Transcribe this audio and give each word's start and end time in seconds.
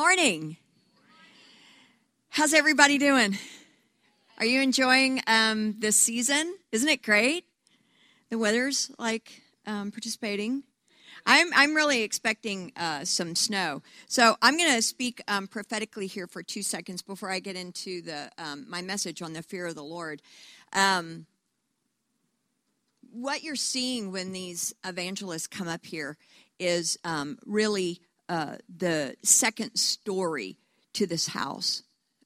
morning. 0.00 0.56
How's 2.30 2.54
everybody 2.54 2.96
doing? 2.96 3.36
Are 4.38 4.46
you 4.46 4.62
enjoying 4.62 5.20
um, 5.26 5.74
this 5.78 5.94
season? 6.00 6.56
Isn't 6.72 6.88
it 6.88 7.02
great? 7.02 7.44
The 8.30 8.38
weather's 8.38 8.90
like 8.98 9.42
um, 9.66 9.90
participating. 9.90 10.62
I'm, 11.26 11.48
I'm 11.54 11.74
really 11.74 12.00
expecting 12.00 12.72
uh, 12.78 13.04
some 13.04 13.34
snow. 13.34 13.82
So 14.06 14.36
I'm 14.40 14.56
going 14.56 14.72
to 14.72 14.80
speak 14.80 15.20
um, 15.28 15.46
prophetically 15.46 16.06
here 16.06 16.26
for 16.26 16.42
two 16.42 16.62
seconds 16.62 17.02
before 17.02 17.30
I 17.30 17.38
get 17.38 17.54
into 17.54 18.00
the, 18.00 18.30
um, 18.38 18.64
my 18.70 18.80
message 18.80 19.20
on 19.20 19.34
the 19.34 19.42
fear 19.42 19.66
of 19.66 19.74
the 19.74 19.84
Lord. 19.84 20.22
Um, 20.72 21.26
what 23.12 23.42
you're 23.42 23.54
seeing 23.54 24.12
when 24.12 24.32
these 24.32 24.74
evangelists 24.82 25.46
come 25.46 25.68
up 25.68 25.84
here 25.84 26.16
is 26.58 26.98
um, 27.04 27.38
really 27.44 28.00
uh, 28.30 28.56
the 28.74 29.16
second 29.24 29.74
story 29.74 30.56
to 30.92 31.04
this 31.04 31.26
house. 31.26 31.82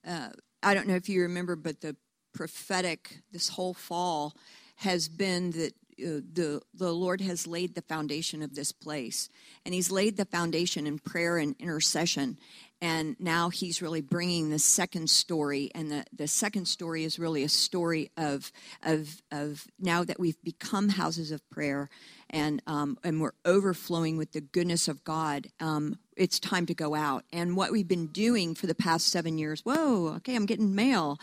Uh, 0.06 0.28
I 0.62 0.74
don't 0.74 0.86
know 0.86 0.96
if 0.96 1.08
you 1.08 1.22
remember, 1.22 1.56
but 1.56 1.80
the 1.80 1.96
prophetic 2.34 3.20
this 3.32 3.48
whole 3.48 3.72
fall 3.72 4.36
has 4.76 5.08
been 5.08 5.52
that 5.52 5.72
uh, 5.98 6.20
the 6.30 6.60
the 6.74 6.92
Lord 6.92 7.22
has 7.22 7.46
laid 7.46 7.74
the 7.74 7.80
foundation 7.80 8.42
of 8.42 8.54
this 8.54 8.70
place, 8.70 9.30
and 9.64 9.72
He's 9.72 9.90
laid 9.90 10.18
the 10.18 10.26
foundation 10.26 10.86
in 10.86 10.98
prayer 10.98 11.38
and 11.38 11.56
intercession, 11.58 12.38
and 12.84 13.16
now 13.18 13.48
He's 13.48 13.80
really 13.80 14.02
bringing 14.02 14.50
the 14.50 14.58
second 14.58 15.08
story, 15.08 15.70
and 15.74 15.90
the, 15.90 16.04
the 16.14 16.28
second 16.28 16.66
story 16.66 17.04
is 17.04 17.18
really 17.18 17.42
a 17.42 17.48
story 17.48 18.10
of 18.18 18.52
of 18.82 19.22
of 19.32 19.66
now 19.80 20.04
that 20.04 20.20
we've 20.20 20.40
become 20.44 20.90
houses 20.90 21.30
of 21.30 21.48
prayer, 21.48 21.88
and 22.28 22.60
um, 22.66 22.98
and 23.02 23.22
we're 23.22 23.32
overflowing 23.46 24.18
with 24.18 24.32
the 24.32 24.42
goodness 24.42 24.86
of 24.86 25.02
God. 25.02 25.46
Um, 25.60 25.98
it's 26.14 26.38
time 26.38 26.66
to 26.66 26.74
go 26.74 26.94
out, 26.94 27.24
and 27.32 27.56
what 27.56 27.72
we've 27.72 27.88
been 27.88 28.08
doing 28.08 28.54
for 28.54 28.66
the 28.66 28.74
past 28.74 29.08
seven 29.08 29.38
years. 29.38 29.62
Whoa, 29.62 30.08
okay, 30.16 30.36
I'm 30.36 30.44
getting 30.44 30.74
mail. 30.74 31.18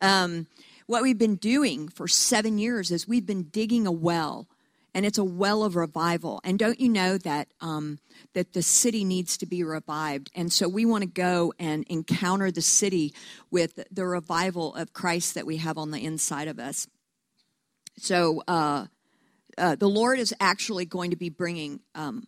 Um, 0.00 0.46
what 0.86 1.02
we've 1.02 1.18
been 1.18 1.36
doing 1.36 1.88
for 1.88 2.06
seven 2.06 2.56
years 2.56 2.92
is 2.92 3.08
we've 3.08 3.26
been 3.26 3.48
digging 3.50 3.84
a 3.84 3.92
well, 3.92 4.46
and 4.94 5.06
it's 5.06 5.18
a 5.18 5.24
well 5.24 5.62
of 5.62 5.76
revival. 5.76 6.40
And 6.44 6.58
don't 6.58 6.80
you 6.80 6.88
know 6.88 7.18
that 7.18 7.48
um, 7.60 7.98
that 8.34 8.52
the 8.52 8.62
city 8.62 9.04
needs 9.04 9.36
to 9.38 9.46
be 9.46 9.62
revived? 9.62 10.30
And 10.34 10.52
so 10.52 10.68
we 10.68 10.84
want 10.84 11.02
to 11.02 11.08
go 11.08 11.52
and 11.58 11.84
encounter 11.88 12.50
the 12.50 12.62
city 12.62 13.14
with 13.50 13.78
the 13.90 14.06
revival 14.06 14.74
of 14.74 14.92
Christ 14.92 15.34
that 15.34 15.46
we 15.46 15.58
have 15.58 15.78
on 15.78 15.90
the 15.90 16.04
inside 16.04 16.48
of 16.48 16.58
us. 16.58 16.86
So 17.96 18.42
uh, 18.48 18.86
uh, 19.58 19.76
the 19.76 19.88
Lord 19.88 20.18
is 20.18 20.34
actually 20.40 20.86
going 20.86 21.10
to 21.10 21.16
be 21.16 21.28
bringing 21.28 21.80
um, 21.94 22.26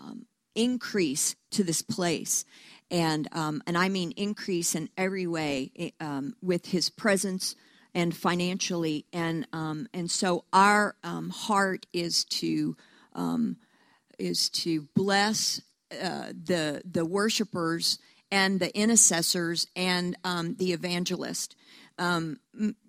um, 0.00 0.26
increase 0.54 1.36
to 1.52 1.64
this 1.64 1.82
place. 1.82 2.44
And, 2.90 3.28
um, 3.32 3.62
and 3.66 3.78
I 3.78 3.88
mean 3.88 4.12
increase 4.12 4.74
in 4.74 4.90
every 4.98 5.26
way 5.26 5.70
eh, 5.78 5.90
um, 6.00 6.34
with 6.42 6.66
his 6.66 6.90
presence, 6.90 7.54
and 7.94 8.14
financially. 8.14 9.06
And 9.12 9.46
um, 9.52 9.88
and 9.92 10.10
so 10.10 10.44
our 10.52 10.96
um, 11.02 11.30
heart 11.30 11.86
is 11.92 12.24
to 12.24 12.76
um, 13.14 13.56
is 14.18 14.48
to 14.50 14.88
bless 14.94 15.60
uh, 15.92 16.28
the 16.28 16.82
the 16.84 17.04
worshipers 17.04 17.98
and 18.30 18.60
the 18.60 18.74
intercessors 18.76 19.66
and 19.76 20.16
um, 20.24 20.54
the 20.54 20.72
evangelist. 20.72 21.56
Um, 21.98 22.40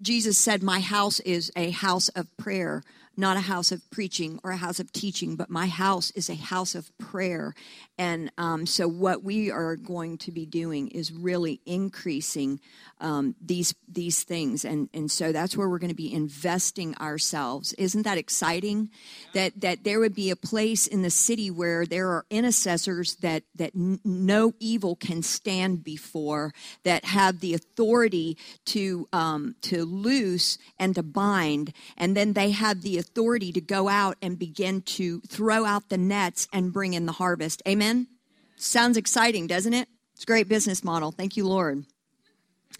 Jesus 0.01 0.37
said, 0.37 0.63
"My 0.63 0.79
house 0.79 1.19
is 1.21 1.51
a 1.55 1.71
house 1.71 2.09
of 2.09 2.35
prayer." 2.37 2.83
not 3.15 3.37
a 3.37 3.41
house 3.41 3.71
of 3.71 3.89
preaching 3.91 4.39
or 4.43 4.51
a 4.51 4.57
house 4.57 4.79
of 4.79 4.91
teaching, 4.91 5.35
but 5.35 5.49
my 5.49 5.67
house 5.67 6.11
is 6.11 6.29
a 6.29 6.35
house 6.35 6.73
of 6.73 6.95
prayer. 6.97 7.53
And 7.97 8.31
um, 8.37 8.65
so, 8.65 8.87
what 8.87 9.23
we 9.23 9.52
are 9.52 9.75
going 9.75 10.17
to 10.19 10.31
be 10.31 10.45
doing 10.45 10.87
is 10.89 11.11
really 11.11 11.61
increasing 11.65 12.59
um, 13.03 13.36
these 13.39 13.75
these 13.87 14.23
things, 14.23 14.65
and 14.65 14.89
and 14.93 15.11
so 15.11 15.31
that's 15.31 15.55
where 15.55 15.69
we're 15.69 15.80
going 15.80 15.89
to 15.89 15.95
be 15.95 16.11
investing 16.11 16.95
ourselves. 16.97 17.73
Isn't 17.73 18.03
that 18.03 18.17
exciting? 18.17 18.89
That 19.33 19.59
that 19.61 19.83
there 19.83 19.99
would 19.99 20.15
be 20.15 20.31
a 20.31 20.36
place 20.36 20.87
in 20.87 21.02
the 21.02 21.09
city 21.09 21.52
where 21.52 21.86
there 21.86 22.08
are 22.09 22.25
intercessors 22.30 23.15
that 23.17 23.43
that 23.55 23.75
n- 23.75 23.99
no 24.03 24.53
evil 24.59 24.95
can 24.95 25.21
stand 25.21 25.83
before, 25.83 26.53
that 26.83 27.05
have 27.05 27.42
the 27.42 27.53
authority 27.53 28.37
to 28.65 29.08
um, 29.13 29.55
to 29.63 29.83
loose 29.86 30.58
and 30.80 30.95
to 30.95 31.03
bind, 31.03 31.73
and 31.97 32.15
then 32.15 32.33
they 32.33 32.52
have 32.52 32.81
the 32.81 32.97
authority 32.97 33.52
to 33.52 33.61
go 33.61 33.89
out 33.89 34.17
and 34.21 34.39
begin 34.39 34.81
to 34.81 35.19
throw 35.21 35.65
out 35.65 35.89
the 35.89 35.97
nets 35.97 36.47
and 36.53 36.73
bring 36.73 36.93
in 36.93 37.05
the 37.05 37.11
harvest. 37.11 37.61
Amen. 37.67 38.08
Sounds 38.55 38.95
exciting, 38.95 39.45
doesn't 39.47 39.73
it? 39.73 39.89
It's 40.13 40.23
a 40.23 40.27
great 40.27 40.47
business 40.47 40.83
model. 40.83 41.11
Thank 41.11 41.36
you, 41.36 41.45
Lord. 41.45 41.86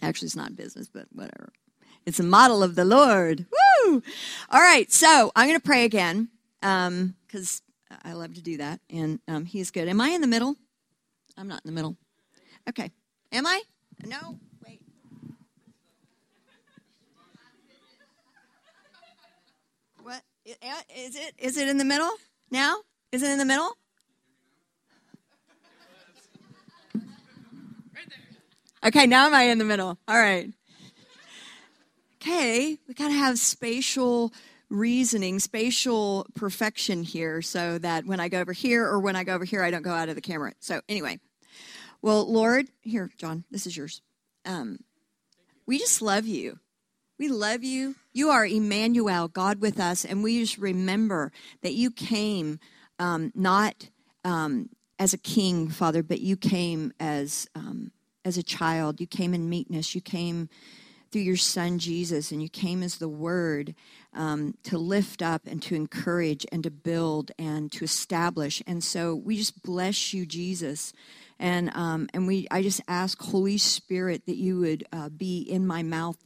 Actually, 0.04 0.26
it's 0.26 0.36
not 0.36 0.54
business, 0.54 0.88
but 0.92 1.06
whatever. 1.12 1.50
It's 2.04 2.20
a 2.20 2.24
model 2.24 2.62
of 2.62 2.74
the 2.74 2.84
Lord. 2.84 3.46
Woo! 3.50 4.02
All 4.50 4.60
right, 4.60 4.92
so 4.92 5.32
I'm 5.34 5.48
going 5.48 5.58
to 5.58 5.64
pray 5.64 5.84
again 5.84 6.28
because 6.60 7.62
um, 7.90 7.98
I 8.04 8.12
love 8.12 8.34
to 8.34 8.42
do 8.42 8.58
that, 8.58 8.80
and 8.90 9.18
um, 9.26 9.46
He's 9.46 9.70
good. 9.70 9.88
Am 9.88 10.02
I 10.02 10.10
in 10.10 10.20
the 10.20 10.26
middle? 10.26 10.56
I'm 11.38 11.48
not 11.48 11.62
in 11.64 11.70
the 11.70 11.74
middle. 11.74 11.96
Okay. 12.68 12.90
Am 13.32 13.46
I? 13.46 13.62
No. 14.04 14.38
Wait. 14.66 14.80
What 20.02 20.22
is 20.94 21.16
it? 21.16 21.34
Is 21.38 21.56
it 21.56 21.68
in 21.68 21.78
the 21.78 21.84
middle 21.84 22.12
now? 22.50 22.76
Is 23.10 23.22
it 23.22 23.30
in 23.30 23.38
the 23.38 23.44
middle? 23.46 23.76
Okay, 28.86 29.06
now 29.06 29.24
am 29.24 29.34
I 29.34 29.44
in 29.44 29.56
the 29.56 29.64
middle? 29.64 29.96
All 30.06 30.18
right. 30.18 30.52
Okay, 32.20 32.78
we 32.86 32.92
got 32.92 33.08
to 33.08 33.14
have 33.14 33.38
spatial 33.38 34.30
reasoning, 34.68 35.38
spatial 35.38 36.26
perfection 36.34 37.02
here 37.02 37.40
so 37.40 37.78
that 37.78 38.04
when 38.04 38.20
I 38.20 38.28
go 38.28 38.40
over 38.40 38.52
here 38.52 38.84
or 38.84 39.00
when 39.00 39.16
I 39.16 39.24
go 39.24 39.34
over 39.34 39.46
here, 39.46 39.62
I 39.62 39.70
don't 39.70 39.80
go 39.80 39.92
out 39.92 40.10
of 40.10 40.16
the 40.16 40.20
camera. 40.20 40.52
So, 40.60 40.82
anyway, 40.86 41.18
well, 42.02 42.30
Lord, 42.30 42.66
here, 42.82 43.10
John, 43.16 43.44
this 43.50 43.66
is 43.66 43.74
yours. 43.74 44.02
Um, 44.44 44.80
we 45.64 45.78
just 45.78 46.02
love 46.02 46.26
you. 46.26 46.58
We 47.18 47.28
love 47.28 47.64
you. 47.64 47.94
You 48.12 48.28
are 48.28 48.44
Emmanuel, 48.44 49.28
God 49.28 49.62
with 49.62 49.80
us, 49.80 50.04
and 50.04 50.22
we 50.22 50.40
just 50.40 50.58
remember 50.58 51.32
that 51.62 51.72
you 51.72 51.90
came 51.90 52.58
um, 52.98 53.32
not 53.34 53.88
um, 54.24 54.68
as 54.98 55.14
a 55.14 55.18
king, 55.18 55.70
Father, 55.70 56.02
but 56.02 56.20
you 56.20 56.36
came 56.36 56.92
as 57.00 57.48
um, 57.54 57.92
as 58.24 58.38
a 58.38 58.42
child. 58.42 59.00
You 59.00 59.06
came 59.06 59.34
in 59.34 59.48
meekness. 59.48 59.94
You 59.94 60.00
came 60.00 60.48
through 61.10 61.22
your 61.22 61.36
son 61.36 61.78
Jesus, 61.78 62.32
and 62.32 62.42
you 62.42 62.48
came 62.48 62.82
as 62.82 62.98
the 62.98 63.08
word 63.08 63.74
um, 64.14 64.56
to 64.64 64.76
lift 64.76 65.22
up 65.22 65.42
and 65.46 65.62
to 65.62 65.76
encourage 65.76 66.44
and 66.50 66.64
to 66.64 66.72
build 66.72 67.30
and 67.38 67.70
to 67.70 67.84
establish. 67.84 68.60
And 68.66 68.82
so 68.82 69.14
we 69.14 69.36
just 69.36 69.62
bless 69.62 70.12
you, 70.12 70.26
Jesus. 70.26 70.92
And 71.38 71.70
um, 71.76 72.08
and 72.12 72.26
we, 72.26 72.48
I 72.50 72.62
just 72.62 72.80
ask 72.88 73.20
Holy 73.22 73.58
Spirit 73.58 74.26
that 74.26 74.36
you 74.36 74.58
would 74.58 74.84
uh, 74.92 75.08
be 75.08 75.40
in 75.42 75.66
my 75.66 75.84
mouth 75.84 76.18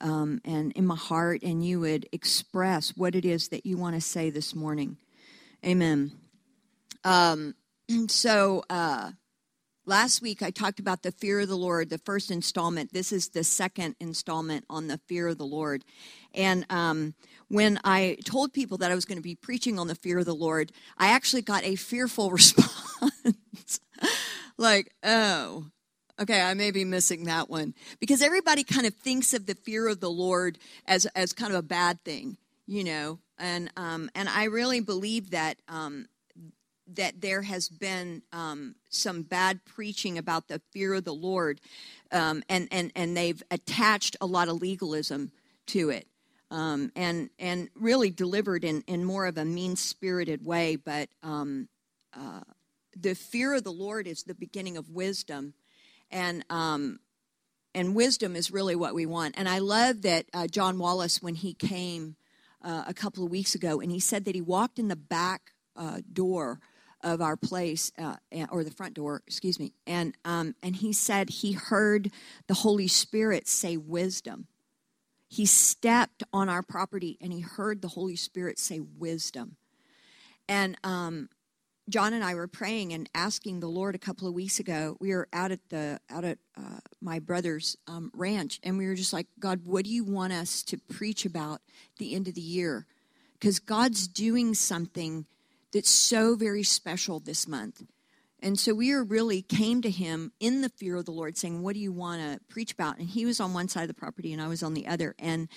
um, 0.00 0.40
and 0.44 0.72
in 0.72 0.86
my 0.86 0.96
heart, 0.96 1.42
and 1.42 1.64
you 1.64 1.80
would 1.80 2.08
express 2.12 2.96
what 2.96 3.14
it 3.14 3.24
is 3.24 3.48
that 3.48 3.66
you 3.66 3.76
want 3.76 3.94
to 3.94 4.00
say 4.00 4.30
this 4.30 4.54
morning. 4.54 4.96
Amen. 5.64 6.12
Um, 7.04 7.54
so 8.08 8.64
uh, 8.68 9.12
Last 9.88 10.20
week, 10.20 10.42
I 10.42 10.50
talked 10.50 10.80
about 10.80 11.02
the 11.02 11.12
fear 11.12 11.40
of 11.40 11.48
the 11.48 11.56
Lord, 11.56 11.88
the 11.88 11.96
first 11.96 12.30
installment. 12.30 12.92
This 12.92 13.10
is 13.10 13.30
the 13.30 13.42
second 13.42 13.96
installment 13.98 14.66
on 14.68 14.86
the 14.86 15.00
fear 15.06 15.28
of 15.28 15.38
the 15.38 15.46
Lord. 15.46 15.82
And 16.34 16.66
um, 16.68 17.14
when 17.48 17.80
I 17.84 18.18
told 18.26 18.52
people 18.52 18.76
that 18.78 18.92
I 18.92 18.94
was 18.94 19.06
going 19.06 19.16
to 19.16 19.22
be 19.22 19.34
preaching 19.34 19.78
on 19.78 19.88
the 19.88 19.94
fear 19.94 20.18
of 20.18 20.26
the 20.26 20.34
Lord, 20.34 20.72
I 20.98 21.12
actually 21.12 21.40
got 21.40 21.64
a 21.64 21.74
fearful 21.74 22.30
response. 22.32 23.80
like, 24.58 24.92
oh, 25.02 25.64
okay, 26.20 26.42
I 26.42 26.52
may 26.52 26.70
be 26.70 26.84
missing 26.84 27.24
that 27.24 27.48
one. 27.48 27.72
Because 27.98 28.20
everybody 28.20 28.64
kind 28.64 28.86
of 28.86 28.92
thinks 28.92 29.32
of 29.32 29.46
the 29.46 29.54
fear 29.54 29.88
of 29.88 30.00
the 30.00 30.10
Lord 30.10 30.58
as, 30.84 31.06
as 31.16 31.32
kind 31.32 31.50
of 31.50 31.58
a 31.60 31.62
bad 31.62 32.04
thing, 32.04 32.36
you 32.66 32.84
know. 32.84 33.20
And, 33.38 33.70
um, 33.74 34.10
and 34.14 34.28
I 34.28 34.44
really 34.44 34.80
believe 34.80 35.30
that 35.30 35.56
um, 35.66 36.08
that 36.94 37.20
there 37.20 37.42
has 37.42 37.68
been 37.68 38.22
um, 38.32 38.74
some 38.88 39.22
bad 39.22 39.64
preaching 39.64 40.18
about 40.18 40.48
the 40.48 40.60
fear 40.72 40.94
of 40.94 41.04
the 41.04 41.14
Lord, 41.14 41.60
um, 42.12 42.42
and, 42.48 42.68
and, 42.70 42.92
and 42.94 43.16
they've 43.16 43.42
attached 43.50 44.16
a 44.20 44.26
lot 44.26 44.48
of 44.48 44.60
legalism 44.60 45.32
to 45.66 45.90
it. 45.90 46.06
Um, 46.50 46.92
and 46.96 47.28
and 47.38 47.68
really 47.74 48.08
delivered 48.08 48.64
in, 48.64 48.80
in 48.86 49.04
more 49.04 49.26
of 49.26 49.36
a 49.36 49.44
mean 49.44 49.76
spirited 49.76 50.46
way. 50.46 50.76
But 50.76 51.10
um, 51.22 51.68
uh, 52.18 52.40
the 52.96 53.14
fear 53.14 53.52
of 53.52 53.64
the 53.64 53.70
Lord 53.70 54.06
is 54.06 54.22
the 54.22 54.34
beginning 54.34 54.78
of 54.78 54.88
wisdom, 54.88 55.52
and 56.10 56.42
um, 56.48 57.00
and 57.74 57.94
wisdom 57.94 58.34
is 58.34 58.50
really 58.50 58.74
what 58.74 58.94
we 58.94 59.04
want. 59.04 59.34
And 59.36 59.46
I 59.46 59.58
love 59.58 60.00
that 60.02 60.24
uh, 60.32 60.46
John 60.46 60.78
Wallace, 60.78 61.22
when 61.22 61.34
he 61.34 61.52
came 61.52 62.16
uh, 62.62 62.84
a 62.86 62.94
couple 62.94 63.24
of 63.24 63.30
weeks 63.30 63.54
ago, 63.54 63.80
and 63.80 63.92
he 63.92 64.00
said 64.00 64.24
that 64.24 64.34
he 64.34 64.40
walked 64.40 64.78
in 64.78 64.88
the 64.88 64.96
back 64.96 65.52
uh, 65.76 66.00
door 66.12 66.60
of 67.02 67.20
our 67.20 67.36
place 67.36 67.92
uh, 67.98 68.16
or 68.50 68.64
the 68.64 68.70
front 68.70 68.94
door 68.94 69.22
excuse 69.26 69.58
me. 69.58 69.72
And 69.86 70.16
um, 70.24 70.54
and 70.62 70.76
he 70.76 70.92
said 70.92 71.30
he 71.30 71.52
heard 71.52 72.10
the 72.46 72.54
holy 72.54 72.88
spirit 72.88 73.46
say 73.48 73.76
wisdom. 73.76 74.46
He 75.28 75.46
stepped 75.46 76.22
on 76.32 76.48
our 76.48 76.62
property 76.62 77.18
and 77.20 77.32
he 77.32 77.40
heard 77.40 77.82
the 77.82 77.88
holy 77.88 78.16
spirit 78.16 78.58
say 78.58 78.80
wisdom. 78.80 79.56
And 80.48 80.76
um, 80.82 81.28
john 81.88 82.12
and 82.12 82.22
i 82.22 82.34
were 82.34 82.46
praying 82.46 82.92
and 82.92 83.08
asking 83.14 83.60
the 83.60 83.66
lord 83.66 83.94
a 83.94 83.98
couple 83.98 84.26
of 84.26 84.34
weeks 84.34 84.58
ago. 84.58 84.96
We 85.00 85.14
were 85.14 85.28
out 85.32 85.52
at 85.52 85.60
the 85.68 86.00
out 86.10 86.24
at 86.24 86.38
uh, 86.56 86.80
my 87.00 87.18
brother's 87.18 87.76
um, 87.86 88.10
ranch 88.14 88.60
and 88.62 88.76
we 88.76 88.86
were 88.86 88.94
just 88.94 89.12
like 89.12 89.26
god 89.38 89.60
what 89.64 89.84
do 89.84 89.90
you 89.90 90.04
want 90.04 90.32
us 90.32 90.62
to 90.64 90.78
preach 90.78 91.24
about 91.24 91.60
the 91.98 92.14
end 92.14 92.26
of 92.28 92.34
the 92.34 92.40
year? 92.40 92.86
Because 93.34 93.60
god's 93.60 94.08
doing 94.08 94.54
something 94.54 95.26
that's 95.72 95.90
so 95.90 96.34
very 96.34 96.62
special 96.62 97.20
this 97.20 97.46
month. 97.46 97.82
And 98.40 98.58
so 98.58 98.72
we 98.72 98.92
really 98.92 99.42
came 99.42 99.82
to 99.82 99.90
him 99.90 100.32
in 100.38 100.60
the 100.60 100.68
fear 100.68 100.96
of 100.96 101.04
the 101.06 101.10
Lord, 101.10 101.36
saying, 101.36 101.62
What 101.62 101.74
do 101.74 101.80
you 101.80 101.92
want 101.92 102.22
to 102.22 102.40
preach 102.48 102.72
about? 102.72 102.98
And 102.98 103.08
he 103.08 103.26
was 103.26 103.40
on 103.40 103.52
one 103.52 103.68
side 103.68 103.82
of 103.82 103.88
the 103.88 103.94
property 103.94 104.32
and 104.32 104.40
I 104.40 104.46
was 104.46 104.62
on 104.62 104.74
the 104.74 104.86
other. 104.86 105.14
And 105.18 105.48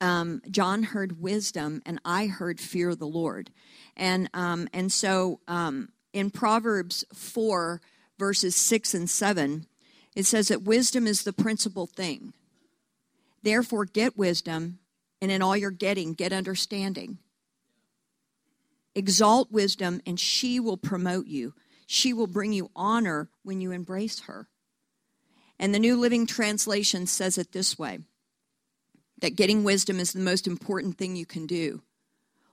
um, 0.00 0.42
John 0.50 0.82
heard 0.82 1.20
wisdom 1.20 1.82
and 1.86 1.98
I 2.04 2.26
heard 2.26 2.60
fear 2.60 2.90
of 2.90 2.98
the 2.98 3.06
Lord. 3.06 3.50
And, 3.96 4.28
um, 4.34 4.68
and 4.74 4.92
so 4.92 5.40
um, 5.48 5.88
in 6.12 6.30
Proverbs 6.30 7.04
4, 7.14 7.80
verses 8.18 8.54
6 8.56 8.92
and 8.92 9.08
7, 9.08 9.66
it 10.14 10.26
says 10.26 10.48
that 10.48 10.62
wisdom 10.62 11.06
is 11.06 11.22
the 11.22 11.32
principal 11.32 11.86
thing. 11.86 12.34
Therefore, 13.42 13.84
get 13.84 14.18
wisdom, 14.18 14.80
and 15.22 15.30
in 15.30 15.40
all 15.40 15.56
you're 15.56 15.70
getting, 15.70 16.14
get 16.14 16.32
understanding. 16.32 17.18
Exalt 18.96 19.52
wisdom, 19.52 20.00
and 20.06 20.18
she 20.18 20.58
will 20.58 20.78
promote 20.78 21.26
you. 21.26 21.52
She 21.86 22.14
will 22.14 22.26
bring 22.26 22.54
you 22.54 22.70
honor 22.74 23.28
when 23.42 23.60
you 23.60 23.70
embrace 23.70 24.20
her. 24.20 24.48
And 25.58 25.74
the 25.74 25.78
New 25.78 26.00
Living 26.00 26.26
Translation 26.26 27.06
says 27.06 27.36
it 27.36 27.52
this 27.52 27.78
way 27.78 27.98
that 29.20 29.36
getting 29.36 29.64
wisdom 29.64 30.00
is 30.00 30.12
the 30.12 30.20
most 30.20 30.46
important 30.46 30.96
thing 30.96 31.14
you 31.14 31.26
can 31.26 31.46
do. 31.46 31.82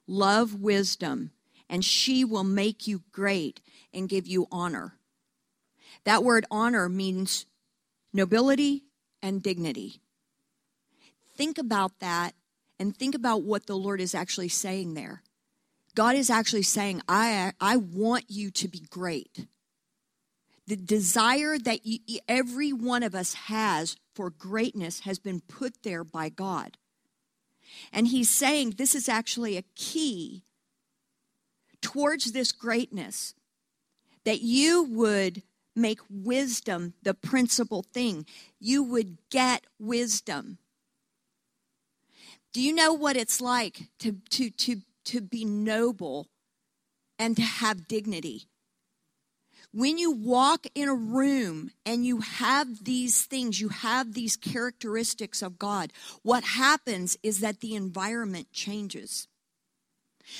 Love 0.05 0.55
wisdom, 0.55 1.31
and 1.69 1.83
she 1.83 2.25
will 2.25 2.43
make 2.43 2.87
you 2.87 3.03
great 3.13 3.61
and 3.93 4.09
give 4.09 4.27
you 4.27 4.47
honor. 4.51 4.97
That 6.03 6.25
word 6.25 6.45
honor 6.51 6.89
means 6.89 7.45
nobility 8.11 8.83
and 9.21 9.41
dignity. 9.41 10.01
Think 11.37 11.57
about 11.57 11.99
that 11.99 12.33
and 12.79 12.95
think 12.95 13.15
about 13.15 13.43
what 13.43 13.65
the 13.65 13.77
Lord 13.77 14.01
is 14.01 14.13
actually 14.13 14.49
saying 14.49 14.93
there. 14.93 15.23
God 15.95 16.15
is 16.15 16.29
actually 16.29 16.63
saying, 16.63 17.01
I, 17.07 17.53
I 17.59 17.77
want 17.77 18.25
you 18.27 18.49
to 18.51 18.67
be 18.67 18.81
great. 18.89 19.45
The 20.65 20.75
desire 20.75 21.57
that 21.59 21.85
you, 21.85 21.99
every 22.27 22.71
one 22.71 23.03
of 23.03 23.13
us 23.13 23.33
has 23.33 23.97
for 24.15 24.29
greatness 24.29 25.01
has 25.01 25.19
been 25.19 25.41
put 25.41 25.83
there 25.83 26.03
by 26.03 26.29
God. 26.29 26.77
And 27.91 28.07
he's 28.07 28.29
saying 28.29 28.71
this 28.71 28.95
is 28.95 29.09
actually 29.09 29.57
a 29.57 29.63
key 29.75 30.43
towards 31.81 32.31
this 32.31 32.51
greatness 32.51 33.33
that 34.23 34.41
you 34.41 34.83
would 34.83 35.43
make 35.75 35.99
wisdom 36.09 36.93
the 37.03 37.13
principal 37.13 37.83
thing. 37.83 38.25
You 38.59 38.83
would 38.83 39.17
get 39.29 39.65
wisdom. 39.79 40.59
Do 42.53 42.61
you 42.61 42.73
know 42.73 42.93
what 42.93 43.17
it's 43.17 43.41
like 43.41 43.89
to, 43.99 44.17
to, 44.29 44.49
to 44.51 44.81
to 45.05 45.21
be 45.21 45.45
noble 45.45 46.27
and 47.19 47.35
to 47.35 47.41
have 47.41 47.87
dignity. 47.87 48.47
When 49.71 49.97
you 49.97 50.11
walk 50.11 50.67
in 50.75 50.87
a 50.87 50.93
room 50.93 51.71
and 51.85 52.05
you 52.05 52.19
have 52.19 52.83
these 52.83 53.23
things, 53.23 53.59
you 53.59 53.69
have 53.69 54.13
these 54.13 54.35
characteristics 54.35 55.41
of 55.41 55.57
God, 55.57 55.91
what 56.21 56.43
happens 56.43 57.17
is 57.23 57.39
that 57.39 57.59
the 57.59 57.75
environment 57.75 58.51
changes. 58.51 59.27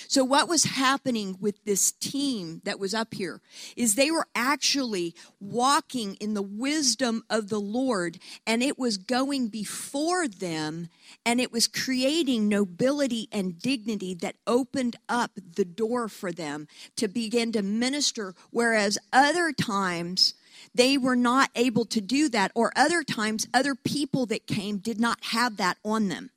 So, 0.07 0.23
what 0.23 0.47
was 0.47 0.63
happening 0.63 1.37
with 1.39 1.63
this 1.65 1.91
team 1.91 2.61
that 2.63 2.79
was 2.79 2.93
up 2.93 3.13
here 3.13 3.41
is 3.75 3.95
they 3.95 4.11
were 4.11 4.27
actually 4.33 5.13
walking 5.39 6.15
in 6.15 6.33
the 6.33 6.41
wisdom 6.41 7.23
of 7.29 7.49
the 7.49 7.59
Lord, 7.59 8.19
and 8.47 8.63
it 8.63 8.79
was 8.79 8.97
going 8.97 9.49
before 9.49 10.27
them, 10.27 10.87
and 11.25 11.41
it 11.41 11.51
was 11.51 11.67
creating 11.67 12.47
nobility 12.47 13.27
and 13.31 13.59
dignity 13.59 14.13
that 14.15 14.35
opened 14.47 14.95
up 15.09 15.31
the 15.55 15.65
door 15.65 16.07
for 16.07 16.31
them 16.31 16.67
to 16.95 17.07
begin 17.07 17.51
to 17.51 17.61
minister. 17.61 18.35
Whereas 18.51 18.97
other 19.11 19.51
times, 19.51 20.33
they 20.73 20.97
were 20.97 21.15
not 21.15 21.49
able 21.55 21.85
to 21.85 21.99
do 21.99 22.29
that, 22.29 22.51
or 22.55 22.71
other 22.75 23.03
times, 23.03 23.47
other 23.53 23.75
people 23.75 24.25
that 24.27 24.47
came 24.47 24.77
did 24.77 24.99
not 24.99 25.25
have 25.25 25.57
that 25.57 25.77
on 25.83 26.07
them. 26.07 26.31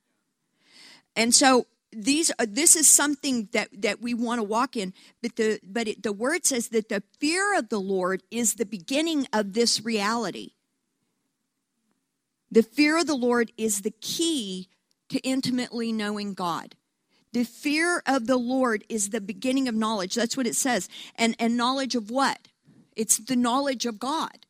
And 1.15 1.35
so 1.35 1.67
these 1.97 2.31
are, 2.39 2.47
this 2.47 2.77
is 2.77 2.89
something 2.89 3.49
that, 3.53 3.69
that 3.73 4.03
we 4.03 4.13
want 4.13 4.39
to 4.39 4.43
walk 4.43 4.77
in 4.77 4.93
but 5.23 5.37
the 5.37 5.59
but 5.65 5.89
it, 5.89 6.03
the 6.03 6.13
word 6.13 6.45
says 6.45 6.69
that 6.69 6.89
the 6.89 7.03
fear 7.19 7.59
of 7.59 7.69
the 7.69 7.81
lord 7.81 8.23
is 8.31 8.55
the 8.55 8.67
beginning 8.67 9.27
of 9.33 9.55
this 9.55 9.85
reality 9.85 10.51
the 12.51 12.63
fear 12.63 12.99
of 12.99 13.07
the 13.07 13.15
lord 13.15 13.51
is 13.57 13.81
the 13.81 13.95
key 14.01 14.69
to 15.09 15.19
intimately 15.21 15.91
knowing 15.91 16.35
god 16.35 16.77
the 17.33 17.45
fear 17.45 18.03
of 18.07 18.27
the 18.27 18.37
lord 18.37 18.85
is 18.89 19.11
the 19.11 19.21
beginning 19.21 19.67
of 19.67 19.75
knowledge 19.75 20.15
that's 20.15 20.37
what 20.37 20.47
it 20.47 20.57
says 20.57 20.89
and 21.17 21.35
and 21.39 21.57
knowledge 21.57 21.95
of 21.95 22.11
what 22.11 22.49
it's 22.95 23.17
the 23.19 23.37
knowledge 23.37 23.87
of 23.87 23.99
god 23.99 24.47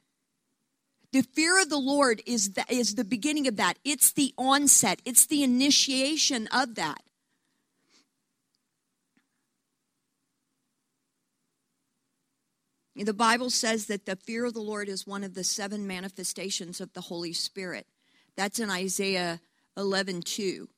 the 1.12 1.22
fear 1.22 1.58
of 1.62 1.70
the 1.70 1.78
Lord 1.78 2.20
is 2.26 2.54
the, 2.54 2.64
is 2.68 2.96
the 2.96 3.04
beginning 3.04 3.46
of 3.46 3.56
that. 3.56 3.78
It's 3.84 4.12
the 4.12 4.34
onset. 4.36 5.00
It's 5.06 5.24
the 5.24 5.42
initiation 5.42 6.46
of 6.48 6.74
that. 6.74 7.05
The 13.04 13.12
Bible 13.12 13.50
says 13.50 13.86
that 13.86 14.06
the 14.06 14.16
fear 14.16 14.46
of 14.46 14.54
the 14.54 14.60
Lord 14.60 14.88
is 14.88 15.06
one 15.06 15.22
of 15.22 15.34
the 15.34 15.44
seven 15.44 15.86
manifestations 15.86 16.80
of 16.80 16.92
the 16.94 17.02
Holy 17.02 17.32
Spirit. 17.32 17.86
That's 18.36 18.58
in 18.58 18.70
Isaiah 18.70 19.40
11 19.76 20.22
2. 20.22 20.68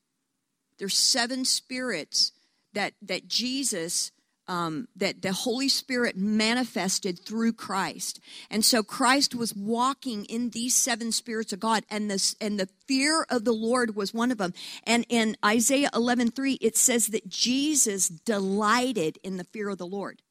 There's 0.78 0.96
seven 0.96 1.44
spirits 1.44 2.32
that, 2.72 2.94
that 3.02 3.28
Jesus, 3.28 4.12
um, 4.46 4.88
that 4.96 5.22
the 5.22 5.32
Holy 5.32 5.68
Spirit 5.68 6.16
manifested 6.16 7.20
through 7.24 7.52
Christ. 7.52 8.20
And 8.50 8.64
so 8.64 8.82
Christ 8.82 9.34
was 9.34 9.54
walking 9.54 10.24
in 10.24 10.50
these 10.50 10.74
seven 10.74 11.12
spirits 11.12 11.52
of 11.52 11.60
God, 11.60 11.84
and, 11.90 12.10
this, 12.10 12.34
and 12.40 12.58
the 12.58 12.68
fear 12.86 13.26
of 13.28 13.44
the 13.44 13.52
Lord 13.52 13.96
was 13.96 14.14
one 14.14 14.30
of 14.30 14.38
them. 14.38 14.54
And 14.84 15.04
in 15.08 15.36
Isaiah 15.44 15.90
11 15.94 16.30
3, 16.32 16.54
it 16.54 16.76
says 16.76 17.08
that 17.08 17.28
Jesus 17.28 18.08
delighted 18.08 19.18
in 19.22 19.36
the 19.36 19.44
fear 19.44 19.68
of 19.68 19.78
the 19.78 19.86
Lord. 19.86 20.22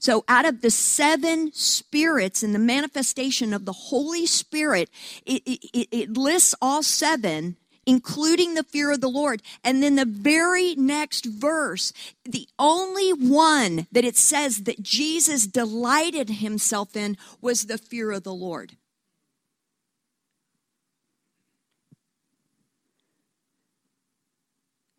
So, 0.00 0.24
out 0.28 0.44
of 0.44 0.60
the 0.60 0.70
seven 0.70 1.52
spirits 1.52 2.42
and 2.42 2.54
the 2.54 2.58
manifestation 2.58 3.52
of 3.52 3.64
the 3.64 3.72
Holy 3.72 4.26
Spirit, 4.26 4.90
it, 5.24 5.42
it, 5.46 5.88
it, 5.90 6.16
lists 6.16 6.54
all 6.60 6.82
seven, 6.82 7.56
including 7.86 8.54
the 8.54 8.64
fear 8.64 8.90
of 8.90 9.00
the 9.00 9.08
Lord. 9.08 9.42
And 9.64 9.82
then 9.82 9.96
the 9.96 10.04
very 10.04 10.74
next 10.74 11.24
verse, 11.26 11.92
the 12.24 12.48
only 12.58 13.12
one 13.12 13.86
that 13.92 14.04
it 14.04 14.16
says 14.16 14.64
that 14.64 14.82
Jesus 14.82 15.46
delighted 15.46 16.28
himself 16.30 16.96
in 16.96 17.16
was 17.40 17.66
the 17.66 17.78
fear 17.78 18.12
of 18.12 18.22
the 18.22 18.34
Lord. 18.34 18.76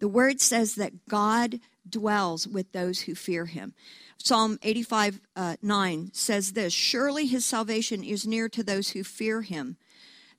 The 0.04 0.10
word 0.10 0.42
says 0.42 0.76
that 0.76 1.08
God 1.08 1.62
dwells 1.90 2.46
with 2.46 2.74
those 2.74 3.02
who 3.04 3.16
fear 3.16 3.46
him. 3.46 3.74
Psalm 4.24 4.58
85 4.64 5.20
uh, 5.36 5.56
9 5.62 6.12
says 6.14 6.54
this 6.54 6.72
Surely 6.72 7.26
his 7.26 7.46
salvation 7.46 8.06
is 8.06 8.26
near 8.26 8.48
to 8.48 8.64
those 8.64 8.92
who 8.92 9.04
fear 9.04 9.42
him, 9.42 9.76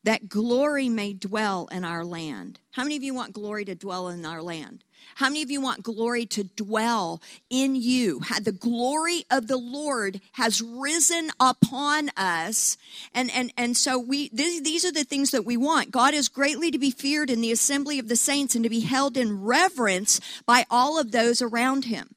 that 0.04 0.26
glory 0.26 0.88
may 0.88 1.12
dwell 1.12 1.68
in 1.70 1.84
our 1.84 2.02
land. 2.02 2.60
How 2.70 2.84
many 2.84 2.96
of 2.96 3.02
you 3.02 3.12
want 3.12 3.34
glory 3.34 3.66
to 3.66 3.74
dwell 3.74 4.08
in 4.08 4.24
our 4.24 4.40
land? 4.40 4.84
How 5.16 5.28
many 5.28 5.42
of 5.42 5.50
you 5.50 5.60
want 5.60 5.82
glory 5.82 6.24
to 6.24 6.44
dwell 6.44 7.20
in 7.50 7.76
you? 7.76 8.22
The 8.40 8.52
glory 8.52 9.26
of 9.30 9.48
the 9.48 9.58
Lord 9.58 10.22
has 10.32 10.62
risen 10.62 11.28
upon 11.38 12.08
us. 12.16 12.78
And, 13.14 13.30
and, 13.32 13.52
and 13.58 13.76
so 13.76 13.98
we, 13.98 14.30
these, 14.32 14.62
these 14.62 14.86
are 14.86 14.92
the 14.92 15.04
things 15.04 15.30
that 15.32 15.44
we 15.44 15.58
want. 15.58 15.90
God 15.90 16.14
is 16.14 16.30
greatly 16.30 16.70
to 16.70 16.78
be 16.78 16.90
feared 16.90 17.28
in 17.28 17.42
the 17.42 17.52
assembly 17.52 17.98
of 17.98 18.08
the 18.08 18.16
saints 18.16 18.54
and 18.54 18.64
to 18.64 18.70
be 18.70 18.80
held 18.80 19.18
in 19.18 19.44
reverence 19.44 20.22
by 20.46 20.64
all 20.70 20.98
of 20.98 21.12
those 21.12 21.42
around 21.42 21.84
him. 21.84 22.13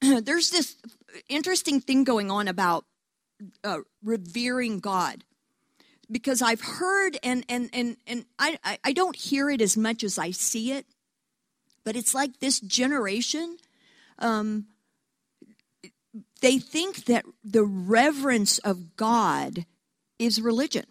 there's 0.22 0.50
this 0.50 0.76
interesting 1.28 1.80
thing 1.80 2.04
going 2.04 2.30
on 2.30 2.48
about 2.48 2.84
uh, 3.64 3.78
revering 4.02 4.80
God 4.80 5.24
because 6.10 6.42
I've 6.42 6.60
heard 6.60 7.18
and 7.22 7.44
and 7.48 7.68
and 7.72 7.96
and 8.06 8.24
I 8.38 8.58
I 8.82 8.92
don't 8.92 9.16
hear 9.16 9.50
it 9.50 9.60
as 9.60 9.76
much 9.76 10.02
as 10.02 10.18
I 10.18 10.30
see 10.30 10.72
it, 10.72 10.86
but 11.84 11.96
it's 11.96 12.14
like 12.14 12.40
this 12.40 12.60
generation. 12.60 13.58
Um, 14.18 14.66
they 16.40 16.58
think 16.58 17.04
that 17.06 17.24
the 17.44 17.64
reverence 17.64 18.58
of 18.58 18.96
God 18.96 19.66
is 20.18 20.40
religion. 20.40 20.86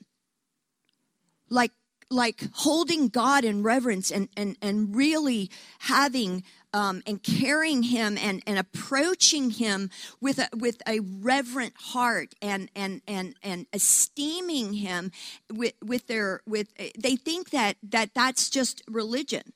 Like 1.49 1.71
like 2.09 2.43
holding 2.53 3.09
God 3.09 3.43
in 3.43 3.63
reverence 3.63 4.11
and 4.11 4.29
and 4.37 4.57
and 4.61 4.95
really 4.95 5.49
having 5.79 6.43
um, 6.77 7.01
and 7.07 7.23
carrying 7.23 7.81
him 7.81 8.19
and, 8.19 8.43
and 8.45 8.59
approaching 8.59 9.49
him 9.49 9.89
with 10.21 10.37
a, 10.37 10.47
with 10.55 10.79
a 10.87 10.99
reverent 10.99 11.73
heart 11.75 12.35
and 12.39 12.69
and 12.75 13.01
and 13.07 13.33
and 13.41 13.65
esteeming 13.73 14.73
him 14.73 15.11
with 15.51 15.73
with 15.83 16.05
their 16.05 16.41
with 16.45 16.67
they 16.95 17.15
think 17.15 17.49
that 17.49 17.77
that 17.81 18.13
that's 18.13 18.51
just 18.51 18.83
religion. 18.87 19.53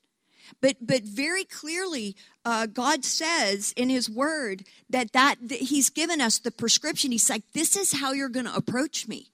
But 0.61 0.77
but 0.81 1.03
very 1.03 1.43
clearly 1.43 2.15
uh, 2.43 2.65
god 2.65 3.05
says 3.05 3.71
in 3.77 3.89
his 3.89 4.09
word 4.09 4.63
that, 4.89 5.13
that 5.13 5.35
that 5.43 5.59
he's 5.59 5.91
given 5.91 6.21
us 6.21 6.39
the 6.39 6.49
prescription. 6.49 7.11
He's 7.11 7.29
like 7.29 7.43
this 7.53 7.77
is 7.77 7.99
how 8.01 8.13
you're 8.13 8.29
going 8.29 8.47
to 8.47 8.55
approach 8.55 9.07
me 9.07 9.27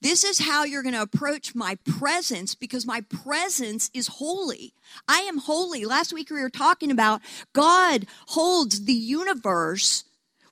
this 0.00 0.24
is 0.24 0.40
how 0.40 0.64
you're 0.64 0.82
going 0.82 0.94
to 0.94 1.02
approach 1.02 1.54
my 1.54 1.76
presence 1.84 2.54
because 2.54 2.86
my 2.86 3.02
presence 3.02 3.90
is 3.94 4.06
holy. 4.06 4.74
I 5.08 5.20
am 5.20 5.38
holy. 5.38 5.84
Last 5.84 6.12
week 6.12 6.30
we 6.30 6.40
were 6.40 6.50
talking 6.50 6.90
about 6.90 7.20
God 7.52 8.06
holds 8.28 8.84
the 8.84 8.92
universe, 8.92 10.04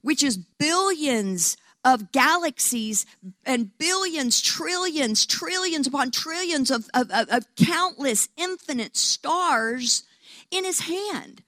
which 0.03 0.23
is 0.23 0.37
billions 0.37 1.57
of 1.85 2.13
galaxies 2.13 3.07
and 3.45 3.77
billions, 3.79 4.41
trillions, 4.41 5.25
trillions 5.25 5.87
upon 5.87 6.11
trillions 6.11 6.71
of, 6.71 6.89
of, 6.93 7.11
of, 7.11 7.29
of 7.29 7.47
countless 7.57 8.29
infinite 8.37 8.97
stars 8.97 10.03
in 10.51 10.65
his 10.65 10.81
hand. 10.81 11.43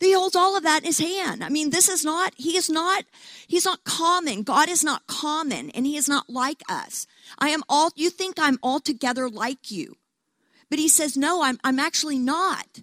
He 0.00 0.14
holds 0.14 0.34
all 0.34 0.56
of 0.56 0.62
that 0.62 0.80
in 0.80 0.86
his 0.86 0.98
hand. 0.98 1.44
I 1.44 1.50
mean, 1.50 1.70
this 1.70 1.88
is 1.88 2.04
not, 2.04 2.32
he 2.36 2.56
is 2.56 2.70
not, 2.70 3.04
he's 3.46 3.66
not 3.66 3.84
common. 3.84 4.42
God 4.42 4.68
is 4.68 4.82
not 4.82 5.06
common 5.06 5.70
and 5.70 5.84
he 5.84 5.96
is 5.96 6.08
not 6.08 6.30
like 6.30 6.62
us. 6.68 7.06
I 7.38 7.50
am 7.50 7.62
all, 7.68 7.90
you 7.94 8.08
think 8.08 8.36
I'm 8.38 8.58
altogether 8.62 9.28
like 9.28 9.70
you. 9.70 9.96
But 10.70 10.78
he 10.78 10.88
says, 10.88 11.16
no, 11.16 11.42
I'm, 11.42 11.58
I'm 11.62 11.78
actually 11.78 12.18
not. 12.18 12.80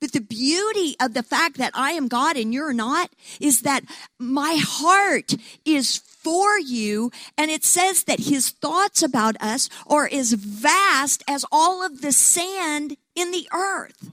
But 0.00 0.12
the 0.12 0.20
beauty 0.20 0.96
of 1.00 1.14
the 1.14 1.22
fact 1.22 1.56
that 1.56 1.72
I 1.72 1.92
am 1.92 2.08
God 2.08 2.36
and 2.36 2.52
you're 2.52 2.74
not 2.74 3.10
is 3.40 3.62
that 3.62 3.84
my 4.18 4.58
heart 4.60 5.34
is 5.64 5.96
for 5.96 6.58
you. 6.58 7.10
And 7.38 7.50
it 7.50 7.64
says 7.64 8.04
that 8.04 8.20
his 8.20 8.50
thoughts 8.50 9.02
about 9.02 9.36
us 9.40 9.70
are 9.86 10.08
as 10.12 10.34
vast 10.34 11.22
as 11.26 11.46
all 11.50 11.82
of 11.82 12.02
the 12.02 12.12
sand 12.12 12.98
in 13.14 13.30
the 13.30 13.48
earth. 13.54 14.12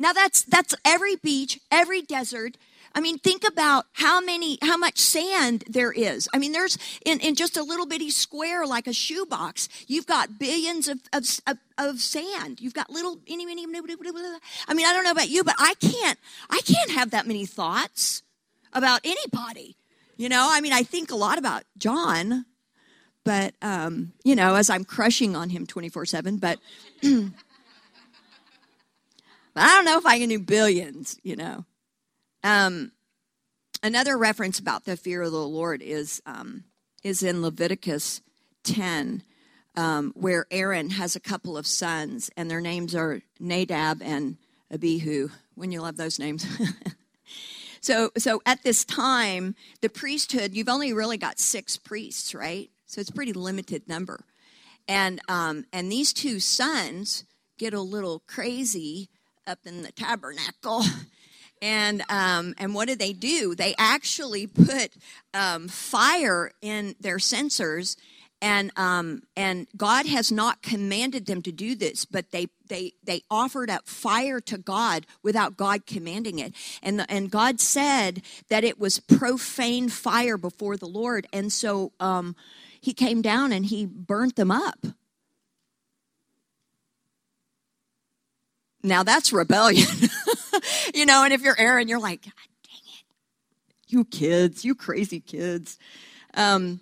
Now 0.00 0.14
that's 0.14 0.42
that's 0.42 0.74
every 0.84 1.16
beach, 1.16 1.60
every 1.70 2.00
desert. 2.00 2.56
I 2.92 3.00
mean, 3.00 3.18
think 3.18 3.46
about 3.46 3.84
how 3.92 4.20
many, 4.20 4.58
how 4.62 4.76
much 4.76 4.98
sand 4.98 5.62
there 5.68 5.92
is. 5.92 6.28
I 6.34 6.38
mean, 6.38 6.50
there's 6.50 6.76
in, 7.04 7.20
in 7.20 7.36
just 7.36 7.56
a 7.56 7.62
little 7.62 7.86
bitty 7.86 8.10
square 8.10 8.66
like 8.66 8.88
a 8.88 8.92
shoebox, 8.92 9.68
you've 9.86 10.06
got 10.06 10.40
billions 10.40 10.88
of, 10.88 10.98
of, 11.12 11.24
of, 11.46 11.58
of 11.78 12.00
sand. 12.00 12.60
You've 12.60 12.74
got 12.74 12.90
little, 12.90 13.20
I 13.28 13.36
mean, 14.74 14.86
I 14.86 14.92
don't 14.92 15.04
know 15.04 15.12
about 15.12 15.28
you, 15.28 15.44
but 15.44 15.54
I 15.56 15.74
can't, 15.74 16.18
I 16.48 16.60
can't 16.64 16.90
have 16.90 17.12
that 17.12 17.28
many 17.28 17.46
thoughts 17.46 18.24
about 18.72 19.02
anybody. 19.04 19.76
You 20.16 20.28
know, 20.28 20.48
I 20.50 20.60
mean, 20.60 20.72
I 20.72 20.82
think 20.82 21.12
a 21.12 21.16
lot 21.16 21.38
about 21.38 21.62
John, 21.78 22.44
but, 23.24 23.54
um, 23.62 24.14
you 24.24 24.34
know, 24.34 24.56
as 24.56 24.68
I'm 24.68 24.84
crushing 24.84 25.36
on 25.36 25.50
him 25.50 25.64
24 25.64 26.06
7, 26.06 26.38
but. 26.38 26.58
But 29.54 29.64
I 29.64 29.68
don't 29.68 29.84
know 29.84 29.98
if 29.98 30.06
I 30.06 30.18
can 30.18 30.28
do 30.28 30.38
billions, 30.38 31.18
you 31.22 31.36
know. 31.36 31.64
Um, 32.42 32.92
another 33.82 34.16
reference 34.16 34.58
about 34.58 34.84
the 34.84 34.96
fear 34.96 35.22
of 35.22 35.32
the 35.32 35.38
Lord 35.38 35.82
is 35.82 36.22
um, 36.26 36.64
is 37.02 37.22
in 37.22 37.42
Leviticus 37.42 38.20
10, 38.64 39.22
um, 39.76 40.12
where 40.14 40.46
Aaron 40.50 40.90
has 40.90 41.16
a 41.16 41.20
couple 41.20 41.56
of 41.56 41.66
sons, 41.66 42.30
and 42.36 42.50
their 42.50 42.60
names 42.60 42.94
are 42.94 43.22
Nadab 43.38 44.02
and 44.02 44.36
Abihu. 44.70 45.28
When 45.54 45.72
you 45.72 45.82
love 45.82 45.96
those 45.96 46.18
names. 46.18 46.46
so, 47.80 48.10
so 48.16 48.40
at 48.46 48.62
this 48.62 48.84
time, 48.84 49.54
the 49.82 49.90
priesthood, 49.90 50.54
you've 50.54 50.70
only 50.70 50.92
really 50.92 51.18
got 51.18 51.38
six 51.38 51.76
priests, 51.76 52.34
right? 52.34 52.70
So 52.86 53.00
it's 53.00 53.10
pretty 53.10 53.34
limited 53.34 53.86
number. 53.88 54.24
And, 54.88 55.20
um, 55.28 55.66
and 55.72 55.92
these 55.92 56.14
two 56.14 56.40
sons 56.40 57.24
get 57.58 57.74
a 57.74 57.80
little 57.80 58.20
crazy 58.26 59.10
up 59.50 59.66
in 59.66 59.82
the 59.82 59.92
tabernacle. 59.92 60.84
And 61.62 62.02
um, 62.08 62.54
and 62.56 62.74
what 62.74 62.88
do 62.88 62.94
they 62.94 63.12
do? 63.12 63.54
They 63.54 63.74
actually 63.76 64.46
put 64.46 64.92
um, 65.34 65.68
fire 65.68 66.52
in 66.62 66.94
their 66.98 67.18
censers, 67.18 67.98
and 68.40 68.70
um, 68.76 69.24
and 69.36 69.66
God 69.76 70.06
has 70.06 70.32
not 70.32 70.62
commanded 70.62 71.26
them 71.26 71.42
to 71.42 71.52
do 71.52 71.74
this, 71.74 72.06
but 72.06 72.30
they 72.30 72.46
they 72.68 72.92
they 73.04 73.24
offered 73.30 73.68
up 73.68 73.86
fire 73.86 74.40
to 74.40 74.56
God 74.56 75.06
without 75.22 75.58
God 75.58 75.84
commanding 75.84 76.38
it, 76.38 76.54
and 76.82 77.00
the, 77.00 77.10
and 77.10 77.30
God 77.30 77.60
said 77.60 78.22
that 78.48 78.64
it 78.64 78.80
was 78.80 78.98
profane 78.98 79.90
fire 79.90 80.38
before 80.38 80.78
the 80.78 80.88
Lord, 80.88 81.26
and 81.30 81.52
so 81.52 81.92
um, 82.00 82.36
He 82.80 82.94
came 82.94 83.20
down 83.20 83.52
and 83.52 83.66
He 83.66 83.84
burnt 83.84 84.36
them 84.36 84.50
up. 84.50 84.86
Now 88.82 89.02
that's 89.02 89.32
rebellion. 89.32 89.88
you 90.94 91.06
know, 91.06 91.24
and 91.24 91.32
if 91.32 91.42
you're 91.42 91.58
Aaron, 91.58 91.88
you're 91.88 92.00
like, 92.00 92.22
God 92.22 92.32
dang 92.64 92.94
it. 92.94 93.04
You 93.88 94.04
kids, 94.04 94.64
you 94.64 94.74
crazy 94.74 95.20
kids. 95.20 95.78
Um, 96.34 96.80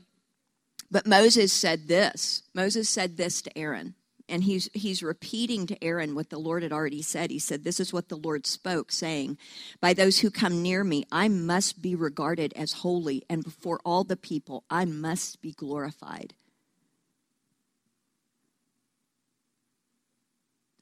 but 0.91 1.07
Moses 1.07 1.53
said 1.53 1.89
this. 1.89 2.43
Moses 2.55 2.89
said 2.89 3.17
this 3.17 3.43
to 3.43 3.59
Aaron. 3.59 3.95
And 4.31 4.45
he's 4.45 4.69
he's 4.75 5.03
repeating 5.03 5.67
to 5.69 5.83
Aaron 5.83 6.15
what 6.15 6.29
the 6.29 6.39
Lord 6.39 6.63
had 6.63 6.73
already 6.73 7.01
said. 7.01 7.31
He 7.31 7.39
said, 7.39 7.65
This 7.65 7.81
is 7.81 7.95
what 7.95 8.11
the 8.11 8.17
Lord 8.17 8.47
spoke, 8.47 8.93
saying, 8.93 9.39
By 9.81 9.95
those 9.95 10.19
who 10.19 10.31
come 10.31 10.63
near 10.63 10.85
me, 10.85 11.07
I 11.11 11.29
must 11.29 11.81
be 11.81 11.95
regarded 11.95 12.53
as 12.55 12.73
holy, 12.73 13.25
and 13.31 13.43
before 13.43 13.81
all 13.87 14.05
the 14.05 14.19
people, 14.19 14.65
I 14.69 14.85
must 14.85 15.41
be 15.41 15.53
glorified. 15.53 16.35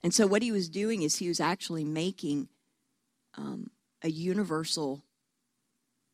And 0.06 0.14
so, 0.14 0.24
what 0.28 0.42
he 0.42 0.52
was 0.52 0.68
doing 0.68 1.02
is 1.02 1.16
he 1.16 1.26
was 1.26 1.40
actually 1.40 1.82
making 1.82 2.46
um, 3.36 3.72
a 4.02 4.08
universal 4.08 5.02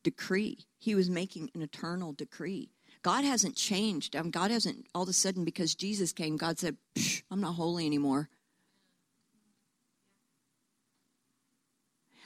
decree. 0.01 0.65
He 0.79 0.95
was 0.95 1.11
making 1.11 1.51
an 1.53 1.61
eternal 1.61 2.11
decree. 2.11 2.71
God 3.03 3.23
hasn't 3.23 3.55
changed. 3.55 4.15
Um, 4.15 4.31
God 4.31 4.49
hasn't 4.49 4.87
all 4.95 5.03
of 5.03 5.09
a 5.09 5.13
sudden 5.13 5.45
because 5.45 5.75
Jesus 5.75 6.11
came. 6.11 6.37
God 6.37 6.57
said, 6.57 6.77
"I'm 7.29 7.39
not 7.39 7.53
holy 7.53 7.85
anymore." 7.85 8.29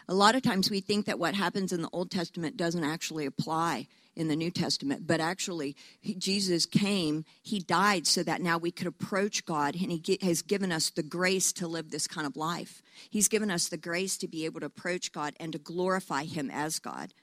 A 0.07 0.13
lot 0.13 0.35
of 0.35 0.43
times 0.43 0.71
we 0.71 0.79
think 0.79 1.05
that 1.05 1.19
what 1.19 1.35
happens 1.35 1.73
in 1.73 1.81
the 1.81 1.89
Old 1.91 2.09
Testament 2.09 2.55
doesn't 2.55 2.85
actually 2.85 3.25
apply 3.25 3.87
in 4.17 4.27
the 4.27 4.35
New 4.35 4.51
Testament, 4.51 5.05
but 5.05 5.21
actually, 5.21 5.75
he, 6.01 6.15
Jesus 6.15 6.65
came, 6.65 7.23
he 7.43 7.59
died 7.59 8.07
so 8.07 8.23
that 8.23 8.41
now 8.41 8.57
we 8.57 8.71
could 8.71 8.87
approach 8.87 9.45
God, 9.45 9.75
and 9.75 9.91
he 9.91 10.17
has 10.21 10.41
given 10.41 10.71
us 10.71 10.89
the 10.89 11.03
grace 11.03 11.53
to 11.53 11.67
live 11.67 11.91
this 11.91 12.07
kind 12.07 12.25
of 12.25 12.35
life. 12.35 12.81
He's 13.09 13.27
given 13.27 13.51
us 13.51 13.69
the 13.69 13.77
grace 13.77 14.17
to 14.17 14.27
be 14.27 14.45
able 14.45 14.59
to 14.61 14.65
approach 14.65 15.11
God 15.11 15.35
and 15.39 15.53
to 15.53 15.59
glorify 15.59 16.23
him 16.23 16.49
as 16.51 16.79
God. 16.79 17.13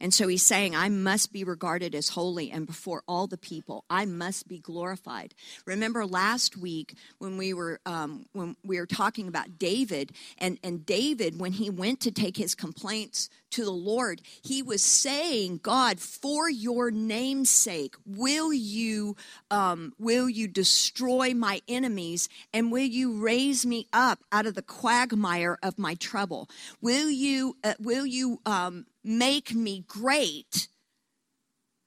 And 0.00 0.14
so 0.14 0.28
he's 0.28 0.44
saying, 0.44 0.76
I 0.76 0.88
must 0.88 1.32
be 1.32 1.44
regarded 1.44 1.94
as 1.94 2.10
holy, 2.10 2.50
and 2.50 2.66
before 2.66 3.02
all 3.08 3.26
the 3.26 3.38
people, 3.38 3.84
I 3.90 4.04
must 4.04 4.46
be 4.48 4.58
glorified. 4.58 5.34
Remember 5.66 6.06
last 6.06 6.56
week 6.56 6.94
when 7.18 7.36
we 7.36 7.52
were 7.52 7.80
um, 7.84 8.26
when 8.32 8.56
we 8.64 8.78
were 8.78 8.86
talking 8.86 9.28
about 9.28 9.58
David, 9.58 10.12
and 10.38 10.58
and 10.62 10.86
David 10.86 11.40
when 11.40 11.52
he 11.52 11.70
went 11.70 12.00
to 12.00 12.10
take 12.10 12.36
his 12.36 12.54
complaints 12.54 13.28
to 13.50 13.64
the 13.64 13.70
Lord, 13.70 14.20
he 14.42 14.62
was 14.62 14.82
saying, 14.82 15.60
God, 15.62 16.00
for 16.00 16.50
your 16.50 16.90
name's 16.90 17.50
sake, 17.50 17.94
will 18.04 18.52
you 18.52 19.16
um, 19.50 19.94
will 19.98 20.28
you 20.28 20.46
destroy 20.46 21.34
my 21.34 21.60
enemies, 21.66 22.28
and 22.52 22.70
will 22.70 22.80
you 22.84 23.20
raise 23.20 23.66
me 23.66 23.88
up 23.92 24.20
out 24.30 24.46
of 24.46 24.54
the 24.54 24.62
quagmire 24.62 25.58
of 25.62 25.78
my 25.78 25.94
trouble? 25.94 26.48
Will 26.80 27.10
you 27.10 27.56
uh, 27.64 27.74
will 27.80 28.06
you 28.06 28.40
um, 28.46 28.86
make 29.04 29.54
me 29.54 29.84
great 29.86 30.68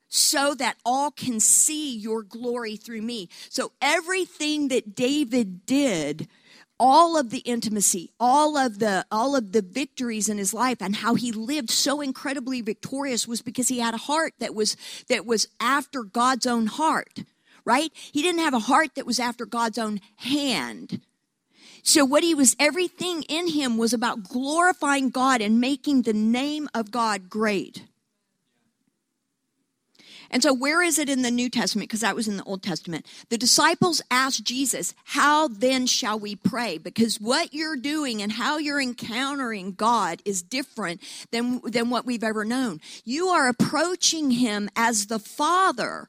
so 0.08 0.54
that 0.56 0.76
all 0.86 1.10
can 1.10 1.40
see 1.40 1.96
your 1.96 2.22
glory 2.22 2.76
through 2.76 3.02
me. 3.02 3.30
So 3.50 3.72
everything 3.82 4.68
that 4.68 4.94
David 4.94 5.66
did 5.66 6.28
all 6.82 7.16
of 7.16 7.30
the 7.30 7.40
intimacy 7.40 8.10
all 8.20 8.58
of 8.58 8.80
the 8.80 9.06
all 9.12 9.36
of 9.36 9.52
the 9.52 9.62
victories 9.62 10.28
in 10.28 10.40
his 10.40 10.52
life 10.52 10.82
and 10.82 10.96
how 10.96 11.14
he 11.14 11.32
lived 11.32 11.70
so 11.70 12.02
incredibly 12.02 12.60
victorious 12.60 13.28
was 13.28 13.44
because 13.44 13.68
he 13.68 13.78
had 13.78 13.94
a 13.94 13.98
heart 13.98 14.34
that 14.40 14.56
was 14.56 14.76
that 15.08 15.24
was 15.24 15.48
after 15.60 16.02
God's 16.02 16.48
own 16.48 16.66
heart 16.66 17.20
right 17.66 17.92
he 17.94 18.24
didn't 18.24 18.42
have 18.42 18.56
a 18.56 18.60
heart 18.60 18.96
that 18.96 19.06
was 19.06 19.20
after 19.20 19.46
God's 19.46 19.78
own 19.78 20.02
hand 20.16 21.02
So 21.84 22.06
what 22.06 22.24
he 22.24 22.36
was, 22.36 22.56
everything 22.60 23.24
in 23.24 23.48
him 23.50 23.78
was 23.78 23.94
about 23.94 24.24
glorifying 24.24 25.10
God 25.10 25.42
and 25.42 25.60
making 25.60 26.04
the 26.04 26.14
name 26.14 26.70
of 26.74 26.92
God 26.92 27.30
great. 27.30 27.84
And 30.32 30.42
so, 30.42 30.54
where 30.54 30.82
is 30.82 30.98
it 30.98 31.10
in 31.10 31.24
the 31.24 31.30
New 31.30 31.50
Testament? 31.50 31.90
Because 31.90 32.00
that 32.00 32.16
was 32.16 32.28
in 32.28 32.38
the 32.38 32.44
Old 32.44 32.64
Testament. 32.64 33.06
The 33.30 33.38
disciples 33.38 34.02
asked 34.10 34.46
Jesus, 34.46 34.96
How 35.04 35.50
then 35.50 35.86
shall 35.86 36.18
we 36.18 36.38
pray? 36.38 36.78
Because 36.78 37.20
what 37.20 37.54
you're 37.54 37.76
doing 37.76 38.22
and 38.22 38.32
how 38.32 38.58
you're 38.58 38.82
encountering 38.82 39.74
God 39.74 40.22
is 40.24 40.42
different 40.42 41.02
than, 41.32 41.60
than 41.66 41.90
what 41.90 42.06
we've 42.06 42.24
ever 42.24 42.46
known. 42.46 42.80
You 43.04 43.28
are 43.28 43.50
approaching 43.50 44.32
Him 44.32 44.70
as 44.76 45.08
the 45.08 45.20
Father. 45.20 46.08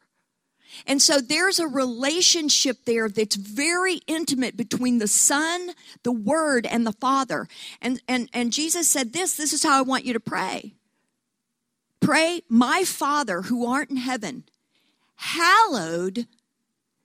And 0.87 1.01
so 1.01 1.21
there's 1.21 1.59
a 1.59 1.67
relationship 1.67 2.85
there 2.85 3.09
that's 3.09 3.37
very 3.37 4.01
intimate 4.07 4.57
between 4.57 4.99
the 4.99 5.09
Son, 5.09 5.71
the 6.03 6.13
Word, 6.13 6.67
and 6.67 6.87
the 6.87 6.93
Father. 6.93 7.49
And, 7.81 8.01
and, 8.09 8.29
and 8.33 8.53
Jesus 8.53 8.89
said 8.89 9.13
this 9.13 9.37
this 9.37 9.53
is 9.53 9.63
how 9.63 9.79
I 9.79 9.83
want 9.83 10.05
you 10.05 10.13
to 10.13 10.21
pray. 10.21 10.75
Pray, 12.01 12.43
my 12.49 12.85
Father 12.85 13.43
who 13.43 13.67
art 13.67 13.91
in 13.91 13.97
heaven, 13.97 14.45
hallowed 15.17 16.27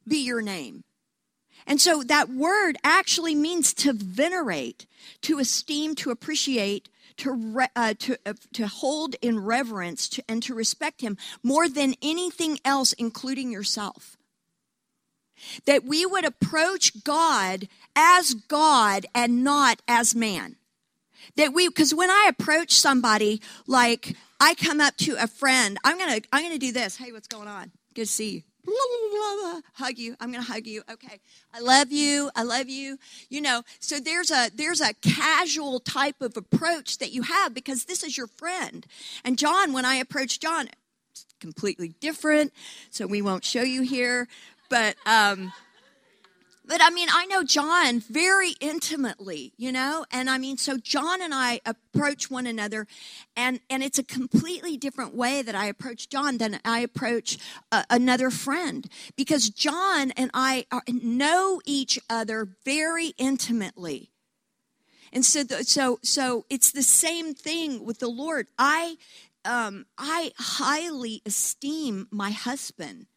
be 0.07 0.17
your 0.17 0.41
name. 0.41 0.83
And 1.67 1.81
so 1.81 2.01
that 2.03 2.29
word 2.29 2.77
actually 2.83 3.35
means 3.35 3.73
to 3.75 3.91
venerate, 3.91 4.87
to 5.23 5.37
esteem, 5.37 5.95
to 5.95 6.11
appreciate, 6.11 6.87
to, 7.17 7.31
re, 7.31 7.67
uh, 7.75 7.93
to, 7.99 8.17
uh, 8.25 8.33
to 8.53 8.67
hold 8.67 9.15
in 9.21 9.39
reverence 9.39 10.07
to, 10.09 10.23
and 10.27 10.41
to 10.43 10.53
respect 10.53 11.01
him 11.01 11.17
more 11.43 11.67
than 11.67 11.95
anything 12.01 12.59
else, 12.63 12.93
including 12.93 13.51
yourself. 13.51 14.17
That 15.65 15.83
we 15.83 16.05
would 16.05 16.25
approach 16.25 17.03
God 17.03 17.67
as 17.95 18.33
God 18.33 19.05
and 19.13 19.43
not 19.43 19.81
as 19.87 20.15
man. 20.15 20.55
That 21.35 21.53
we, 21.53 21.67
because 21.67 21.93
when 21.93 22.09
I 22.09 22.27
approach 22.29 22.71
somebody 22.71 23.41
like 23.67 24.15
I 24.39 24.53
come 24.55 24.79
up 24.79 24.95
to 24.97 25.15
a 25.21 25.27
friend. 25.27 25.77
I'm 25.83 25.97
gonna 25.97 26.21
I'm 26.31 26.43
gonna 26.43 26.57
do 26.57 26.71
this. 26.71 26.97
Hey, 26.97 27.11
what's 27.11 27.27
going 27.27 27.47
on? 27.47 27.71
Good 27.93 28.05
to 28.05 28.11
see 28.11 28.29
you. 28.29 28.41
Blah, 28.67 28.75
blah, 29.11 29.51
blah, 29.51 29.61
hug 29.75 29.97
you. 29.97 30.17
I'm 30.19 30.29
gonna 30.29 30.43
hug 30.43 30.67
you. 30.67 30.83
Okay. 30.91 31.19
I 31.53 31.61
love 31.61 31.89
you. 31.89 32.29
I 32.35 32.43
love 32.43 32.67
you. 32.67 32.97
You 33.29 33.39
know, 33.39 33.63
so 33.79 33.97
there's 33.97 34.29
a 34.29 34.49
there's 34.53 34.81
a 34.81 34.93
casual 34.95 35.79
type 35.79 36.21
of 36.21 36.35
approach 36.35 36.97
that 36.97 37.13
you 37.13 37.21
have 37.21 37.53
because 37.53 37.85
this 37.85 38.03
is 38.03 38.17
your 38.17 38.27
friend. 38.27 38.85
And 39.23 39.37
John, 39.37 39.71
when 39.71 39.85
I 39.85 39.95
approach 39.95 40.41
John, 40.41 40.67
it's 41.11 41.25
completely 41.39 41.95
different. 42.01 42.51
So 42.89 43.07
we 43.07 43.21
won't 43.21 43.45
show 43.45 43.61
you 43.63 43.83
here. 43.83 44.27
But 44.69 44.97
um 45.05 45.53
but 46.67 46.81
I 46.81 46.89
mean, 46.89 47.07
I 47.11 47.25
know 47.27 47.43
John 47.43 48.01
very 48.01 48.51
intimately, 48.59 49.53
you 49.57 49.71
know, 49.71 50.05
and 50.11 50.29
I 50.29 50.37
mean, 50.37 50.57
so 50.57 50.77
John 50.77 51.21
and 51.21 51.33
I 51.33 51.61
approach 51.65 52.29
one 52.29 52.45
another, 52.45 52.87
and 53.37 53.61
and 53.69 53.81
it's 53.81 53.97
a 53.97 54.03
completely 54.03 54.75
different 54.75 55.15
way 55.15 55.41
that 55.41 55.55
I 55.55 55.67
approach 55.67 56.09
John 56.09 56.37
than 56.37 56.59
I 56.65 56.79
approach 56.79 57.37
uh, 57.71 57.83
another 57.89 58.29
friend 58.29 58.85
because 59.15 59.49
John 59.49 60.11
and 60.11 60.29
I 60.33 60.65
are, 60.71 60.83
know 60.87 61.61
each 61.65 61.99
other 62.09 62.49
very 62.65 63.13
intimately, 63.17 64.11
and 65.13 65.23
so 65.23 65.43
the, 65.43 65.63
so 65.63 65.99
so 66.03 66.45
it's 66.49 66.71
the 66.71 66.83
same 66.83 67.33
thing 67.33 67.85
with 67.85 67.99
the 67.99 68.09
Lord. 68.09 68.47
I 68.59 68.97
um, 69.45 69.85
I 69.97 70.33
highly 70.37 71.21
esteem 71.25 72.07
my 72.11 72.31
husband. 72.31 73.07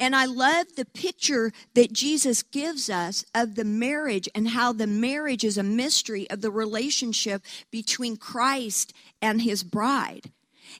And 0.00 0.16
I 0.16 0.24
love 0.24 0.74
the 0.76 0.84
picture 0.84 1.52
that 1.74 1.92
Jesus 1.92 2.42
gives 2.42 2.90
us 2.90 3.24
of 3.34 3.54
the 3.54 3.64
marriage 3.64 4.28
and 4.34 4.48
how 4.48 4.72
the 4.72 4.86
marriage 4.86 5.44
is 5.44 5.58
a 5.58 5.62
mystery 5.62 6.28
of 6.30 6.40
the 6.40 6.50
relationship 6.50 7.42
between 7.70 8.16
Christ 8.16 8.92
and 9.20 9.42
his 9.42 9.62
bride. 9.62 10.30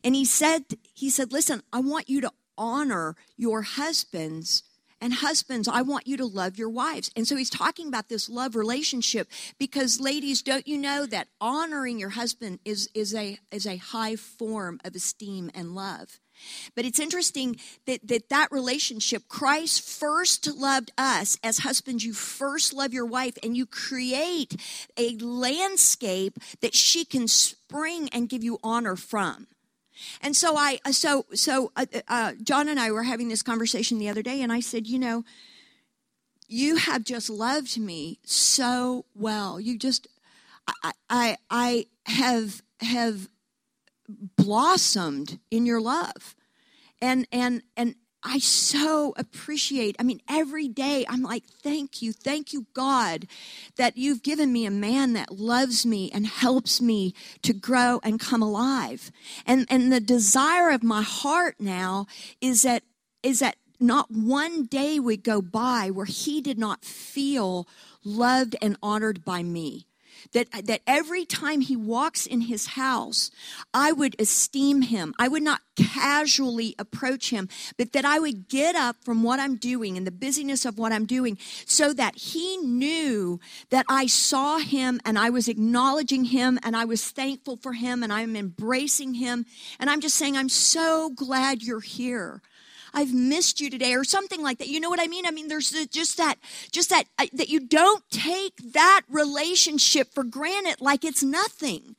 And 0.02 0.14
he 0.14 0.24
said, 0.24 0.64
he 0.94 1.10
said, 1.10 1.32
listen, 1.32 1.62
I 1.72 1.80
want 1.80 2.08
you 2.08 2.20
to 2.22 2.32
honor 2.56 3.16
your 3.36 3.62
husbands 3.62 4.62
and 5.02 5.14
husbands, 5.14 5.66
I 5.66 5.82
want 5.82 6.06
you 6.06 6.16
to 6.16 6.24
love 6.24 6.56
your 6.56 6.68
wives. 6.68 7.10
And 7.16 7.26
so 7.26 7.34
he's 7.34 7.50
talking 7.50 7.88
about 7.88 8.08
this 8.08 8.28
love 8.28 8.54
relationship 8.54 9.28
because 9.58 10.00
ladies, 10.00 10.42
don't 10.42 10.68
you 10.68 10.78
know 10.78 11.06
that 11.06 11.26
honoring 11.40 11.98
your 11.98 12.10
husband 12.10 12.60
is, 12.64 12.88
is, 12.94 13.12
a, 13.12 13.40
is 13.50 13.66
a 13.66 13.78
high 13.78 14.14
form 14.14 14.78
of 14.84 14.94
esteem 14.94 15.50
and 15.56 15.74
love? 15.74 16.20
But 16.74 16.84
it's 16.84 17.00
interesting 17.00 17.56
that, 17.86 18.06
that 18.06 18.28
that 18.28 18.48
relationship, 18.50 19.28
Christ 19.28 19.82
first 19.82 20.46
loved 20.46 20.90
us 20.96 21.38
as 21.42 21.58
husbands. 21.58 22.04
You 22.04 22.12
first 22.12 22.72
love 22.72 22.92
your 22.92 23.06
wife 23.06 23.36
and 23.42 23.56
you 23.56 23.66
create 23.66 24.56
a 24.96 25.16
landscape 25.18 26.38
that 26.60 26.74
she 26.74 27.04
can 27.04 27.28
spring 27.28 28.08
and 28.12 28.28
give 28.28 28.44
you 28.44 28.58
honor 28.62 28.96
from. 28.96 29.46
And 30.20 30.34
so 30.34 30.56
I, 30.56 30.78
so, 30.90 31.26
so 31.34 31.72
uh, 31.76 31.86
uh, 32.08 32.32
John 32.42 32.68
and 32.68 32.80
I 32.80 32.90
were 32.90 33.04
having 33.04 33.28
this 33.28 33.42
conversation 33.42 33.98
the 33.98 34.08
other 34.08 34.22
day 34.22 34.42
and 34.42 34.52
I 34.52 34.60
said, 34.60 34.86
you 34.86 34.98
know, 34.98 35.24
you 36.48 36.76
have 36.76 37.04
just 37.04 37.30
loved 37.30 37.78
me 37.78 38.18
so 38.24 39.04
well. 39.14 39.58
You 39.60 39.78
just, 39.78 40.06
I, 40.82 40.92
I, 41.08 41.36
I 41.50 41.86
have, 42.06 42.62
have 42.80 43.28
blossomed 44.08 45.38
in 45.50 45.66
your 45.66 45.80
love 45.80 46.34
and 47.00 47.26
and 47.32 47.62
and 47.76 47.96
I 48.24 48.38
so 48.38 49.14
appreciate. 49.16 49.96
I 49.98 50.04
mean, 50.04 50.20
every 50.28 50.68
day 50.68 51.04
I'm 51.08 51.22
like, 51.22 51.44
thank 51.44 52.00
you, 52.00 52.12
thank 52.12 52.52
you, 52.52 52.66
God, 52.72 53.26
that 53.76 53.96
you've 53.96 54.22
given 54.22 54.52
me 54.52 54.64
a 54.64 54.70
man 54.70 55.14
that 55.14 55.32
loves 55.32 55.84
me 55.84 56.08
and 56.14 56.24
helps 56.24 56.80
me 56.80 57.14
to 57.42 57.52
grow 57.52 58.00
and 58.04 58.20
come 58.20 58.40
alive. 58.40 59.10
And 59.44 59.66
and 59.68 59.92
the 59.92 60.00
desire 60.00 60.70
of 60.70 60.84
my 60.84 61.02
heart 61.02 61.56
now 61.58 62.06
is 62.40 62.62
that 62.62 62.84
is 63.22 63.40
that 63.40 63.56
not 63.80 64.10
one 64.12 64.66
day 64.66 65.00
would 65.00 65.24
go 65.24 65.42
by 65.42 65.90
where 65.90 66.06
he 66.06 66.40
did 66.40 66.58
not 66.58 66.84
feel 66.84 67.66
loved 68.04 68.54
and 68.62 68.76
honored 68.80 69.24
by 69.24 69.42
me 69.42 69.88
that, 70.32 70.48
that 70.66 70.80
every 70.86 71.24
time 71.24 71.60
he 71.60 71.76
walks 71.76 72.26
in 72.26 72.42
his 72.42 72.68
house, 72.68 73.30
I 73.74 73.92
would 73.92 74.16
esteem 74.18 74.82
him. 74.82 75.14
I 75.18 75.28
would 75.28 75.42
not 75.42 75.60
casually 75.76 76.74
approach 76.78 77.30
him, 77.30 77.48
but 77.76 77.92
that 77.92 78.04
I 78.04 78.18
would 78.18 78.48
get 78.48 78.74
up 78.74 78.96
from 79.04 79.22
what 79.22 79.40
I'm 79.40 79.56
doing 79.56 79.96
and 79.96 80.06
the 80.06 80.12
busyness 80.12 80.64
of 80.64 80.78
what 80.78 80.92
I'm 80.92 81.06
doing 81.06 81.38
so 81.66 81.92
that 81.94 82.16
he 82.16 82.56
knew 82.58 83.40
that 83.70 83.86
I 83.88 84.06
saw 84.06 84.58
him 84.58 85.00
and 85.04 85.18
I 85.18 85.30
was 85.30 85.48
acknowledging 85.48 86.26
him 86.26 86.58
and 86.62 86.76
I 86.76 86.84
was 86.84 87.08
thankful 87.08 87.56
for 87.56 87.72
him 87.72 88.02
and 88.02 88.12
I'm 88.12 88.36
embracing 88.36 89.14
him. 89.14 89.46
And 89.78 89.88
I'm 89.88 90.00
just 90.00 90.16
saying, 90.16 90.36
I'm 90.36 90.48
so 90.48 91.10
glad 91.10 91.62
you're 91.62 91.80
here. 91.80 92.42
I've 92.94 93.14
missed 93.14 93.60
you 93.60 93.70
today 93.70 93.94
or 93.94 94.04
something 94.04 94.42
like 94.42 94.58
that. 94.58 94.68
You 94.68 94.80
know 94.80 94.90
what 94.90 95.00
I 95.00 95.06
mean? 95.06 95.26
I 95.26 95.30
mean, 95.30 95.48
there's 95.48 95.70
just 95.88 96.16
that, 96.18 96.36
just 96.70 96.90
that, 96.90 97.04
that 97.32 97.48
you 97.48 97.60
don't 97.60 98.04
take 98.10 98.56
that 98.72 99.02
relationship 99.08 100.12
for 100.14 100.24
granted 100.24 100.80
like 100.80 101.04
it's 101.04 101.22
nothing. 101.22 101.96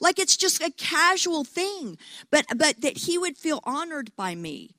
Like 0.00 0.18
it's 0.18 0.36
just 0.36 0.62
a 0.62 0.70
casual 0.70 1.44
thing, 1.44 1.98
but, 2.30 2.46
but 2.56 2.80
that 2.80 2.98
he 2.98 3.16
would 3.18 3.36
feel 3.36 3.60
honored 3.64 4.14
by 4.16 4.34
me. 4.34 4.74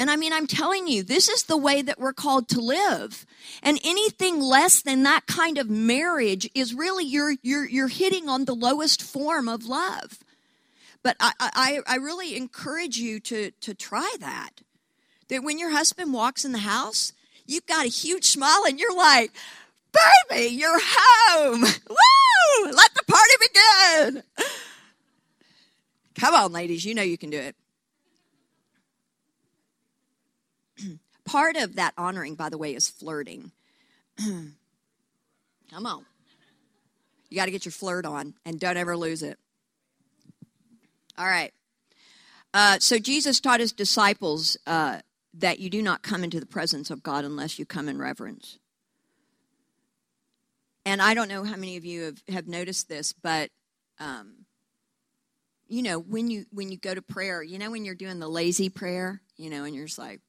And 0.00 0.10
I 0.10 0.16
mean, 0.16 0.32
I'm 0.32 0.46
telling 0.46 0.88
you, 0.88 1.02
this 1.02 1.28
is 1.28 1.42
the 1.42 1.58
way 1.58 1.82
that 1.82 1.98
we're 1.98 2.14
called 2.14 2.48
to 2.50 2.60
live. 2.60 3.26
And 3.62 3.78
anything 3.84 4.40
less 4.40 4.80
than 4.80 5.02
that 5.02 5.26
kind 5.26 5.58
of 5.58 5.68
marriage 5.68 6.48
is 6.54 6.72
really 6.72 7.04
you're 7.04 7.34
you're 7.42 7.68
you're 7.68 7.88
hitting 7.88 8.26
on 8.26 8.46
the 8.46 8.54
lowest 8.54 9.02
form 9.02 9.46
of 9.46 9.66
love. 9.66 10.20
But 11.02 11.16
I, 11.18 11.32
I, 11.40 11.80
I 11.86 11.96
really 11.96 12.36
encourage 12.36 12.98
you 12.98 13.20
to, 13.20 13.50
to 13.52 13.74
try 13.74 14.14
that. 14.20 14.50
That 15.28 15.42
when 15.42 15.58
your 15.58 15.70
husband 15.70 16.12
walks 16.12 16.44
in 16.44 16.52
the 16.52 16.58
house, 16.58 17.12
you've 17.46 17.66
got 17.66 17.86
a 17.86 17.88
huge 17.88 18.24
smile 18.24 18.64
and 18.66 18.78
you're 18.78 18.96
like, 18.96 19.32
baby, 20.28 20.54
you're 20.54 20.80
home. 20.82 21.62
Woo! 21.62 22.64
Let 22.64 22.94
the 22.94 23.04
party 23.06 23.34
begin. 23.40 24.22
Come 26.18 26.34
on, 26.34 26.52
ladies, 26.52 26.84
you 26.84 26.94
know 26.94 27.02
you 27.02 27.16
can 27.16 27.30
do 27.30 27.38
it. 27.38 27.56
Part 31.24 31.56
of 31.56 31.76
that 31.76 31.94
honoring, 31.96 32.34
by 32.34 32.50
the 32.50 32.58
way, 32.58 32.74
is 32.74 32.88
flirting. 32.88 33.52
Come 34.18 35.86
on. 35.86 36.04
You 37.30 37.36
got 37.36 37.46
to 37.46 37.52
get 37.52 37.64
your 37.64 37.72
flirt 37.72 38.04
on 38.04 38.34
and 38.44 38.58
don't 38.58 38.76
ever 38.76 38.96
lose 38.96 39.22
it. 39.22 39.38
All 41.20 41.26
right. 41.26 41.52
Uh, 42.54 42.78
so 42.78 42.98
Jesus 42.98 43.40
taught 43.40 43.60
his 43.60 43.72
disciples 43.72 44.56
uh, 44.66 45.00
that 45.34 45.58
you 45.58 45.68
do 45.68 45.82
not 45.82 46.00
come 46.02 46.24
into 46.24 46.40
the 46.40 46.46
presence 46.46 46.90
of 46.90 47.02
God 47.02 47.26
unless 47.26 47.58
you 47.58 47.66
come 47.66 47.90
in 47.90 47.98
reverence. 47.98 48.58
And 50.86 51.02
I 51.02 51.12
don't 51.12 51.28
know 51.28 51.44
how 51.44 51.56
many 51.56 51.76
of 51.76 51.84
you 51.84 52.04
have, 52.04 52.22
have 52.30 52.48
noticed 52.48 52.88
this, 52.88 53.12
but 53.12 53.50
um, 53.98 54.46
you 55.68 55.82
know 55.82 55.98
when 55.98 56.30
you 56.30 56.46
when 56.52 56.72
you 56.72 56.78
go 56.78 56.94
to 56.94 57.02
prayer, 57.02 57.42
you 57.42 57.58
know 57.58 57.70
when 57.70 57.84
you're 57.84 57.94
doing 57.94 58.18
the 58.18 58.26
lazy 58.26 58.70
prayer, 58.70 59.20
you 59.36 59.50
know, 59.50 59.64
and 59.64 59.74
you're 59.74 59.86
just 59.86 59.98
like, 59.98 60.22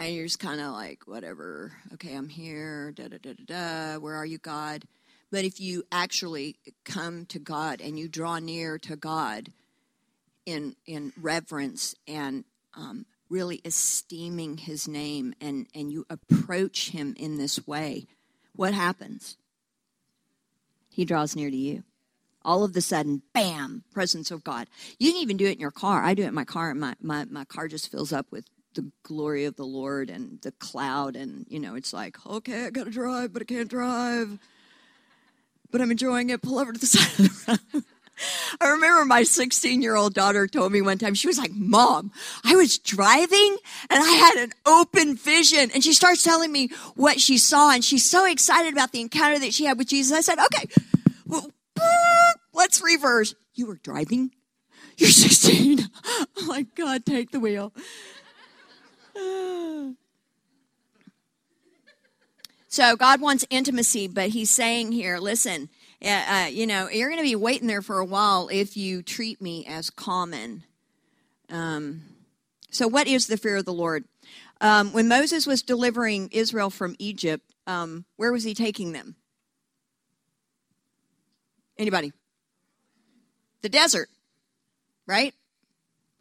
and 0.00 0.12
you're 0.12 0.26
just 0.26 0.40
kind 0.40 0.60
of 0.60 0.72
like, 0.72 1.06
whatever. 1.06 1.72
Okay, 1.94 2.16
I'm 2.16 2.28
here. 2.28 2.90
Da 2.96 3.06
da 3.06 3.18
da 3.22 3.32
da 3.32 3.44
da. 3.94 4.00
Where 4.00 4.16
are 4.16 4.26
you, 4.26 4.38
God? 4.38 4.86
But 5.30 5.44
if 5.44 5.60
you 5.60 5.84
actually 5.92 6.56
come 6.84 7.24
to 7.26 7.38
God 7.38 7.80
and 7.80 7.98
you 7.98 8.08
draw 8.08 8.38
near 8.38 8.78
to 8.78 8.96
God 8.96 9.52
in 10.44 10.74
in 10.86 11.12
reverence 11.20 11.94
and 12.08 12.44
um, 12.74 13.06
really 13.28 13.60
esteeming 13.64 14.58
His 14.58 14.88
name, 14.88 15.34
and 15.40 15.66
and 15.74 15.92
you 15.92 16.06
approach 16.10 16.90
Him 16.90 17.14
in 17.18 17.38
this 17.38 17.66
way, 17.66 18.06
what 18.54 18.74
happens? 18.74 19.36
He 20.88 21.04
draws 21.04 21.36
near 21.36 21.50
to 21.50 21.56
you. 21.56 21.84
All 22.42 22.64
of 22.64 22.74
a 22.74 22.80
sudden, 22.80 23.22
bam, 23.32 23.84
presence 23.92 24.30
of 24.30 24.42
God. 24.42 24.66
You 24.98 25.12
can 25.12 25.20
even 25.20 25.36
do 25.36 25.46
it 25.46 25.52
in 25.52 25.60
your 25.60 25.70
car. 25.70 26.02
I 26.02 26.14
do 26.14 26.24
it 26.24 26.28
in 26.28 26.34
my 26.34 26.44
car, 26.44 26.70
and 26.70 26.80
my, 26.80 26.94
my, 27.00 27.26
my 27.26 27.44
car 27.44 27.68
just 27.68 27.90
fills 27.90 28.12
up 28.12 28.26
with 28.30 28.46
the 28.74 28.90
glory 29.02 29.44
of 29.44 29.56
the 29.56 29.64
Lord 29.64 30.10
and 30.10 30.40
the 30.40 30.52
cloud. 30.52 31.16
And, 31.16 31.46
you 31.48 31.60
know, 31.60 31.74
it's 31.74 31.92
like, 31.92 32.16
okay, 32.26 32.64
I 32.64 32.70
got 32.70 32.84
to 32.84 32.90
drive, 32.90 33.32
but 33.32 33.42
I 33.42 33.44
can't 33.44 33.68
drive. 33.68 34.38
But 35.70 35.80
I'm 35.80 35.90
enjoying 35.90 36.30
it. 36.30 36.42
Pull 36.42 36.58
over 36.58 36.72
to 36.72 36.78
the 36.78 36.86
side 36.86 37.26
of 37.26 37.46
the 37.46 37.60
road. 37.74 37.84
I 38.60 38.68
remember 38.68 39.04
my 39.04 39.22
16 39.22 39.80
year 39.80 39.96
old 39.96 40.14
daughter 40.14 40.46
told 40.46 40.72
me 40.72 40.82
one 40.82 40.98
time, 40.98 41.14
she 41.14 41.26
was 41.26 41.38
like, 41.38 41.52
Mom, 41.52 42.12
I 42.44 42.54
was 42.54 42.78
driving 42.78 43.56
and 43.88 44.02
I 44.02 44.10
had 44.10 44.36
an 44.36 44.52
open 44.66 45.16
vision. 45.16 45.70
And 45.72 45.82
she 45.82 45.92
starts 45.92 46.22
telling 46.22 46.52
me 46.52 46.68
what 46.94 47.20
she 47.20 47.38
saw. 47.38 47.72
And 47.72 47.84
she's 47.84 48.08
so 48.08 48.30
excited 48.30 48.72
about 48.72 48.92
the 48.92 49.00
encounter 49.00 49.38
that 49.38 49.54
she 49.54 49.64
had 49.64 49.78
with 49.78 49.88
Jesus. 49.88 50.16
I 50.16 50.20
said, 50.20 50.38
Okay, 50.46 50.68
well, 51.26 51.50
let's 52.52 52.82
reverse. 52.82 53.34
You 53.54 53.66
were 53.66 53.80
driving? 53.82 54.32
You're 54.96 55.08
16. 55.10 55.88
Oh 56.06 56.26
my 56.46 56.66
God, 56.74 57.06
take 57.06 57.30
the 57.30 57.40
wheel. 57.40 57.72
So 62.70 62.94
God 62.94 63.20
wants 63.20 63.44
intimacy, 63.50 64.06
but 64.06 64.28
He's 64.28 64.48
saying 64.48 64.92
here, 64.92 65.18
listen, 65.18 65.68
uh, 66.00 66.46
you 66.48 66.68
know, 66.68 66.88
you're 66.88 67.08
going 67.08 67.18
to 67.18 67.24
be 67.24 67.34
waiting 67.34 67.66
there 67.66 67.82
for 67.82 67.98
a 67.98 68.04
while 68.04 68.48
if 68.50 68.76
you 68.76 69.02
treat 69.02 69.42
me 69.42 69.66
as 69.66 69.90
common. 69.90 70.62
Um, 71.50 72.02
so, 72.70 72.86
what 72.86 73.08
is 73.08 73.26
the 73.26 73.36
fear 73.36 73.56
of 73.56 73.64
the 73.64 73.72
Lord? 73.72 74.04
Um, 74.60 74.92
when 74.92 75.08
Moses 75.08 75.48
was 75.48 75.62
delivering 75.62 76.28
Israel 76.30 76.70
from 76.70 76.94
Egypt, 77.00 77.44
um, 77.66 78.04
where 78.16 78.30
was 78.30 78.44
he 78.44 78.54
taking 78.54 78.92
them? 78.92 79.16
Anybody? 81.76 82.12
The 83.62 83.68
desert, 83.68 84.10
right? 85.08 85.34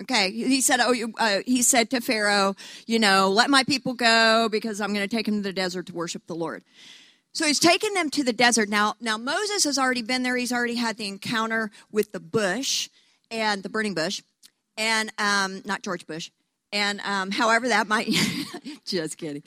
Okay, 0.01 0.31
he 0.31 0.61
said, 0.61 0.79
oh, 0.79 0.95
uh, 1.17 1.39
he 1.45 1.61
said 1.61 1.89
to 1.89 1.99
Pharaoh, 1.99 2.55
you 2.85 2.99
know, 2.99 3.29
let 3.29 3.49
my 3.49 3.63
people 3.63 3.93
go 3.93 4.47
because 4.49 4.79
I'm 4.79 4.93
going 4.93 5.07
to 5.07 5.13
take 5.13 5.25
them 5.25 5.35
to 5.35 5.41
the 5.41 5.53
desert 5.53 5.87
to 5.87 5.93
worship 5.93 6.25
the 6.25 6.35
Lord. 6.35 6.63
So 7.33 7.45
he's 7.45 7.59
taken 7.59 7.93
them 7.93 8.09
to 8.11 8.23
the 8.23 8.33
desert. 8.33 8.69
Now, 8.69 8.95
now 9.01 9.17
Moses 9.17 9.65
has 9.65 9.77
already 9.77 10.01
been 10.01 10.23
there. 10.23 10.37
He's 10.37 10.53
already 10.53 10.75
had 10.75 10.97
the 10.97 11.07
encounter 11.07 11.69
with 11.91 12.11
the 12.13 12.19
bush 12.19 12.89
and 13.29 13.61
the 13.61 13.69
burning 13.69 13.93
bush, 13.93 14.21
and 14.77 15.11
um, 15.17 15.61
not 15.65 15.83
George 15.83 16.07
Bush. 16.07 16.31
And 16.71 17.01
um, 17.01 17.31
however 17.31 17.67
that 17.67 17.87
might, 17.87 18.09
just 18.85 19.17
kidding. 19.17 19.43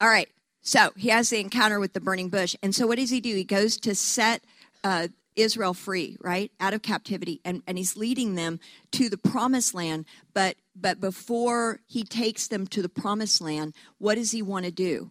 All 0.00 0.08
right. 0.08 0.28
So 0.62 0.90
he 0.96 1.08
has 1.08 1.30
the 1.30 1.40
encounter 1.40 1.80
with 1.80 1.92
the 1.92 2.00
burning 2.00 2.28
bush. 2.28 2.56
And 2.62 2.74
so 2.74 2.86
what 2.86 2.98
does 2.98 3.10
he 3.10 3.20
do? 3.20 3.34
He 3.34 3.44
goes 3.44 3.76
to 3.78 3.94
set 3.94 4.42
uh, 4.84 5.08
Israel 5.36 5.74
free, 5.74 6.16
right? 6.20 6.50
Out 6.58 6.74
of 6.74 6.82
captivity. 6.82 7.40
And, 7.44 7.62
and 7.66 7.78
he's 7.78 7.96
leading 7.96 8.34
them 8.34 8.58
to 8.92 9.08
the 9.08 9.18
promised 9.18 9.74
land. 9.74 10.06
But, 10.34 10.56
but 10.74 11.00
before 11.00 11.80
he 11.86 12.02
takes 12.02 12.48
them 12.48 12.66
to 12.68 12.82
the 12.82 12.88
promised 12.88 13.40
land, 13.40 13.74
what 13.98 14.16
does 14.16 14.32
he 14.32 14.42
want 14.42 14.64
to 14.64 14.72
do? 14.72 15.10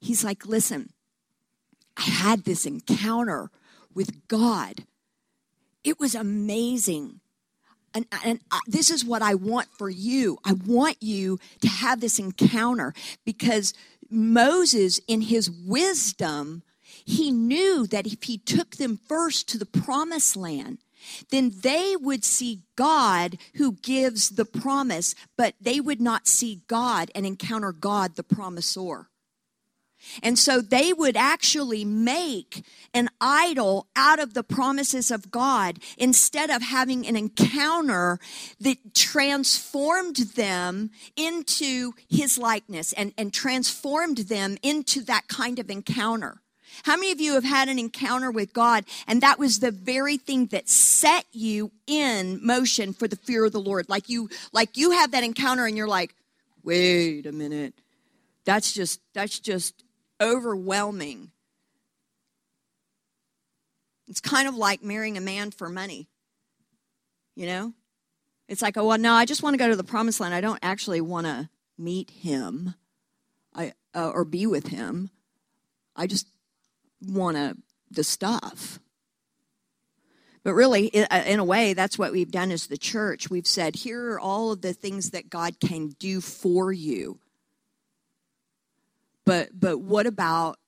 He's 0.00 0.24
like, 0.24 0.46
listen, 0.46 0.90
I 1.96 2.02
had 2.02 2.44
this 2.44 2.66
encounter 2.66 3.50
with 3.94 4.28
God. 4.28 4.84
It 5.82 5.98
was 5.98 6.14
amazing. 6.14 7.20
And, 7.94 8.06
and 8.24 8.40
uh, 8.50 8.58
this 8.66 8.90
is 8.90 9.04
what 9.04 9.22
I 9.22 9.34
want 9.34 9.68
for 9.78 9.88
you. 9.88 10.38
I 10.44 10.52
want 10.52 10.98
you 11.00 11.38
to 11.62 11.68
have 11.68 12.00
this 12.00 12.18
encounter 12.18 12.92
because 13.24 13.72
Moses, 14.10 15.00
in 15.08 15.22
his 15.22 15.50
wisdom, 15.50 16.62
he 17.06 17.30
knew 17.30 17.86
that 17.86 18.06
if 18.06 18.24
he 18.24 18.36
took 18.36 18.76
them 18.76 18.98
first 19.08 19.48
to 19.48 19.58
the 19.58 19.64
promised 19.64 20.36
land, 20.36 20.78
then 21.30 21.52
they 21.62 21.94
would 21.94 22.24
see 22.24 22.62
God 22.74 23.38
who 23.54 23.74
gives 23.74 24.30
the 24.30 24.44
promise, 24.44 25.14
but 25.36 25.54
they 25.60 25.78
would 25.78 26.00
not 26.00 26.26
see 26.26 26.62
God 26.66 27.12
and 27.14 27.24
encounter 27.24 27.70
God, 27.72 28.16
the 28.16 28.24
promisor. 28.24 29.06
And 30.20 30.36
so 30.36 30.60
they 30.60 30.92
would 30.92 31.16
actually 31.16 31.84
make 31.84 32.64
an 32.92 33.08
idol 33.20 33.86
out 33.94 34.18
of 34.18 34.34
the 34.34 34.42
promises 34.42 35.12
of 35.12 35.30
God 35.30 35.78
instead 35.96 36.50
of 36.50 36.62
having 36.62 37.06
an 37.06 37.16
encounter 37.16 38.18
that 38.60 38.94
transformed 38.94 40.16
them 40.16 40.90
into 41.16 41.92
his 42.08 42.36
likeness 42.36 42.92
and, 42.92 43.14
and 43.16 43.32
transformed 43.32 44.18
them 44.18 44.58
into 44.62 45.02
that 45.02 45.28
kind 45.28 45.60
of 45.60 45.70
encounter. 45.70 46.42
How 46.84 46.96
many 46.96 47.12
of 47.12 47.20
you 47.20 47.34
have 47.34 47.44
had 47.44 47.68
an 47.68 47.78
encounter 47.78 48.30
with 48.30 48.52
God 48.52 48.84
and 49.06 49.20
that 49.22 49.38
was 49.38 49.60
the 49.60 49.70
very 49.70 50.16
thing 50.16 50.46
that 50.46 50.68
set 50.68 51.26
you 51.32 51.72
in 51.86 52.44
motion 52.44 52.92
for 52.92 53.08
the 53.08 53.16
fear 53.16 53.44
of 53.44 53.52
the 53.52 53.60
Lord? 53.60 53.88
Like 53.88 54.08
you 54.08 54.28
like 54.52 54.76
you 54.76 54.92
have 54.92 55.12
that 55.12 55.24
encounter 55.24 55.66
and 55.66 55.76
you're 55.76 55.88
like, 55.88 56.14
"Wait 56.62 57.26
a 57.26 57.32
minute. 57.32 57.74
That's 58.44 58.72
just 58.72 59.00
that's 59.14 59.38
just 59.38 59.84
overwhelming." 60.20 61.30
It's 64.08 64.20
kind 64.20 64.46
of 64.46 64.54
like 64.54 64.82
marrying 64.82 65.16
a 65.16 65.20
man 65.20 65.50
for 65.50 65.68
money. 65.68 66.08
You 67.34 67.46
know? 67.46 67.72
It's 68.48 68.62
like, 68.62 68.76
"Oh, 68.76 68.86
well, 68.86 68.98
no, 68.98 69.12
I 69.12 69.24
just 69.24 69.42
want 69.42 69.54
to 69.54 69.58
go 69.58 69.68
to 69.68 69.76
the 69.76 69.84
promised 69.84 70.20
land. 70.20 70.32
I 70.32 70.40
don't 70.40 70.60
actually 70.62 71.00
want 71.00 71.26
to 71.26 71.48
meet 71.76 72.10
him. 72.10 72.74
I 73.54 73.72
uh, 73.94 74.10
or 74.10 74.24
be 74.24 74.46
with 74.46 74.68
him. 74.68 75.10
I 75.96 76.06
just 76.06 76.26
want 77.00 77.36
to 77.36 77.56
the 77.90 78.04
stuff. 78.04 78.80
But 80.42 80.54
really, 80.54 80.94
uh, 80.94 81.22
in 81.24 81.40
a 81.40 81.44
way, 81.44 81.72
that's 81.74 81.98
what 81.98 82.12
we've 82.12 82.30
done 82.30 82.52
as 82.52 82.68
the 82.68 82.78
church. 82.78 83.28
We've 83.28 83.46
said, 83.46 83.76
here 83.76 84.12
are 84.12 84.20
all 84.20 84.52
of 84.52 84.62
the 84.62 84.72
things 84.72 85.10
that 85.10 85.28
God 85.28 85.58
can 85.58 85.88
do 85.98 86.20
for 86.20 86.72
you. 86.72 87.18
But, 89.24 89.58
but 89.58 89.78
what 89.80 90.06
about 90.06 90.58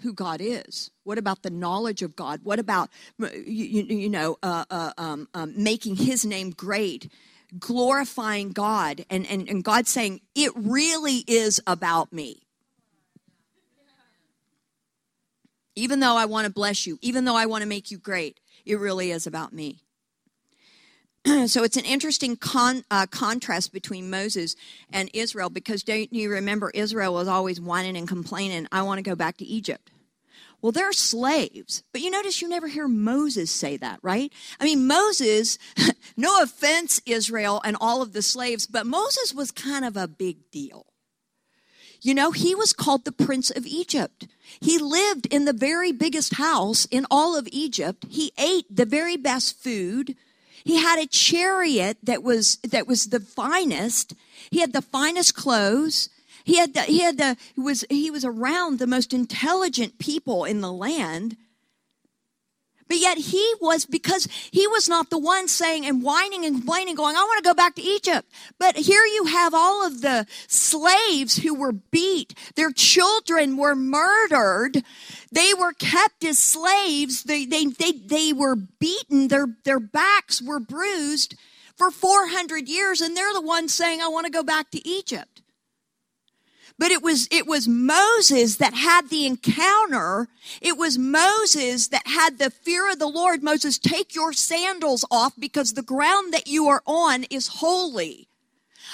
who 0.00 0.12
God 0.12 0.40
is? 0.40 0.90
What 1.04 1.18
about 1.18 1.42
the 1.42 1.50
knowledge 1.50 2.02
of 2.02 2.16
God? 2.16 2.40
What 2.42 2.58
about, 2.58 2.90
you, 3.18 3.82
you 3.84 4.08
know, 4.08 4.38
uh, 4.42 4.64
uh, 4.70 4.92
um, 4.98 5.28
um, 5.34 5.54
making 5.56 5.96
his 5.96 6.24
name 6.24 6.50
great, 6.50 7.10
glorifying 7.58 8.50
God, 8.50 9.04
and, 9.08 9.24
and, 9.28 9.48
and 9.48 9.62
God 9.62 9.86
saying, 9.86 10.20
it 10.34 10.50
really 10.56 11.24
is 11.28 11.60
about 11.66 12.12
me. 12.12 12.45
Even 15.76 16.00
though 16.00 16.16
I 16.16 16.24
want 16.24 16.46
to 16.46 16.52
bless 16.52 16.86
you, 16.86 16.98
even 17.02 17.24
though 17.24 17.36
I 17.36 17.46
want 17.46 17.62
to 17.62 17.68
make 17.68 17.90
you 17.90 17.98
great, 17.98 18.40
it 18.64 18.80
really 18.80 19.10
is 19.10 19.26
about 19.26 19.52
me. 19.52 19.82
so 21.46 21.62
it's 21.62 21.76
an 21.76 21.84
interesting 21.84 22.36
con, 22.36 22.84
uh, 22.90 23.06
contrast 23.06 23.72
between 23.72 24.08
Moses 24.08 24.56
and 24.92 25.10
Israel 25.12 25.50
because 25.50 25.82
don't 25.82 26.12
you 26.12 26.30
remember 26.30 26.70
Israel 26.70 27.14
was 27.14 27.28
always 27.28 27.60
whining 27.60 27.96
and 27.96 28.08
complaining, 28.08 28.66
I 28.72 28.82
want 28.82 28.98
to 28.98 29.02
go 29.02 29.14
back 29.14 29.36
to 29.38 29.44
Egypt. 29.44 29.90
Well, 30.62 30.72
they're 30.72 30.92
slaves, 30.92 31.84
but 31.92 32.00
you 32.00 32.10
notice 32.10 32.40
you 32.40 32.48
never 32.48 32.68
hear 32.68 32.88
Moses 32.88 33.50
say 33.50 33.76
that, 33.76 33.98
right? 34.02 34.32
I 34.58 34.64
mean, 34.64 34.86
Moses, 34.86 35.58
no 36.16 36.42
offense, 36.42 37.00
Israel 37.06 37.60
and 37.64 37.76
all 37.80 38.02
of 38.02 38.12
the 38.12 38.22
slaves, 38.22 38.66
but 38.66 38.86
Moses 38.86 39.34
was 39.34 39.50
kind 39.50 39.84
of 39.84 39.96
a 39.96 40.08
big 40.08 40.50
deal. 40.50 40.86
You 42.06 42.14
know, 42.14 42.30
he 42.30 42.54
was 42.54 42.72
called 42.72 43.04
the 43.04 43.10
Prince 43.10 43.50
of 43.50 43.66
Egypt. 43.66 44.28
He 44.60 44.78
lived 44.78 45.26
in 45.26 45.44
the 45.44 45.52
very 45.52 45.90
biggest 45.90 46.34
house 46.34 46.84
in 46.92 47.04
all 47.10 47.36
of 47.36 47.48
Egypt. 47.50 48.06
He 48.08 48.30
ate 48.38 48.64
the 48.70 48.84
very 48.84 49.16
best 49.16 49.60
food. 49.60 50.14
He 50.62 50.76
had 50.76 51.00
a 51.00 51.08
chariot 51.08 51.98
that 52.04 52.22
was 52.22 52.58
that 52.58 52.86
was 52.86 53.06
the 53.06 53.18
finest. 53.18 54.14
He 54.50 54.60
had 54.60 54.72
the 54.72 54.82
finest 54.82 55.34
clothes. 55.34 56.08
He 56.44 56.58
had 56.58 56.74
the, 56.74 56.82
he 56.82 57.00
had 57.00 57.18
the 57.18 57.36
was 57.56 57.84
he 57.90 58.08
was 58.08 58.24
around 58.24 58.78
the 58.78 58.86
most 58.86 59.12
intelligent 59.12 59.98
people 59.98 60.44
in 60.44 60.60
the 60.60 60.72
land. 60.72 61.36
But 62.88 62.98
yet 62.98 63.18
he 63.18 63.54
was, 63.60 63.84
because 63.84 64.28
he 64.50 64.66
was 64.68 64.88
not 64.88 65.10
the 65.10 65.18
one 65.18 65.48
saying 65.48 65.84
and 65.84 66.02
whining 66.02 66.44
and 66.44 66.56
complaining, 66.56 66.94
going, 66.94 67.16
I 67.16 67.24
want 67.24 67.42
to 67.42 67.48
go 67.48 67.54
back 67.54 67.74
to 67.76 67.82
Egypt. 67.82 68.28
But 68.58 68.76
here 68.76 69.04
you 69.04 69.24
have 69.24 69.54
all 69.54 69.84
of 69.84 70.02
the 70.02 70.26
slaves 70.46 71.38
who 71.38 71.54
were 71.54 71.72
beat. 71.72 72.34
Their 72.54 72.70
children 72.70 73.56
were 73.56 73.74
murdered. 73.74 74.84
They 75.32 75.52
were 75.52 75.72
kept 75.72 76.24
as 76.24 76.38
slaves. 76.38 77.24
They, 77.24 77.44
they, 77.44 77.66
they, 77.66 77.92
they 77.92 78.32
were 78.32 78.56
beaten. 78.56 79.28
Their, 79.28 79.48
their 79.64 79.80
backs 79.80 80.40
were 80.40 80.60
bruised. 80.60 81.34
for 81.76 81.90
400 81.90 82.68
years, 82.68 83.00
and 83.00 83.16
they're 83.16 83.34
the 83.34 83.40
ones 83.40 83.74
saying, 83.74 84.00
I 84.00 84.08
want 84.08 84.26
to 84.26 84.32
go 84.32 84.42
back 84.42 84.70
to 84.70 84.88
Egypt. 84.88 85.35
But 86.78 86.90
it 86.90 87.02
was, 87.02 87.26
it 87.30 87.46
was 87.46 87.66
Moses 87.66 88.56
that 88.56 88.74
had 88.74 89.08
the 89.08 89.24
encounter. 89.24 90.28
It 90.60 90.76
was 90.76 90.98
Moses 90.98 91.88
that 91.88 92.06
had 92.06 92.38
the 92.38 92.50
fear 92.50 92.90
of 92.90 92.98
the 92.98 93.08
Lord. 93.08 93.42
Moses, 93.42 93.78
take 93.78 94.14
your 94.14 94.34
sandals 94.34 95.04
off 95.10 95.32
because 95.38 95.72
the 95.72 95.82
ground 95.82 96.34
that 96.34 96.46
you 96.46 96.68
are 96.68 96.82
on 96.86 97.24
is 97.24 97.48
holy. 97.48 98.28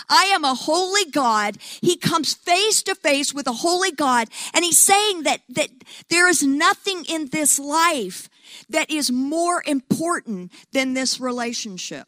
I 0.09 0.25
am 0.25 0.45
a 0.45 0.55
holy 0.55 1.11
God. 1.11 1.59
He 1.81 1.97
comes 1.97 2.35
face 2.35 2.83
to 2.85 2.95
face 2.95 3.35
with 3.35 3.47
a 3.47 3.53
holy 3.53 3.91
God. 3.91 4.29
And 4.55 4.65
he's 4.65 4.79
saying 4.79 5.25
that, 5.25 5.41
that 5.51 5.69
there 6.09 6.29
is 6.29 6.43
nothing 6.43 7.05
in 7.09 7.29
this 7.29 7.59
life 7.59 8.29
that 8.69 8.91
is 8.91 9.11
more 9.11 9.63
important 9.67 10.53
than 10.73 10.95
this 10.95 11.21
relationship. 11.21 12.07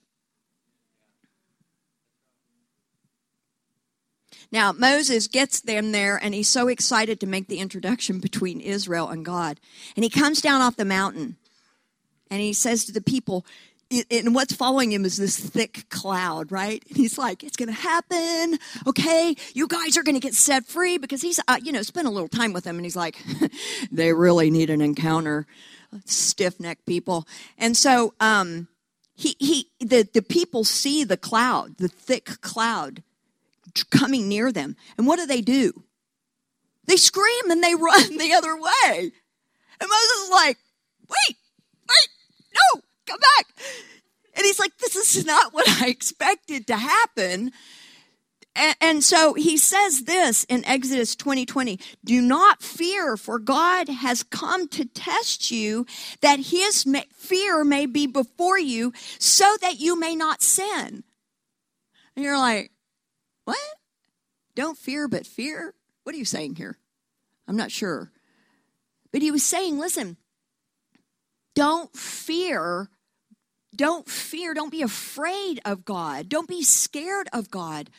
Now, 4.55 4.71
Moses 4.71 5.27
gets 5.27 5.63
them 5.63 5.91
there 5.91 6.17
and 6.17 6.33
he's 6.33 6.49
so 6.49 6.69
excited 6.69 7.19
to 7.19 7.27
make 7.27 7.49
the 7.49 7.59
introduction 7.59 8.21
between 8.21 8.61
Israel 8.61 9.09
and 9.09 9.25
God. 9.25 9.59
And 9.97 10.05
he 10.05 10.09
comes 10.09 10.41
down 10.41 10.61
off 10.61 10.77
the 10.77 10.85
mountain 10.85 11.35
and 12.31 12.41
he 12.41 12.53
says 12.53 12.85
to 12.85 12.93
the 12.93 13.01
people, 13.01 13.45
and 14.13 14.33
what's 14.33 14.55
following 14.55 14.93
him 14.93 15.05
is 15.05 15.17
this 15.17 15.37
thick 15.37 15.89
cloud, 15.89 16.53
right? 16.53 16.85
And 16.89 16.97
he's 16.97 17.19
like, 17.19 17.43
it's 17.43 17.57
going 17.57 17.69
to 17.69 17.75
happen. 17.75 18.61
Okay. 18.87 19.35
You 19.55 19.67
guys 19.67 19.97
are 19.97 20.05
going 20.05 20.15
to 20.15 20.21
get 20.21 20.35
set 20.35 20.67
free 20.67 20.99
because 20.99 21.21
he's, 21.21 21.41
uh, 21.49 21.59
you 21.61 21.73
know, 21.73 21.83
spent 21.83 22.07
a 22.07 22.11
little 22.11 22.29
time 22.29 22.53
with 22.53 22.63
them 22.63 22.77
and 22.77 22.87
he's 22.87 22.95
like, 22.95 23.21
they 23.91 24.13
really 24.13 24.53
need 24.53 24.71
an 24.71 24.81
encounter. 24.81 25.49
Stiff 26.05 26.61
necked 26.61 26.87
people. 26.87 27.27
And 27.59 27.77
so, 27.77 28.15
um, 28.21 28.69
he, 29.17 29.35
he, 29.41 29.69
the, 29.81 30.09
the 30.15 30.23
people 30.23 30.63
see 30.63 31.03
the 31.03 31.17
cloud, 31.17 31.79
the 31.79 31.89
thick 31.89 32.41
cloud 32.41 33.03
coming 33.91 34.29
near 34.29 34.53
them. 34.53 34.77
And 34.97 35.07
what 35.07 35.19
do 35.19 35.27
they 35.27 35.41
do? 35.41 35.85
They 36.87 36.97
scream 36.97 37.51
and 37.51 37.63
they 37.63 37.75
run 37.75 38.17
the 38.19 38.33
other 38.35 38.57
way. 38.57 39.13
And 39.81 39.91
Moses 39.91 40.23
is 40.25 40.31
like, 40.31 40.59
wait, 41.09 41.37
wait, 41.89 42.09
no, 42.55 42.81
come 43.07 43.19
back. 43.21 43.47
And 44.37 44.45
he's 44.45 44.59
like, 44.59 44.77
this 44.79 45.17
is 45.17 45.25
not 45.25 45.53
what 45.53 45.69
I 45.69 45.89
expected 45.89 46.67
to 46.69 46.77
happen. 46.77 47.53
And, 48.57 48.77
and 48.81 49.05
so 49.05 49.35
he 49.35 49.57
says 49.57 50.05
this 50.05 50.45
in 50.45 50.65
Exodus 50.65 51.17
20, 51.17 51.45
20, 51.45 51.81
do 52.05 52.21
not 52.21 52.63
fear 52.63 53.17
for 53.17 53.39
God 53.39 53.89
has 53.89 54.23
come 54.23 54.69
to 54.69 54.85
test 54.85 55.51
you 55.51 55.87
that 56.21 56.39
his 56.39 56.87
fear 57.13 57.65
may 57.65 57.87
be 57.87 58.07
before 58.07 58.59
you 58.59 58.93
so 59.19 59.57
that 59.61 59.81
you 59.81 59.99
may 59.99 60.15
not 60.15 60.43
sin. 60.43 61.03
And 62.15 62.25
you're 62.25 62.39
like, 62.39 62.71
what? 63.45 63.59
Don't 64.55 64.79
fear, 64.79 65.09
but 65.09 65.27
fear? 65.27 65.75
What 66.05 66.15
are 66.15 66.19
you 66.19 66.25
saying 66.25 66.57
here? 66.57 66.79
I'm 67.47 67.57
not 67.57 67.71
sure. 67.71 68.13
But 69.13 69.23
he 69.23 69.31
was 69.31 69.43
saying, 69.43 69.79
listen, 69.79 70.17
don't 71.55 71.95
fear. 71.95 72.89
Don't 73.75 74.09
fear. 74.09 74.55
Don't 74.55 74.71
be 74.71 74.83
afraid 74.83 75.61
of 75.65 75.85
God. 75.85 76.29
Don't 76.29 76.49
be 76.49 76.63
scared 76.63 77.29
of 77.33 77.51
God. 77.51 77.91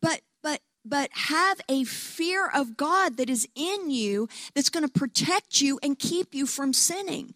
But, 0.00 0.20
but, 0.42 0.60
but 0.84 1.10
have 1.12 1.60
a 1.68 1.84
fear 1.84 2.48
of 2.48 2.76
God 2.76 3.16
that 3.16 3.30
is 3.30 3.48
in 3.54 3.90
you 3.90 4.28
that's 4.54 4.70
going 4.70 4.86
to 4.86 4.92
protect 4.92 5.60
you 5.60 5.78
and 5.82 5.98
keep 5.98 6.34
you 6.34 6.46
from 6.46 6.72
sinning. 6.72 7.34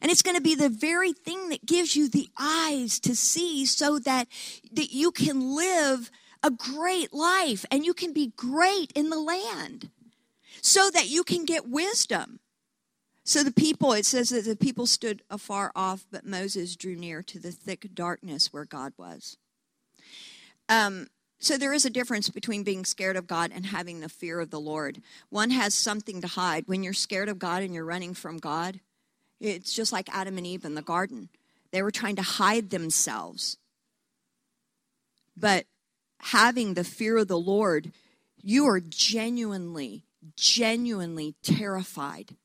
And 0.00 0.10
it's 0.10 0.22
going 0.22 0.36
to 0.36 0.42
be 0.42 0.56
the 0.56 0.68
very 0.68 1.12
thing 1.12 1.48
that 1.50 1.64
gives 1.64 1.94
you 1.94 2.08
the 2.08 2.28
eyes 2.38 2.98
to 3.00 3.14
see 3.14 3.66
so 3.66 3.98
that, 4.00 4.26
that 4.72 4.92
you 4.92 5.12
can 5.12 5.54
live 5.54 6.10
a 6.42 6.50
great 6.50 7.12
life 7.12 7.64
and 7.70 7.84
you 7.84 7.94
can 7.94 8.12
be 8.12 8.32
great 8.36 8.92
in 8.94 9.10
the 9.10 9.20
land 9.20 9.90
so 10.62 10.90
that 10.90 11.08
you 11.08 11.24
can 11.24 11.44
get 11.44 11.68
wisdom. 11.68 12.40
So 13.24 13.42
the 13.42 13.52
people, 13.52 13.92
it 13.92 14.06
says 14.06 14.28
that 14.28 14.44
the 14.44 14.54
people 14.54 14.86
stood 14.86 15.22
afar 15.28 15.72
off, 15.74 16.06
but 16.10 16.24
Moses 16.24 16.76
drew 16.76 16.94
near 16.94 17.22
to 17.24 17.40
the 17.40 17.50
thick 17.50 17.88
darkness 17.92 18.52
where 18.52 18.64
God 18.64 18.92
was. 18.96 19.36
Um, 20.68 21.08
so 21.38 21.58
there 21.58 21.72
is 21.72 21.84
a 21.84 21.90
difference 21.90 22.28
between 22.28 22.62
being 22.62 22.84
scared 22.84 23.16
of 23.16 23.26
God 23.26 23.50
and 23.54 23.66
having 23.66 24.00
the 24.00 24.08
fear 24.08 24.40
of 24.40 24.50
the 24.50 24.60
Lord. 24.60 25.02
One 25.28 25.50
has 25.50 25.74
something 25.74 26.20
to 26.20 26.28
hide. 26.28 26.64
When 26.66 26.82
you're 26.82 26.92
scared 26.92 27.28
of 27.28 27.38
God 27.38 27.62
and 27.62 27.74
you're 27.74 27.84
running 27.84 28.14
from 28.14 28.38
God, 28.38 28.80
it's 29.40 29.74
just 29.74 29.92
like 29.92 30.08
Adam 30.14 30.38
and 30.38 30.46
Eve 30.46 30.64
in 30.64 30.74
the 30.74 30.82
garden. 30.82 31.28
They 31.72 31.82
were 31.82 31.90
trying 31.90 32.16
to 32.16 32.22
hide 32.22 32.70
themselves. 32.70 33.58
But 35.36 35.66
having 36.32 36.74
the 36.74 36.84
fear 36.84 37.18
of 37.18 37.28
the 37.28 37.38
Lord, 37.38 37.92
you 38.42 38.66
are 38.66 38.80
genuinely, 38.80 40.04
genuinely 40.36 41.34
terrified 41.42 42.36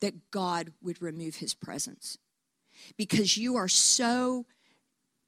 that 0.00 0.30
God 0.30 0.72
would 0.82 1.02
remove 1.02 1.36
his 1.36 1.54
presence. 1.54 2.18
Because 2.96 3.36
you 3.36 3.56
are 3.56 3.68
so 3.68 4.46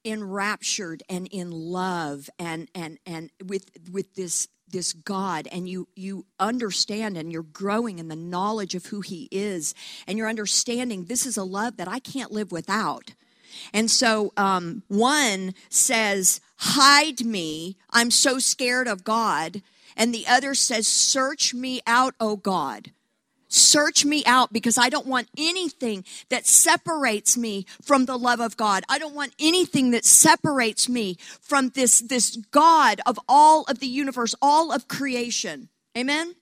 enraptured 0.05 1.03
and 1.09 1.27
in 1.27 1.51
love 1.51 2.29
and 2.39 2.69
and 2.73 2.99
and 3.05 3.31
with 3.43 3.69
with 3.91 4.15
this 4.15 4.47
this 4.69 4.93
God 4.93 5.47
and 5.51 5.67
you 5.67 5.87
you 5.95 6.25
understand 6.39 7.17
and 7.17 7.31
you're 7.31 7.43
growing 7.43 7.99
in 7.99 8.07
the 8.07 8.15
knowledge 8.15 8.75
of 8.75 8.85
who 8.85 9.01
he 9.01 9.27
is 9.31 9.73
and 10.05 10.17
you're 10.17 10.29
understanding 10.29 11.05
this 11.05 11.25
is 11.25 11.35
a 11.35 11.43
love 11.43 11.75
that 11.77 11.87
I 11.89 11.99
can't 11.99 12.31
live 12.31 12.51
without 12.51 13.15
and 13.73 13.89
so 13.89 14.33
um, 14.37 14.83
one 14.87 15.53
says, 15.69 16.41
Hide 16.57 17.25
me, 17.25 17.77
I'm 17.91 18.11
so 18.11 18.39
scared 18.39 18.87
of 18.87 19.03
God. 19.03 19.61
And 19.95 20.13
the 20.13 20.25
other 20.27 20.53
says, 20.53 20.87
Search 20.87 21.53
me 21.53 21.81
out, 21.85 22.15
O 22.19 22.35
God. 22.35 22.91
Search 23.49 24.03
me 24.03 24.23
out 24.25 24.51
because 24.51 24.77
I 24.77 24.89
don't 24.89 25.07
want 25.07 25.29
anything 25.37 26.03
that 26.29 26.45
separates 26.45 27.37
me 27.37 27.65
from 27.81 28.05
the 28.05 28.17
love 28.17 28.41
of 28.41 28.57
God. 28.57 28.83
I 28.89 28.99
don't 28.99 29.15
want 29.15 29.33
anything 29.39 29.91
that 29.91 30.05
separates 30.05 30.89
me 30.89 31.17
from 31.41 31.69
this, 31.69 32.01
this 32.01 32.35
God 32.51 32.99
of 33.05 33.17
all 33.27 33.63
of 33.63 33.79
the 33.79 33.87
universe, 33.87 34.35
all 34.41 34.71
of 34.71 34.87
creation. 34.87 35.69
Amen? 35.97 36.35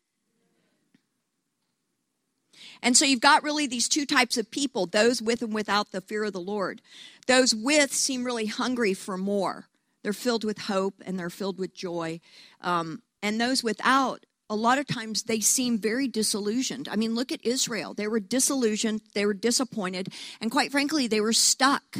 And 2.86 2.95
so 2.95 3.04
you've 3.04 3.19
got 3.19 3.43
really 3.43 3.65
these 3.65 3.89
two 3.89 4.06
types 4.06 4.38
of 4.38 4.52
people 4.52 4.86
those 4.86 5.19
with 5.19 5.41
and 5.41 5.54
without 5.54 5.91
the 5.91 6.02
fear 6.02 6.24
of 6.24 6.34
the 6.34 6.39
Lord. 6.39 6.84
Those 7.26 7.54
with 7.54 7.91
seem 7.91 8.24
really 8.24 8.45
hungry 8.45 8.93
for 8.93 9.17
more, 9.17 9.67
they're 10.04 10.13
filled 10.13 10.43
with 10.43 10.60
hope 10.60 11.02
and 11.04 11.19
they're 11.19 11.32
filled 11.32 11.58
with 11.58 11.74
joy. 11.74 12.21
Um, 12.62 13.02
and 13.24 13.41
those 13.41 13.63
without, 13.63 14.28
a 14.52 14.56
lot 14.56 14.78
of 14.78 14.86
times 14.86 15.24
they 15.24 15.39
seem 15.39 15.80
very 15.80 16.08
disillusioned. 16.08 16.88
I 16.88 16.95
mean, 16.95 17.15
look 17.15 17.32
at 17.32 17.43
Israel. 17.43 17.95
They 17.95 18.08
were 18.08 18.19
disillusioned, 18.19 19.02
they 19.15 19.26
were 19.26 19.34
disappointed, 19.34 20.13
and 20.39 20.52
quite 20.52 20.71
frankly, 20.71 21.08
they 21.08 21.21
were 21.21 21.34
stuck. 21.34 21.98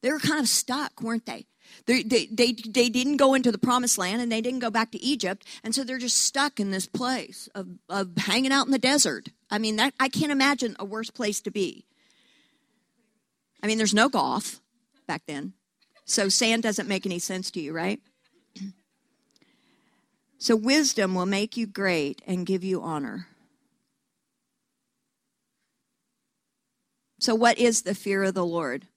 They 0.00 0.12
were 0.12 0.20
kind 0.20 0.38
of 0.38 0.48
stuck, 0.48 1.02
weren't 1.02 1.26
they? 1.26 1.46
They, 1.86 2.02
they, 2.04 2.26
they, 2.26 2.52
they 2.52 2.88
didn't 2.88 3.16
go 3.16 3.34
into 3.34 3.50
the 3.50 3.58
promised 3.58 3.98
land 3.98 4.22
and 4.22 4.30
they 4.30 4.40
didn't 4.40 4.60
go 4.60 4.70
back 4.70 4.92
to 4.92 5.02
Egypt. 5.02 5.44
And 5.64 5.74
so 5.74 5.82
they're 5.82 5.98
just 5.98 6.18
stuck 6.18 6.60
in 6.60 6.70
this 6.70 6.86
place 6.86 7.48
of, 7.54 7.66
of 7.88 8.10
hanging 8.16 8.52
out 8.52 8.66
in 8.66 8.72
the 8.72 8.78
desert. 8.78 9.28
I 9.54 9.58
mean, 9.58 9.76
that, 9.76 9.94
I 10.00 10.08
can't 10.08 10.32
imagine 10.32 10.74
a 10.80 10.84
worse 10.84 11.10
place 11.10 11.40
to 11.42 11.50
be. 11.52 11.86
I 13.62 13.68
mean, 13.68 13.78
there's 13.78 13.94
no 13.94 14.08
golf 14.08 14.60
back 15.06 15.22
then. 15.28 15.52
So 16.04 16.28
sand 16.28 16.64
doesn't 16.64 16.88
make 16.88 17.06
any 17.06 17.20
sense 17.20 17.52
to 17.52 17.60
you, 17.60 17.72
right? 17.72 18.00
So 20.38 20.56
wisdom 20.56 21.14
will 21.14 21.24
make 21.24 21.56
you 21.56 21.68
great 21.68 22.20
and 22.26 22.44
give 22.44 22.64
you 22.64 22.82
honor. 22.82 23.28
So, 27.20 27.36
what 27.36 27.56
is 27.56 27.82
the 27.82 27.94
fear 27.94 28.24
of 28.24 28.34
the 28.34 28.44
Lord? 28.44 28.88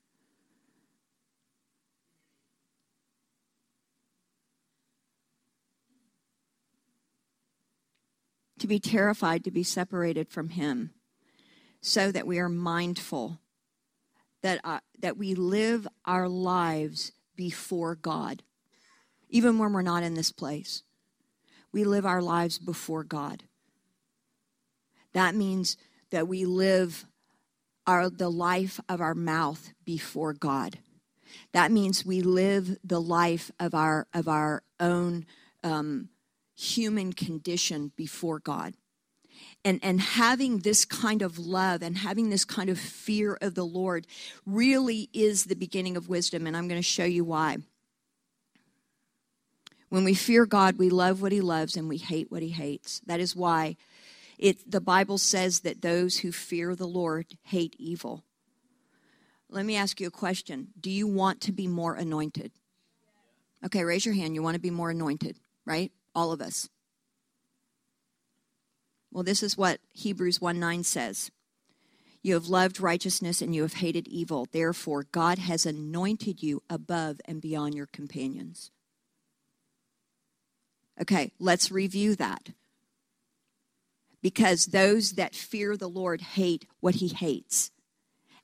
To 8.59 8.67
be 8.67 8.79
terrified 8.79 9.43
to 9.43 9.51
be 9.51 9.63
separated 9.63 10.29
from 10.29 10.49
Him, 10.49 10.91
so 11.81 12.11
that 12.11 12.27
we 12.27 12.39
are 12.39 12.49
mindful 12.49 13.39
that, 14.41 14.61
uh, 14.63 14.79
that 14.99 15.17
we 15.17 15.35
live 15.35 15.87
our 16.05 16.29
lives 16.29 17.11
before 17.35 17.95
God, 17.95 18.43
even 19.29 19.59
when 19.59 19.73
we're 19.73 19.81
not 19.81 20.03
in 20.03 20.13
this 20.13 20.31
place. 20.31 20.83
We 21.71 21.83
live 21.83 22.05
our 22.05 22.21
lives 22.21 22.57
before 22.57 23.03
God. 23.03 23.43
That 25.13 25.35
means 25.35 25.77
that 26.11 26.27
we 26.27 26.45
live 26.45 27.05
our, 27.85 28.09
the 28.09 28.31
life 28.31 28.79
of 28.87 29.01
our 29.01 29.15
mouth 29.15 29.73
before 29.85 30.33
God. 30.33 30.79
That 31.53 31.71
means 31.71 32.05
we 32.05 32.21
live 32.21 32.77
the 32.83 33.01
life 33.01 33.51
of 33.59 33.73
our 33.73 34.07
of 34.13 34.27
our 34.27 34.63
own 34.79 35.25
um, 35.63 36.09
human 36.57 37.13
condition 37.13 37.91
before 37.95 38.39
God. 38.39 38.73
and, 39.63 39.79
and 39.83 40.01
having 40.01 40.59
this 40.59 40.85
kind 40.85 41.21
of 41.21 41.37
love 41.37 41.81
and 41.81 41.97
having 41.97 42.29
this 42.29 42.45
kind 42.45 42.69
of 42.69 42.79
fear 42.79 43.37
of 43.41 43.53
the 43.53 43.65
Lord 43.65 44.07
really 44.45 45.09
is 45.13 45.45
the 45.45 45.55
beginning 45.55 45.97
of 45.97 46.09
wisdom. 46.09 46.47
And 46.47 46.55
I'm 46.55 46.67
going 46.67 46.79
to 46.79 46.83
show 46.87 47.05
you 47.05 47.23
why. 47.23 47.57
When 49.89 50.03
we 50.03 50.13
fear 50.13 50.45
God, 50.45 50.77
we 50.77 50.89
love 50.89 51.21
what 51.21 51.31
He 51.31 51.41
loves 51.41 51.77
and 51.77 51.87
we 51.87 51.97
hate 51.97 52.31
what 52.31 52.41
He 52.41 52.49
hates. 52.49 53.01
That 53.05 53.19
is 53.19 53.35
why 53.35 53.77
it, 54.37 54.69
the 54.69 54.81
Bible 54.81 55.17
says 55.17 55.61
that 55.61 55.81
those 55.81 56.19
who 56.19 56.31
fear 56.31 56.75
the 56.75 56.87
Lord 56.87 57.25
hate 57.43 57.75
evil. 57.79 58.23
Let 59.49 59.65
me 59.65 59.75
ask 59.75 59.99
you 59.99 60.07
a 60.07 60.11
question 60.11 60.69
Do 60.79 60.89
you 60.89 61.07
want 61.07 61.41
to 61.41 61.51
be 61.51 61.67
more 61.67 61.95
anointed? 61.95 62.51
Okay, 63.65 63.83
raise 63.83 64.05
your 64.05 64.15
hand. 64.15 64.35
You 64.35 64.43
want 64.43 64.55
to 64.55 64.61
be 64.61 64.69
more 64.69 64.91
anointed, 64.91 65.37
right? 65.65 65.91
All 66.17 66.31
of 66.31 66.41
us. 66.41 66.67
Well, 69.11 69.23
this 69.23 69.43
is 69.43 69.55
what 69.55 69.79
Hebrews 69.93 70.41
1 70.41 70.59
9 70.59 70.83
says. 70.83 71.29
You 72.23 72.33
have 72.33 72.47
loved 72.47 72.81
righteousness 72.81 73.39
and 73.39 73.53
you 73.53 73.61
have 73.61 73.75
hated 73.75 74.07
evil. 74.07 74.47
Therefore, 74.51 75.05
God 75.11 75.37
has 75.37 75.67
anointed 75.67 76.41
you 76.41 76.63
above 76.71 77.21
and 77.25 77.39
beyond 77.39 77.75
your 77.75 77.85
companions. 77.85 78.71
Okay, 80.99 81.33
let's 81.37 81.71
review 81.71 82.15
that. 82.15 82.49
Because 84.23 84.65
those 84.65 85.11
that 85.11 85.35
fear 85.35 85.77
the 85.77 85.87
Lord 85.87 86.21
hate 86.21 86.65
what 86.79 86.95
he 86.95 87.09
hates 87.09 87.69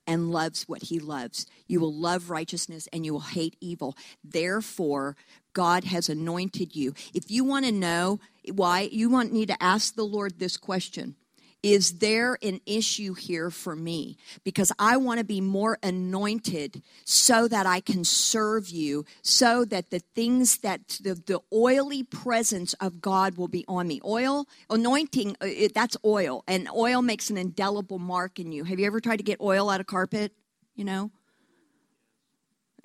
and 0.06 0.32
loves 0.32 0.64
what 0.68 0.84
he 0.84 1.00
loves. 1.00 1.48
You 1.68 1.80
will 1.80 1.94
love 1.94 2.30
righteousness 2.30 2.88
and 2.94 3.04
you 3.04 3.14
will 3.14 3.22
hate 3.22 3.56
evil. 3.60 3.98
Therefore, 4.24 5.16
God 5.54 5.86
has 5.86 6.10
anointed 6.10 6.76
you. 6.76 6.94
If 7.14 7.30
you 7.32 7.44
want 7.44 7.66
to 7.66 7.72
know 7.72 8.20
why, 8.52 8.90
you 8.92 9.10
want 9.10 9.32
need 9.32 9.48
to 9.50 9.64
ask 9.64 9.96
the 9.96 10.04
Lord 10.04 10.40
this 10.40 10.58
question. 10.58 11.16
Is 11.64 12.00
there 12.00 12.38
an 12.44 12.60
issue 12.66 13.14
here 13.14 13.50
for 13.50 13.74
me? 13.74 14.18
Because 14.44 14.74
I 14.78 14.98
want 14.98 15.20
to 15.20 15.24
be 15.24 15.40
more 15.40 15.78
anointed 15.82 16.84
so 17.06 17.48
that 17.48 17.66
I 17.66 17.80
can 17.80 18.04
serve 18.04 18.68
you, 18.68 19.06
so 19.22 19.64
that 19.66 19.90
the 19.90 20.00
things 20.00 20.58
that 20.58 21.00
the, 21.02 21.14
the 21.14 21.40
oily 21.54 22.04
presence 22.04 22.74
of 22.82 23.00
God 23.00 23.38
will 23.38 23.48
be 23.48 23.64
on 23.70 23.88
me. 23.88 24.02
Oil, 24.04 24.46
anointing, 24.70 25.38
uh, 25.42 25.46
it, 25.46 25.74
that's 25.74 25.96
oil, 26.04 26.44
and 26.50 26.68
oil 26.76 27.02
makes 27.02 27.30
an 27.30 27.38
indelible 27.38 27.98
mark 27.98 28.40
in 28.40 28.52
you. 28.52 28.66
Have 28.66 28.78
you 28.78 28.86
ever 28.86 29.00
tried 29.00 29.18
to 29.18 29.24
get 29.24 29.40
oil 29.40 29.70
out 29.70 29.80
of 29.80 29.88
carpet? 29.88 30.34
You 30.76 30.84
know? 30.84 31.12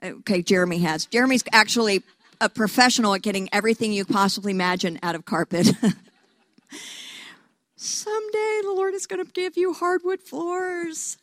Okay, 0.00 0.42
Jeremy 0.42 0.78
has. 0.78 1.07
Jeremy's 1.07 1.42
actually 1.50 2.04
a 2.40 2.48
professional 2.48 3.14
at 3.14 3.22
getting 3.22 3.48
everything 3.53 3.92
you 3.92 4.05
possibly 4.05 4.53
imagine 4.53 4.98
out 5.03 5.14
of 5.14 5.24
carpet. 5.24 5.66
Someday 7.77 8.61
the 8.62 8.72
Lord 8.74 8.94
is 8.94 9.07
going 9.07 9.24
to 9.24 9.33
give 9.33 9.57
you 9.57 9.72
hardwood 9.72 10.20
floors. 10.20 11.16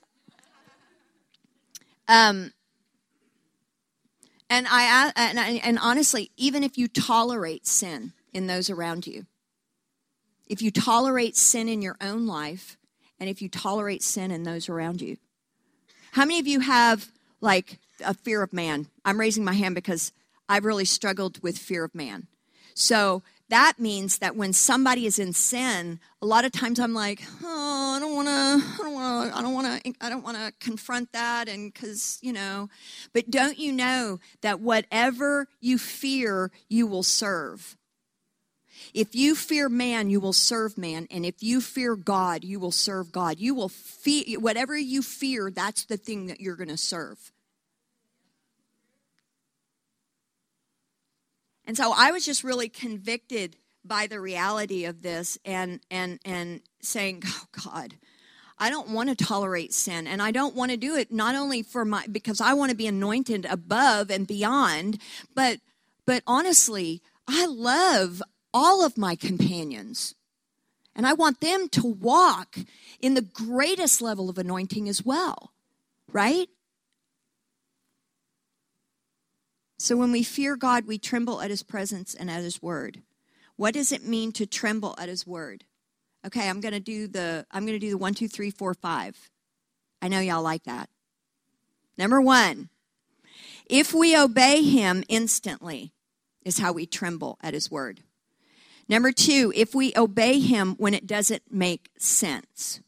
Um, 2.08 2.54
and 4.50 4.68
I 4.70 5.12
and, 5.16 5.40
I, 5.40 5.50
and 5.64 5.80
honestly, 5.80 6.32
even 6.38 6.64
if 6.64 6.78
you 6.78 6.88
tolerate 6.88 7.66
sin 7.66 8.14
in 8.34 8.48
those 8.48 8.70
around 8.70 9.08
you, 9.08 9.26
if 10.48 10.62
you 10.62 10.72
tolerate 10.72 11.36
sin 11.36 11.68
in 11.68 11.82
your 11.82 11.98
own 12.00 12.28
life, 12.28 12.78
and 13.20 13.30
if 13.30 13.42
you 13.42 13.50
tolerate 13.50 14.04
sin 14.04 14.32
in 14.32 14.44
those 14.44 14.70
around 14.70 15.02
you, 15.02 15.18
how 16.12 16.24
many 16.24 16.40
of 16.40 16.48
you 16.48 16.60
have 16.60 17.12
like 17.42 17.80
a 18.06 18.14
fear 18.14 18.44
of 18.44 18.54
man? 18.54 18.88
I'm 19.04 19.20
raising 19.20 19.44
my 19.44 19.54
hand 19.54 19.76
because 19.76 20.14
I've 20.48 20.66
really 20.66 20.86
struggled 20.86 21.42
with 21.42 21.58
fear 21.58 21.84
of 21.84 21.96
man. 21.96 22.28
So 22.74 23.24
that 23.50 23.80
means 23.80 24.18
that 24.18 24.36
when 24.36 24.52
somebody 24.52 25.06
is 25.06 25.20
in 25.20 25.32
sin, 25.32 26.00
a 26.22 26.26
lot 26.26 26.46
of 26.46 26.52
times 26.52 26.80
I'm 26.80 26.94
like, 26.94 27.22
oh, 27.44 27.94
I 27.96 28.00
don't 28.00 28.16
want 28.16 28.28
to, 28.28 28.32
I 28.34 28.84
don't 28.84 28.94
want 28.94 29.32
to, 29.32 29.38
I 29.38 29.42
don't 29.42 29.54
want 29.54 29.84
to, 29.84 29.94
I 30.02 30.10
don't 30.10 30.24
want 30.24 30.38
to 30.38 30.54
confront 30.60 31.12
that, 31.14 31.48
and 31.48 31.72
because 31.72 32.20
you 32.22 32.34
know, 32.34 32.70
but 33.14 33.30
don't 33.30 33.58
you 33.58 33.72
know 33.72 34.20
that 34.42 34.60
whatever 34.60 35.48
you 35.62 35.78
fear, 35.78 36.52
you 36.68 36.88
will 36.88 37.04
serve. 37.04 37.78
If 38.94 39.16
you 39.16 39.36
fear 39.36 39.70
man, 39.70 40.10
you 40.10 40.20
will 40.20 40.34
serve 40.34 40.78
man, 40.78 41.08
and 41.10 41.26
if 41.26 41.42
you 41.42 41.62
fear 41.62 41.96
God, 41.96 42.44
you 42.44 42.60
will 42.60 42.72
serve 42.72 43.12
God. 43.12 43.40
You 43.40 43.56
will 43.56 43.70
fear 43.70 44.40
whatever 44.40 44.78
you 44.78 45.02
fear. 45.02 45.50
That's 45.50 45.86
the 45.86 45.98
thing 45.98 46.28
that 46.28 46.42
you're 46.42 46.56
going 46.56 46.68
to 46.70 46.78
serve. 46.78 47.32
And 51.68 51.76
so 51.76 51.94
I 51.96 52.12
was 52.12 52.26
just 52.26 52.44
really 52.44 52.70
convicted 52.70 53.58
by 53.84 54.08
the 54.08 54.20
reality 54.20 54.86
of 54.86 55.02
this 55.02 55.38
and 55.46 55.80
and 55.92 56.20
and 56.26 56.62
saying, 56.82 57.24
"Oh 57.28 57.46
God, 57.74 57.96
I 58.58 58.70
don't 58.70 58.90
want 58.90 59.10
to 59.10 59.26
tolerate 59.26 59.74
sin 59.74 60.08
and 60.08 60.22
I 60.22 60.32
don't 60.32 60.56
want 60.56 60.72
to 60.72 60.78
do 60.78 60.96
it 60.96 61.12
not 61.12 61.36
only 61.36 61.62
for 61.62 61.86
my 61.86 62.06
because 62.12 62.42
I 62.42 62.54
want 62.54 62.72
to 62.72 62.78
be 62.78 62.88
anointed 62.88 63.46
above 63.46 64.10
and 64.10 64.28
beyond, 64.28 65.00
but 65.34 65.60
but 66.06 66.24
honestly, 66.26 67.02
I 67.28 67.46
love 67.46 68.22
all 68.54 68.86
of 68.86 68.98
my 68.98 69.16
companions. 69.16 70.16
And 70.98 71.06
I 71.06 71.12
want 71.12 71.42
them 71.42 71.68
to 71.70 71.86
walk 71.86 72.56
in 73.02 73.16
the 73.16 73.22
greatest 73.22 74.02
level 74.02 74.30
of 74.30 74.38
anointing 74.38 74.88
as 74.88 75.04
well. 75.04 75.52
Right? 76.12 76.48
So 79.78 79.98
when 79.98 80.12
we 80.12 80.24
fear 80.24 80.56
God, 80.56 80.86
we 80.86 80.98
tremble 80.98 81.42
at 81.42 81.50
his 81.50 81.64
presence 81.64 82.14
and 82.14 82.30
at 82.30 82.44
his 82.44 82.62
word. 82.62 83.02
What 83.58 83.74
does 83.74 83.92
it 83.92 84.06
mean 84.06 84.32
to 84.34 84.46
tremble 84.46 84.96
at 84.98 85.10
his 85.10 85.28
word? 85.28 85.66
Okay, 86.26 86.50
I'm 86.50 86.62
gonna 86.62 86.80
do 86.80 87.08
the 87.08 87.46
I'm 87.52 87.66
gonna 87.66 87.80
do 87.80 87.92
the 87.92 87.98
one, 87.98 88.14
two, 88.14 88.28
three, 88.28 88.52
four, 88.52 88.74
five. 88.74 89.30
I 90.02 90.08
know 90.08 90.20
y'all 90.20 90.42
like 90.42 90.64
that. 90.64 90.90
Number 91.98 92.20
one, 92.20 92.70
if 93.68 93.94
we 93.94 94.18
obey 94.18 94.64
him 94.64 95.04
instantly, 95.08 95.94
is 96.44 96.60
how 96.60 96.72
we 96.72 96.86
tremble 96.86 97.38
at 97.42 97.54
his 97.54 97.72
word. 97.72 98.02
Number 98.88 99.12
two, 99.12 99.52
if 99.56 99.74
we 99.74 99.94
obey 99.96 100.40
him 100.40 100.76
when 100.78 100.94
it 100.94 101.08
doesn't 101.08 101.44
make 101.52 101.90
sense. 101.98 102.82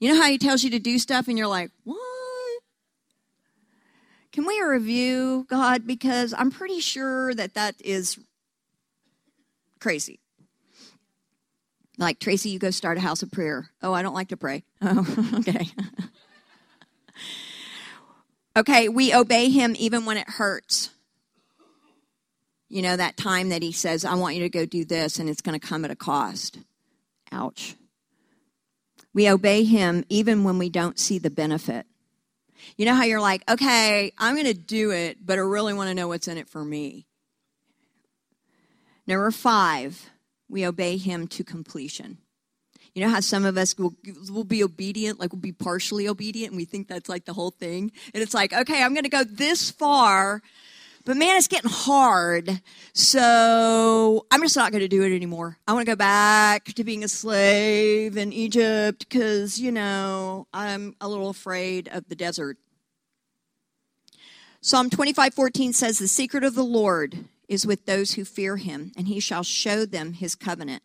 You 0.00 0.12
know 0.12 0.20
how 0.20 0.28
he 0.28 0.38
tells 0.38 0.62
you 0.64 0.70
to 0.70 0.78
do 0.78 0.98
stuff 0.98 1.28
and 1.28 1.38
you're 1.38 1.46
like, 1.46 1.70
what? 1.84 2.17
Can 4.32 4.46
we 4.46 4.60
review, 4.60 5.46
God? 5.48 5.86
Because 5.86 6.34
I'm 6.36 6.50
pretty 6.50 6.80
sure 6.80 7.34
that 7.34 7.54
that 7.54 7.74
is 7.80 8.18
crazy. 9.80 10.20
Like, 11.98 12.20
Tracy, 12.20 12.50
you 12.50 12.58
go 12.58 12.70
start 12.70 12.96
a 12.96 13.00
house 13.00 13.22
of 13.22 13.32
prayer. 13.32 13.70
Oh, 13.82 13.92
I 13.92 14.02
don't 14.02 14.14
like 14.14 14.28
to 14.28 14.36
pray. 14.36 14.64
Oh, 14.80 15.34
okay. 15.40 15.66
okay, 18.56 18.88
we 18.88 19.12
obey 19.12 19.50
him 19.50 19.74
even 19.78 20.04
when 20.04 20.16
it 20.16 20.28
hurts. 20.28 20.90
You 22.68 22.82
know, 22.82 22.96
that 22.96 23.16
time 23.16 23.48
that 23.48 23.62
he 23.62 23.72
says, 23.72 24.04
I 24.04 24.14
want 24.14 24.36
you 24.36 24.42
to 24.42 24.48
go 24.48 24.66
do 24.66 24.84
this, 24.84 25.18
and 25.18 25.28
it's 25.28 25.40
going 25.40 25.58
to 25.58 25.66
come 25.66 25.84
at 25.84 25.90
a 25.90 25.96
cost. 25.96 26.58
Ouch. 27.32 27.74
We 29.12 29.28
obey 29.28 29.64
him 29.64 30.04
even 30.08 30.44
when 30.44 30.58
we 30.58 30.70
don't 30.70 30.98
see 30.98 31.18
the 31.18 31.30
benefit. 31.30 31.86
You 32.76 32.86
know 32.86 32.94
how 32.94 33.04
you're 33.04 33.20
like, 33.20 33.48
okay, 33.50 34.12
I'm 34.18 34.34
going 34.34 34.46
to 34.46 34.54
do 34.54 34.90
it, 34.90 35.18
but 35.24 35.38
I 35.38 35.42
really 35.42 35.74
want 35.74 35.88
to 35.88 35.94
know 35.94 36.08
what's 36.08 36.28
in 36.28 36.38
it 36.38 36.48
for 36.48 36.64
me. 36.64 37.06
Number 39.06 39.30
five, 39.30 40.10
we 40.48 40.66
obey 40.66 40.96
him 40.96 41.26
to 41.28 41.44
completion. 41.44 42.18
You 42.94 43.04
know 43.04 43.10
how 43.10 43.20
some 43.20 43.44
of 43.44 43.56
us 43.56 43.78
will, 43.78 43.94
will 44.28 44.44
be 44.44 44.64
obedient, 44.64 45.20
like 45.20 45.32
we'll 45.32 45.40
be 45.40 45.52
partially 45.52 46.08
obedient, 46.08 46.52
and 46.52 46.56
we 46.56 46.64
think 46.64 46.88
that's 46.88 47.08
like 47.08 47.26
the 47.26 47.32
whole 47.32 47.52
thing? 47.52 47.92
And 48.12 48.22
it's 48.22 48.34
like, 48.34 48.52
okay, 48.52 48.82
I'm 48.82 48.92
going 48.92 49.04
to 49.04 49.08
go 49.08 49.24
this 49.24 49.70
far, 49.70 50.42
but 51.08 51.16
man, 51.16 51.38
it's 51.38 51.48
getting 51.48 51.70
hard. 51.70 52.60
So 52.92 54.26
I'm 54.30 54.42
just 54.42 54.56
not 54.56 54.72
going 54.72 54.82
to 54.82 54.88
do 54.88 55.04
it 55.04 55.16
anymore. 55.16 55.56
I 55.66 55.72
want 55.72 55.86
to 55.86 55.90
go 55.90 55.96
back 55.96 56.66
to 56.74 56.84
being 56.84 57.02
a 57.02 57.08
slave 57.08 58.18
in 58.18 58.30
Egypt 58.30 59.08
because, 59.08 59.58
you 59.58 59.72
know, 59.72 60.48
I'm 60.52 60.96
a 61.00 61.08
little 61.08 61.30
afraid 61.30 61.88
of 61.88 62.06
the 62.10 62.14
desert. 62.14 62.58
Psalm 64.60 64.90
25:14 64.90 65.72
says 65.72 65.98
the 65.98 66.08
secret 66.08 66.44
of 66.44 66.54
the 66.54 66.62
Lord 66.62 67.24
is 67.48 67.66
with 67.66 67.86
those 67.86 68.12
who 68.12 68.26
fear 68.26 68.58
him 68.58 68.92
and 68.94 69.08
he 69.08 69.18
shall 69.18 69.42
show 69.42 69.86
them 69.86 70.12
his 70.12 70.34
covenant. 70.34 70.82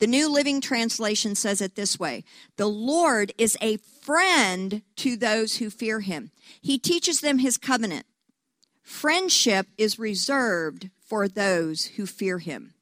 The 0.00 0.06
New 0.06 0.30
Living 0.30 0.60
Translation 0.60 1.34
says 1.34 1.62
it 1.62 1.76
this 1.76 1.98
way. 1.98 2.24
The 2.58 2.68
Lord 2.68 3.32
is 3.38 3.56
a 3.62 3.78
friend 3.78 4.82
to 4.96 5.16
those 5.16 5.56
who 5.56 5.70
fear 5.70 6.00
him. 6.00 6.30
He 6.60 6.78
teaches 6.78 7.22
them 7.22 7.38
his 7.38 7.56
covenant. 7.56 8.04
Friendship 8.82 9.68
is 9.78 9.98
reserved 9.98 10.90
for 11.00 11.28
those 11.28 11.86
who 11.86 12.06
fear 12.06 12.38
him. 12.38 12.74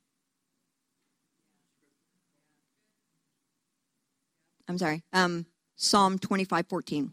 I'm 4.68 4.78
sorry. 4.78 5.02
Um, 5.12 5.46
Psalm 5.76 6.18
25, 6.18 6.68
14. 6.68 7.12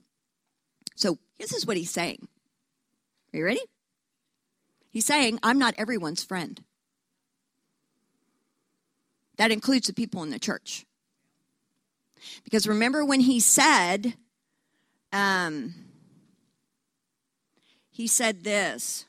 So 0.96 1.18
this 1.40 1.54
is 1.54 1.66
what 1.66 1.78
he's 1.78 1.92
saying. 1.92 2.28
Are 3.34 3.38
you 3.38 3.46
ready? 3.46 3.62
He's 4.92 5.06
saying, 5.06 5.40
I'm 5.44 5.60
not 5.60 5.74
everyone's 5.78 6.24
friend. 6.24 6.64
That 9.38 9.52
includes 9.52 9.88
the 9.88 9.94
people 9.94 10.24
in 10.24 10.30
the 10.30 10.40
church. 10.40 10.86
Because 12.44 12.68
remember 12.68 13.06
when 13.06 13.20
he 13.20 13.40
said, 13.40 14.16
um, 15.12 15.74
he 17.98 18.06
said 18.06 18.44
this 18.44 19.06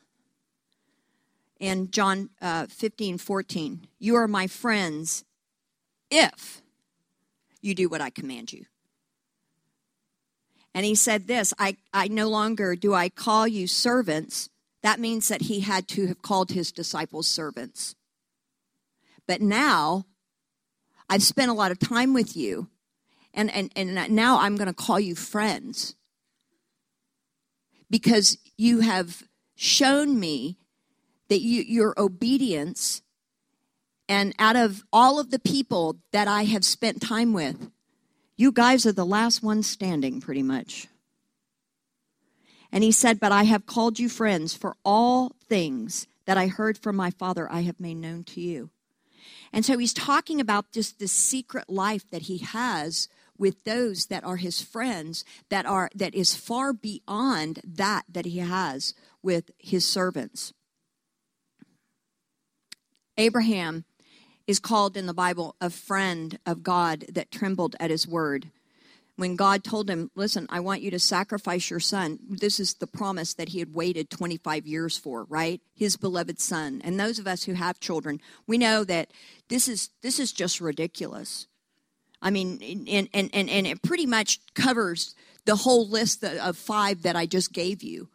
in 1.61 1.91
John 1.91 2.31
uh, 2.41 2.69
15, 2.69 3.19
14 3.19 3.87
You 3.99 4.15
are 4.15 4.27
my 4.27 4.47
friends 4.47 5.27
if 6.11 6.63
you 7.61 7.75
do 7.75 7.91
what 7.91 8.01
I 8.01 8.09
command 8.09 8.51
you. 8.51 8.65
And 10.75 10.87
he 10.87 10.95
said 10.95 11.27
this 11.27 11.53
I, 11.59 11.77
I 11.93 12.09
no 12.09 12.31
longer 12.31 12.77
do 12.77 12.95
I 12.95 13.11
call 13.11 13.47
you 13.47 13.67
servants. 13.67 14.49
That 14.83 14.99
means 14.99 15.29
that 15.29 15.43
he 15.43 15.61
had 15.61 15.87
to 15.89 16.07
have 16.07 16.23
called 16.23 16.53
his 16.53 16.73
disciples 16.73 17.29
servants. 17.29 17.95
But 19.27 19.43
now 19.43 20.07
I've 21.11 21.23
spent 21.23 21.51
a 21.51 21.55
lot 21.55 21.73
of 21.73 21.79
time 21.79 22.15
with 22.15 22.39
you, 22.39 22.71
and, 23.35 23.51
and, 23.51 23.71
and 23.77 24.17
now 24.17 24.39
I'm 24.39 24.57
going 24.57 24.67
to 24.67 24.73
call 24.73 24.99
you 24.99 25.15
friends 25.15 25.95
because 27.91 28.39
you 28.57 28.81
have 28.81 29.23
shown 29.55 30.19
me 30.19 30.59
that 31.29 31.41
you, 31.41 31.63
your 31.63 31.95
obedience 31.99 33.03
and 34.09 34.35
out 34.39 34.57
of 34.57 34.83
all 34.93 35.19
of 35.21 35.31
the 35.31 35.39
people 35.39 35.99
that 36.13 36.27
I 36.29 36.45
have 36.45 36.65
spent 36.65 37.03
time 37.03 37.33
with, 37.33 37.71
you 38.37 38.53
guys 38.53 38.87
are 38.87 38.93
the 38.93 39.05
last 39.05 39.43
ones 39.43 39.69
standing, 39.69 40.21
pretty 40.21 40.43
much. 40.43 40.87
And 42.73 42.83
he 42.83 42.93
said, 42.93 43.21
But 43.21 43.33
I 43.33 43.45
have 43.45 43.67
called 43.67 43.99
you 43.99 44.09
friends, 44.09 44.55
for 44.55 44.77
all 44.85 45.33
things 45.49 46.07
that 46.25 46.39
I 46.39 46.47
heard 46.47 46.79
from 46.79 46.97
my 46.97 47.11
Father 47.11 47.51
I 47.51 47.63
have 47.63 47.81
made 47.81 47.97
known 47.97 48.25
to 48.25 48.41
you. 48.41 48.71
And 49.53 49.65
so 49.65 49.79
he's 49.79 49.95
talking 49.95 50.41
about 50.41 50.73
just 50.73 50.99
the 50.99 51.09
secret 51.09 51.69
life 51.69 52.09
that 52.11 52.23
he 52.23 52.39
has 52.39 53.09
with 53.39 53.65
those 53.65 54.07
that 54.07 54.25
are 54.25 54.37
his 54.37 54.61
friends 54.61 55.25
that 55.49 55.67
are 55.67 55.91
that 55.95 56.15
is 56.15 56.35
far 56.35 56.73
beyond 56.73 57.61
that 57.65 58.05
that 58.09 58.27
he 58.27 58.39
has 58.39 58.95
with 59.23 59.51
his 59.59 59.87
servants. 59.87 60.53
Abraham 63.17 63.85
is 64.47 64.61
called 64.61 64.97
in 64.97 65.07
the 65.07 65.15
Bible 65.15 65.57
a 65.61 65.71
friend 65.71 66.39
of 66.47 66.63
God 66.63 67.05
that 67.13 67.31
trembled 67.31 67.75
at 67.81 67.91
his 67.91 68.07
word. 68.07 68.51
When 69.17 69.35
God 69.35 69.65
told 69.65 69.91
him, 69.91 70.13
Listen, 70.15 70.47
I 70.49 70.61
want 70.61 70.81
you 70.81 70.93
to 70.93 70.99
sacrifice 71.01 71.69
your 71.69 71.81
son, 71.81 72.21
this 72.29 72.61
is 72.61 72.75
the 72.75 72.87
promise 72.87 73.35
that 73.35 73.49
he 73.49 73.59
had 73.59 73.75
waited 73.75 74.09
25 74.09 74.65
years 74.65 74.97
for, 74.97 75.25
right? 75.25 75.61
His 75.75 75.97
beloved 75.97 76.41
son. 76.41 76.81
And 76.85 76.99
those 76.99 77.19
of 77.19 77.27
us 77.27 77.43
who 77.43 77.55
have 77.55 77.81
children, 77.81 78.21
we 78.47 78.57
know 78.57 78.85
that 78.85 79.11
this 79.49 79.67
is, 79.67 79.91
this 80.03 80.21
is 80.21 80.33
just 80.33 80.61
ridiculous. 80.61 81.48
I 82.21 82.31
mean, 82.31 82.61
and, 82.89 83.09
and, 83.15 83.31
and, 83.33 83.49
and 83.49 83.67
it 83.67 83.83
pretty 83.83 84.07
much 84.07 84.41
covers 84.55 85.15
the 85.45 85.57
whole 85.57 85.89
list 85.89 86.25
of 86.25 86.57
five 86.57 87.03
that 87.03 87.17
I 87.17 87.27
just 87.27 87.53
gave 87.53 87.83
you. 87.83 88.09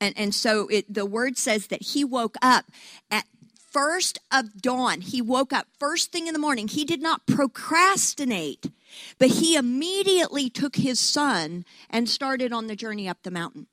And, 0.00 0.14
and 0.16 0.34
so 0.34 0.68
it, 0.68 0.92
the 0.92 1.06
word 1.06 1.36
says 1.38 1.68
that 1.68 1.82
he 1.82 2.04
woke 2.04 2.36
up 2.42 2.66
at 3.10 3.24
first 3.70 4.18
of 4.32 4.60
dawn. 4.60 5.00
He 5.00 5.22
woke 5.22 5.52
up 5.52 5.66
first 5.78 6.12
thing 6.12 6.26
in 6.26 6.32
the 6.32 6.38
morning. 6.38 6.68
He 6.68 6.84
did 6.84 7.00
not 7.00 7.26
procrastinate, 7.26 8.70
but 9.18 9.28
he 9.28 9.56
immediately 9.56 10.50
took 10.50 10.76
his 10.76 11.00
son 11.00 11.64
and 11.88 12.08
started 12.08 12.52
on 12.52 12.66
the 12.66 12.76
journey 12.76 13.08
up 13.08 13.22
the 13.22 13.30
mountain. 13.30 13.66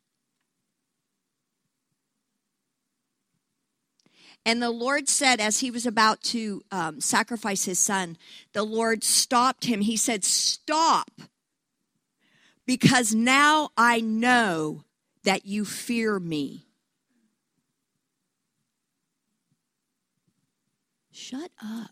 And 4.46 4.62
the 4.62 4.72
Lord 4.72 5.08
said, 5.08 5.40
as 5.40 5.60
he 5.60 5.70
was 5.70 5.86
about 5.86 6.22
to 6.24 6.64
um, 6.72 7.02
sacrifice 7.02 7.66
his 7.66 7.80
son, 7.80 8.18
the 8.54 8.64
Lord 8.64 9.04
stopped 9.04 9.66
him. 9.66 9.82
He 9.82 9.98
said, 9.98 10.24
Stop, 10.24 11.12
because 12.66 13.14
now 13.14 13.70
I 13.78 14.00
know 14.00 14.84
that 15.24 15.46
you 15.46 15.66
fear 15.66 16.20
me. 16.20 16.66
Shut 21.12 21.52
up. 21.62 21.92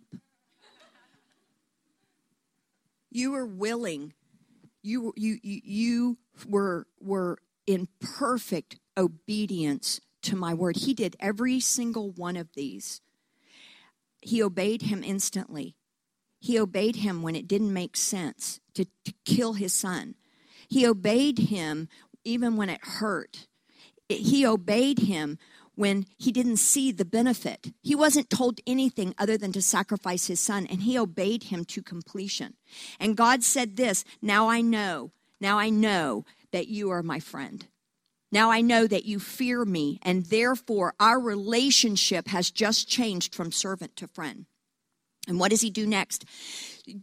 You 3.11 3.31
were 3.31 3.45
willing. 3.45 4.13
You, 4.81 5.13
you, 5.17 5.37
you, 5.43 5.61
you 5.63 6.17
were, 6.47 6.87
were 7.01 7.39
in 7.65 7.89
perfect 7.99 8.79
obedience 8.95 9.99
to 10.27 10.35
my 10.35 10.53
word. 10.53 10.77
He 10.77 10.93
did 10.93 11.15
every 11.19 11.59
single 11.59 12.11
one 12.11 12.37
of 12.37 12.53
these. 12.53 13.01
He 14.21 14.41
obeyed 14.41 14.83
him 14.83 15.03
instantly. 15.03 15.75
He 16.39 16.59
obeyed 16.59 16.97
him 16.97 17.21
when 17.21 17.35
it 17.35 17.47
didn't 17.47 17.73
make 17.73 17.97
sense 17.97 18.59
to, 18.75 18.85
to 19.05 19.13
kill 19.25 19.53
his 19.53 19.73
son. 19.73 20.15
He 20.67 20.85
obeyed 20.85 21.39
him 21.39 21.87
even 22.23 22.57
when 22.57 22.69
it 22.69 22.83
hurt. 22.83 23.47
He 24.09 24.45
obeyed 24.45 24.99
him 24.99 25.37
when 25.75 26.05
he 26.17 26.31
didn't 26.31 26.57
see 26.57 26.91
the 26.91 27.05
benefit. 27.05 27.71
He 27.81 27.95
wasn't 27.95 28.29
told 28.29 28.59
anything 28.65 29.13
other 29.17 29.37
than 29.37 29.51
to 29.53 29.61
sacrifice 29.61 30.27
his 30.27 30.39
son, 30.39 30.65
and 30.67 30.81
he 30.81 30.97
obeyed 30.97 31.43
him 31.43 31.65
to 31.65 31.83
completion. 31.83 32.55
And 32.99 33.15
God 33.15 33.43
said 33.43 33.75
this 33.75 34.03
Now 34.21 34.49
I 34.49 34.61
know, 34.61 35.11
now 35.39 35.59
I 35.59 35.69
know 35.69 36.25
that 36.51 36.67
you 36.67 36.89
are 36.89 37.03
my 37.03 37.19
friend. 37.19 37.67
Now 38.31 38.51
I 38.51 38.61
know 38.61 38.87
that 38.87 39.05
you 39.05 39.19
fear 39.19 39.63
me, 39.63 39.99
and 40.03 40.25
therefore 40.25 40.93
our 40.99 41.19
relationship 41.19 42.27
has 42.27 42.51
just 42.51 42.87
changed 42.87 43.33
from 43.33 43.51
servant 43.51 43.95
to 43.97 44.07
friend. 44.07 44.45
And 45.27 45.39
what 45.39 45.51
does 45.51 45.61
he 45.61 45.69
do 45.69 45.85
next? 45.85 46.25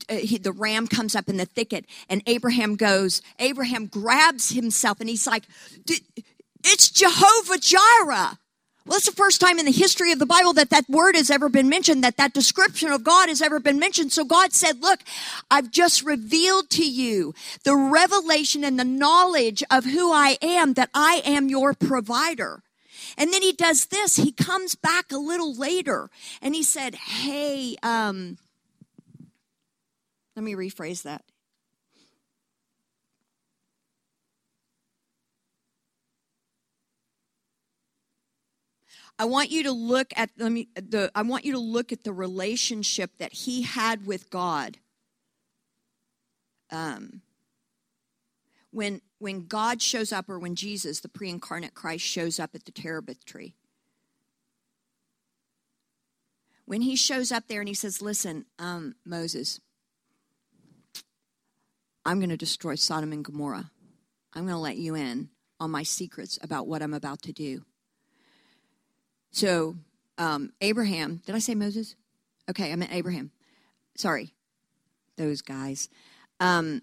Uh, 0.08 0.14
he, 0.16 0.38
the 0.38 0.52
ram 0.52 0.86
comes 0.86 1.14
up 1.14 1.28
in 1.28 1.36
the 1.36 1.44
thicket, 1.44 1.86
and 2.08 2.22
Abraham 2.26 2.76
goes. 2.76 3.20
Abraham 3.38 3.86
grabs 3.86 4.50
himself, 4.50 5.00
and 5.00 5.08
he's 5.08 5.26
like, 5.26 5.44
It's 6.64 6.90
Jehovah 6.90 7.58
Jireh. 7.58 8.38
Well, 8.86 8.98
it's 8.98 9.06
the 9.06 9.12
first 9.12 9.40
time 9.40 9.58
in 9.58 9.64
the 9.64 9.72
history 9.72 10.12
of 10.12 10.18
the 10.18 10.26
Bible 10.26 10.52
that 10.54 10.68
that 10.68 10.88
word 10.90 11.16
has 11.16 11.30
ever 11.30 11.48
been 11.48 11.70
mentioned, 11.70 12.04
that 12.04 12.18
that 12.18 12.34
description 12.34 12.90
of 12.90 13.02
God 13.02 13.30
has 13.30 13.40
ever 13.40 13.58
been 13.58 13.78
mentioned. 13.78 14.12
So 14.12 14.26
God 14.26 14.52
said, 14.52 14.82
look, 14.82 15.00
I've 15.50 15.70
just 15.70 16.02
revealed 16.02 16.68
to 16.70 16.86
you 16.86 17.34
the 17.64 17.74
revelation 17.74 18.62
and 18.62 18.78
the 18.78 18.84
knowledge 18.84 19.64
of 19.70 19.86
who 19.86 20.12
I 20.12 20.36
am, 20.42 20.74
that 20.74 20.90
I 20.92 21.22
am 21.24 21.48
your 21.48 21.72
provider. 21.72 22.62
And 23.16 23.32
then 23.32 23.40
he 23.40 23.52
does 23.52 23.86
this. 23.86 24.16
He 24.16 24.32
comes 24.32 24.74
back 24.74 25.10
a 25.10 25.18
little 25.18 25.54
later 25.54 26.10
and 26.42 26.54
he 26.54 26.62
said, 26.62 26.94
hey, 26.94 27.76
um, 27.82 28.36
let 30.36 30.42
me 30.42 30.54
rephrase 30.54 31.02
that. 31.04 31.22
I 39.18 39.26
want 39.26 39.50
you 39.50 39.62
to 39.64 39.72
look 39.72 40.12
at 40.16 40.30
the 40.36 41.10
I 41.14 41.22
want 41.22 41.44
you 41.44 41.52
to 41.52 41.58
look 41.58 41.92
at 41.92 42.02
the 42.02 42.12
relationship 42.12 43.18
that 43.18 43.32
he 43.32 43.62
had 43.62 44.06
with 44.06 44.28
God. 44.30 44.78
Um, 46.70 47.22
when 48.72 49.02
when 49.18 49.46
God 49.46 49.80
shows 49.80 50.12
up, 50.12 50.28
or 50.28 50.38
when 50.38 50.56
Jesus, 50.56 51.00
the 51.00 51.08
pre-incarnate 51.08 51.74
Christ, 51.74 52.04
shows 52.04 52.40
up 52.40 52.54
at 52.54 52.64
the 52.64 52.72
terebinth 52.72 53.24
tree. 53.24 53.54
When 56.66 56.80
he 56.80 56.96
shows 56.96 57.30
up 57.30 57.46
there 57.46 57.60
and 57.60 57.68
he 57.68 57.74
says, 57.74 58.02
"Listen, 58.02 58.46
um, 58.58 58.96
Moses, 59.04 59.60
I'm 62.04 62.18
going 62.18 62.30
to 62.30 62.36
destroy 62.36 62.74
Sodom 62.74 63.12
and 63.12 63.24
Gomorrah. 63.24 63.70
I'm 64.32 64.42
going 64.42 64.54
to 64.54 64.58
let 64.58 64.76
you 64.76 64.96
in 64.96 65.28
on 65.60 65.70
my 65.70 65.84
secrets 65.84 66.36
about 66.42 66.66
what 66.66 66.82
I'm 66.82 66.94
about 66.94 67.22
to 67.22 67.32
do." 67.32 67.64
So, 69.34 69.74
um, 70.16 70.52
Abraham, 70.60 71.20
did 71.26 71.34
I 71.34 71.40
say 71.40 71.56
Moses? 71.56 71.96
Okay, 72.48 72.70
I 72.70 72.76
meant 72.76 72.94
Abraham. 72.94 73.32
Sorry, 73.96 74.32
those 75.16 75.42
guys. 75.42 75.88
Um, 76.38 76.82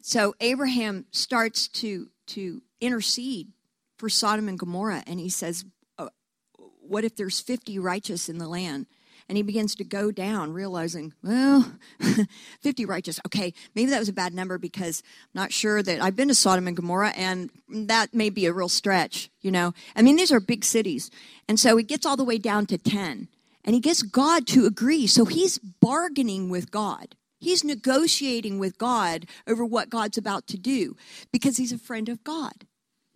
so 0.00 0.36
Abraham 0.38 1.06
starts 1.10 1.66
to 1.68 2.08
to 2.26 2.62
intercede 2.80 3.48
for 3.96 4.08
Sodom 4.08 4.48
and 4.48 4.56
Gomorrah, 4.56 5.02
and 5.08 5.18
he 5.18 5.28
says, 5.28 5.64
uh, 5.98 6.10
"What 6.56 7.02
if 7.02 7.16
there's 7.16 7.40
50 7.40 7.80
righteous 7.80 8.28
in 8.28 8.38
the 8.38 8.46
land?" 8.46 8.86
And 9.28 9.36
he 9.38 9.42
begins 9.42 9.74
to 9.76 9.84
go 9.84 10.10
down, 10.10 10.52
realizing, 10.52 11.14
well, 11.22 11.72
50 12.60 12.84
righteous. 12.84 13.18
Okay, 13.26 13.54
maybe 13.74 13.90
that 13.90 13.98
was 13.98 14.10
a 14.10 14.12
bad 14.12 14.34
number 14.34 14.58
because 14.58 15.02
I'm 15.34 15.40
not 15.40 15.52
sure 15.52 15.82
that 15.82 16.02
I've 16.02 16.16
been 16.16 16.28
to 16.28 16.34
Sodom 16.34 16.66
and 16.66 16.76
Gomorrah, 16.76 17.14
and 17.16 17.48
that 17.68 18.12
may 18.12 18.28
be 18.28 18.44
a 18.44 18.52
real 18.52 18.68
stretch, 18.68 19.30
you 19.40 19.50
know. 19.50 19.72
I 19.96 20.02
mean, 20.02 20.16
these 20.16 20.30
are 20.30 20.40
big 20.40 20.64
cities. 20.64 21.10
And 21.48 21.58
so 21.58 21.76
he 21.76 21.84
gets 21.84 22.04
all 22.04 22.18
the 22.18 22.24
way 22.24 22.36
down 22.36 22.66
to 22.66 22.76
10, 22.76 23.28
and 23.64 23.74
he 23.74 23.80
gets 23.80 24.02
God 24.02 24.46
to 24.48 24.66
agree. 24.66 25.06
So 25.06 25.24
he's 25.24 25.58
bargaining 25.58 26.50
with 26.50 26.70
God. 26.70 27.16
He's 27.44 27.64
negotiating 27.64 28.58
with 28.58 28.78
God 28.78 29.26
over 29.46 29.64
what 29.64 29.90
God's 29.90 30.18
about 30.18 30.46
to 30.48 30.56
do 30.56 30.96
because 31.30 31.56
he's 31.58 31.72
a 31.72 31.78
friend 31.78 32.08
of 32.08 32.24
God, 32.24 32.66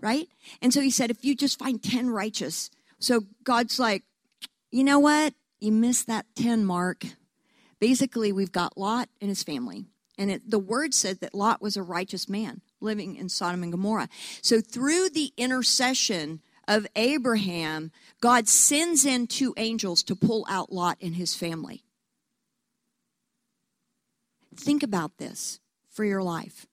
right? 0.00 0.28
And 0.60 0.72
so 0.72 0.80
he 0.80 0.90
said, 0.90 1.10
if 1.10 1.24
you 1.24 1.34
just 1.34 1.58
find 1.58 1.82
10 1.82 2.10
righteous. 2.10 2.70
So 2.98 3.22
God's 3.42 3.78
like, 3.78 4.02
you 4.70 4.84
know 4.84 4.98
what? 4.98 5.32
You 5.60 5.72
missed 5.72 6.06
that 6.06 6.26
10 6.36 6.64
mark. 6.64 7.04
Basically, 7.80 8.32
we've 8.32 8.52
got 8.52 8.78
Lot 8.78 9.08
and 9.20 9.28
his 9.28 9.42
family, 9.42 9.86
And 10.16 10.30
it, 10.30 10.50
the 10.50 10.58
word 10.58 10.94
said 10.94 11.20
that 11.20 11.34
Lot 11.34 11.62
was 11.62 11.76
a 11.76 11.82
righteous 11.82 12.28
man 12.28 12.60
living 12.80 13.16
in 13.16 13.28
Sodom 13.28 13.62
and 13.62 13.72
Gomorrah. 13.72 14.08
So 14.42 14.60
through 14.60 15.10
the 15.10 15.32
intercession 15.36 16.40
of 16.66 16.86
Abraham, 16.96 17.92
God 18.20 18.48
sends 18.48 19.04
in 19.04 19.26
two 19.26 19.54
angels 19.56 20.02
to 20.04 20.16
pull 20.16 20.44
out 20.48 20.72
Lot 20.72 20.98
and 21.00 21.14
his 21.14 21.34
family. 21.34 21.84
Think 24.56 24.82
about 24.82 25.18
this 25.18 25.60
for 25.88 26.04
your 26.04 26.22
life. 26.22 26.66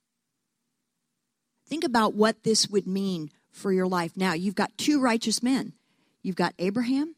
Think 1.68 1.84
about 1.84 2.14
what 2.14 2.44
this 2.44 2.68
would 2.68 2.88
mean 2.88 3.32
for 3.52 3.72
your 3.72 3.88
life. 3.88 4.12
Now, 4.16 4.34
you've 4.34 4.56
got 4.56 4.78
two 4.78 5.00
righteous 5.00 5.42
men. 5.42 5.74
You've 6.22 6.36
got 6.36 6.54
Abraham 6.60 7.16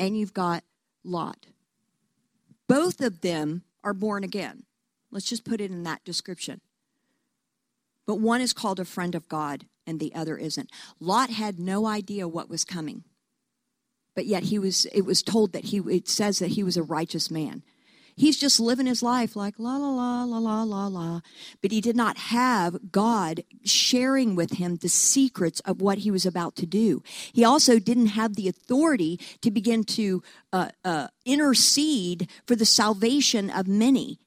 and 0.00 0.18
you've 0.18 0.34
got 0.34 0.64
Lot. 1.04 1.46
Both 2.66 3.02
of 3.02 3.20
them 3.20 3.62
are 3.84 3.92
born 3.92 4.24
again. 4.24 4.64
Let's 5.12 5.26
just 5.26 5.44
put 5.44 5.60
it 5.60 5.70
in 5.70 5.82
that 5.82 6.04
description. 6.04 6.62
But 8.06 8.16
one 8.16 8.40
is 8.40 8.54
called 8.54 8.80
a 8.80 8.84
friend 8.84 9.14
of 9.14 9.28
God 9.28 9.66
and 9.86 10.00
the 10.00 10.14
other 10.14 10.38
isn't. 10.38 10.70
Lot 10.98 11.30
had 11.30 11.58
no 11.58 11.86
idea 11.86 12.26
what 12.26 12.48
was 12.48 12.64
coming. 12.64 13.04
But 14.14 14.26
yet 14.26 14.44
he 14.44 14.58
was 14.58 14.86
it 14.86 15.02
was 15.02 15.22
told 15.22 15.52
that 15.52 15.66
he 15.66 15.78
it 15.78 16.08
says 16.08 16.38
that 16.38 16.52
he 16.52 16.62
was 16.62 16.76
a 16.76 16.82
righteous 16.82 17.30
man. 17.30 17.62
He's 18.20 18.36
just 18.36 18.60
living 18.60 18.84
his 18.84 19.02
life 19.02 19.34
like 19.34 19.54
la 19.56 19.78
la 19.78 19.88
la 19.88 20.24
la 20.24 20.38
la 20.38 20.62
la 20.62 20.86
la. 20.88 21.20
But 21.62 21.72
he 21.72 21.80
did 21.80 21.96
not 21.96 22.18
have 22.18 22.92
God 22.92 23.44
sharing 23.64 24.36
with 24.36 24.58
him 24.58 24.76
the 24.76 24.90
secrets 24.90 25.60
of 25.60 25.80
what 25.80 25.98
he 25.98 26.10
was 26.10 26.26
about 26.26 26.54
to 26.56 26.66
do. 26.66 27.02
He 27.32 27.46
also 27.46 27.78
didn't 27.78 28.08
have 28.08 28.36
the 28.36 28.46
authority 28.46 29.18
to 29.40 29.50
begin 29.50 29.84
to 29.84 30.22
uh, 30.52 30.68
uh, 30.84 31.08
intercede 31.24 32.28
for 32.46 32.54
the 32.54 32.66
salvation 32.66 33.48
of 33.48 33.66
many. 33.66 34.18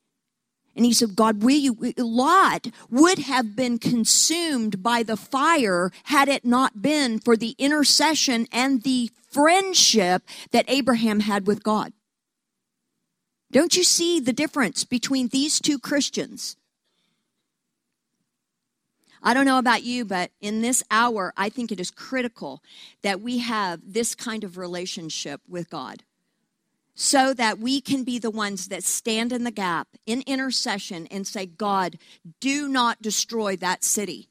And 0.75 0.85
he 0.85 0.93
said, 0.93 1.15
God, 1.15 1.43
will 1.43 1.51
you? 1.51 1.93
Lot 1.95 2.69
would 2.89 3.19
have 3.19 3.55
been 3.55 3.77
consumed 3.77 4.81
by 4.81 5.03
the 5.03 5.17
fire 5.17 5.91
had 6.05 6.29
it 6.29 6.43
not 6.43 6.81
been 6.81 7.19
for 7.19 7.37
the 7.37 7.53
intercession 7.59 8.47
and 8.51 8.81
the 8.81 9.11
friendship 9.29 10.23
that 10.49 10.65
Abraham 10.67 11.19
had 11.19 11.45
with 11.45 11.61
God. 11.61 11.93
Don't 13.53 13.77
you 13.77 13.83
see 13.83 14.19
the 14.19 14.33
difference 14.33 14.83
between 14.83 15.27
these 15.27 15.59
two 15.59 15.77
Christians? 15.77 16.57
I 19.21 19.35
don't 19.35 19.45
know 19.45 19.59
about 19.59 19.83
you, 19.83 20.05
but 20.05 20.31
in 20.41 20.61
this 20.61 20.81
hour, 20.89 21.31
I 21.37 21.49
think 21.49 21.71
it 21.71 21.79
is 21.79 21.91
critical 21.91 22.63
that 23.03 23.21
we 23.21 23.37
have 23.37 23.79
this 23.85 24.15
kind 24.15 24.43
of 24.43 24.57
relationship 24.57 25.39
with 25.47 25.69
God 25.69 26.01
so 26.95 27.31
that 27.35 27.59
we 27.59 27.79
can 27.79 28.03
be 28.03 28.17
the 28.17 28.31
ones 28.31 28.69
that 28.69 28.83
stand 28.83 29.31
in 29.31 29.43
the 29.43 29.51
gap 29.51 29.87
in 30.07 30.23
intercession 30.25 31.07
and 31.11 31.27
say, 31.27 31.45
God, 31.45 31.99
do 32.39 32.67
not 32.67 33.03
destroy 33.03 33.55
that 33.57 33.83
city. 33.83 34.29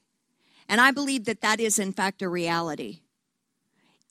And 0.68 0.80
I 0.80 0.90
believe 0.90 1.26
that 1.26 1.42
that 1.42 1.60
is, 1.60 1.78
in 1.78 1.92
fact, 1.92 2.22
a 2.22 2.28
reality. 2.28 3.02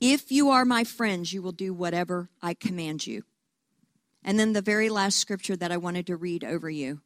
If 0.00 0.32
you 0.32 0.48
are 0.48 0.64
my 0.64 0.84
friends, 0.84 1.34
you 1.34 1.42
will 1.42 1.52
do 1.52 1.74
whatever 1.74 2.30
I 2.42 2.54
command 2.54 3.06
you. 3.06 3.24
And 4.24 4.38
then 4.38 4.52
the 4.52 4.62
very 4.62 4.88
last 4.88 5.18
scripture 5.18 5.56
that 5.56 5.72
I 5.72 5.76
wanted 5.76 6.06
to 6.06 6.16
read 6.16 6.44
over 6.44 6.70
you 6.70 7.00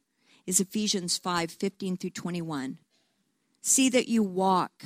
is 0.45 0.59
Ephesians 0.59 1.17
5 1.17 1.51
15 1.51 1.97
through 1.97 2.09
21. 2.11 2.77
See 3.61 3.89
that 3.89 4.07
you 4.07 4.23
walk 4.23 4.85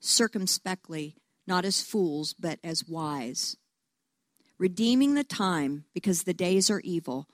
circumspectly, 0.00 1.16
not 1.46 1.64
as 1.64 1.80
fools, 1.80 2.34
but 2.38 2.58
as 2.62 2.86
wise, 2.86 3.56
redeeming 4.58 5.14
the 5.14 5.24
time 5.24 5.84
because 5.94 6.24
the 6.24 6.34
days 6.34 6.70
are 6.70 6.80
evil. 6.80 7.28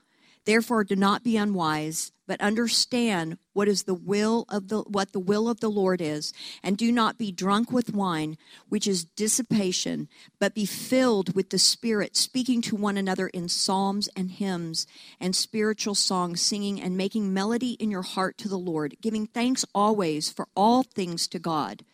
Therefore, 0.45 0.85
do 0.85 0.95
not 0.95 1.25
be 1.25 1.37
unwise, 1.37 2.13
but 2.27 2.41
understand 2.41 3.39
what 3.53 3.69
is 3.69 3.85
the 3.85 3.95
will 3.95 4.45
of 4.49 4.69
the 4.69 4.83
what 4.83 5.13
the 5.13 5.21
will 5.21 5.49
of 5.49 5.61
the 5.61 5.71
Lord 5.71 6.01
is, 6.01 6.33
and 6.63 6.77
do 6.77 6.91
not 6.91 7.19
be 7.19 7.31
drunk 7.31 7.71
with 7.71 7.95
wine, 7.95 8.37
which 8.69 8.87
is 8.87 9.05
dissipation, 9.05 10.09
but 10.39 10.55
be 10.55 10.67
filled 10.67 11.35
with 11.35 11.51
the 11.51 11.59
Spirit, 11.59 12.17
speaking 12.17 12.61
to 12.63 12.77
one 12.77 12.97
another 12.97 13.29
in 13.29 13.49
psalms 13.49 14.09
and 14.17 14.33
hymns 14.33 14.87
and 15.21 15.37
spiritual 15.37 15.95
songs, 15.95 16.41
singing 16.41 16.81
and 16.81 16.97
making 16.97 17.33
melody 17.33 17.73
in 17.73 17.91
your 17.91 18.03
heart 18.03 18.39
to 18.39 18.49
the 18.49 18.59
Lord, 18.59 18.97
giving 19.01 19.27
thanks 19.27 19.65
always 19.75 20.31
for 20.31 20.49
all 20.55 20.83
things 20.83 21.29
to 21.29 21.39
God 21.39 21.85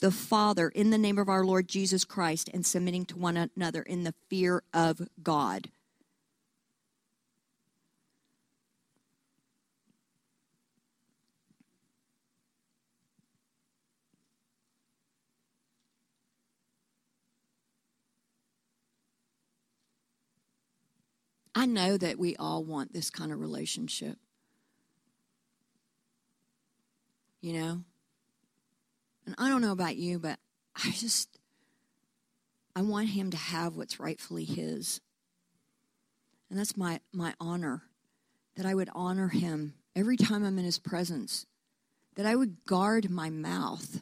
the 0.00 0.10
Father 0.10 0.68
in 0.68 0.90
the 0.90 0.98
name 0.98 1.18
of 1.18 1.28
our 1.28 1.44
Lord 1.44 1.68
Jesus 1.68 2.04
Christ 2.04 2.48
and 2.52 2.64
submitting 2.64 3.04
to 3.06 3.18
one 3.18 3.36
another 3.36 3.82
in 3.82 4.04
the 4.04 4.14
fear 4.28 4.62
of 4.72 5.08
God. 5.22 5.70
I 21.58 21.66
know 21.66 21.96
that 21.96 22.20
we 22.20 22.36
all 22.36 22.62
want 22.62 22.92
this 22.92 23.10
kind 23.10 23.32
of 23.32 23.40
relationship. 23.40 24.16
You 27.40 27.52
know? 27.54 27.80
And 29.26 29.34
I 29.38 29.48
don't 29.48 29.60
know 29.60 29.72
about 29.72 29.96
you, 29.96 30.20
but 30.20 30.38
I 30.76 30.92
just, 30.92 31.28
I 32.76 32.82
want 32.82 33.08
him 33.08 33.32
to 33.32 33.36
have 33.36 33.74
what's 33.74 33.98
rightfully 33.98 34.44
his. 34.44 35.00
And 36.48 36.56
that's 36.56 36.76
my, 36.76 37.00
my 37.12 37.34
honor, 37.40 37.82
that 38.54 38.64
I 38.64 38.76
would 38.76 38.90
honor 38.94 39.26
him 39.26 39.74
every 39.96 40.16
time 40.16 40.44
I'm 40.44 40.60
in 40.60 40.64
his 40.64 40.78
presence, 40.78 41.44
that 42.14 42.24
I 42.24 42.36
would 42.36 42.66
guard 42.66 43.10
my 43.10 43.30
mouth, 43.30 44.00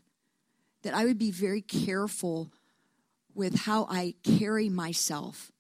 that 0.83 0.93
I 0.93 1.07
would 1.07 1.17
be 1.17 1.31
very 1.31 1.63
careful 1.63 2.53
with 3.35 3.61
how 3.61 3.87
I 3.89 4.13
carry 4.23 4.69
myself 4.69 5.51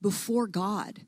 before 0.00 0.46
God 0.46 1.00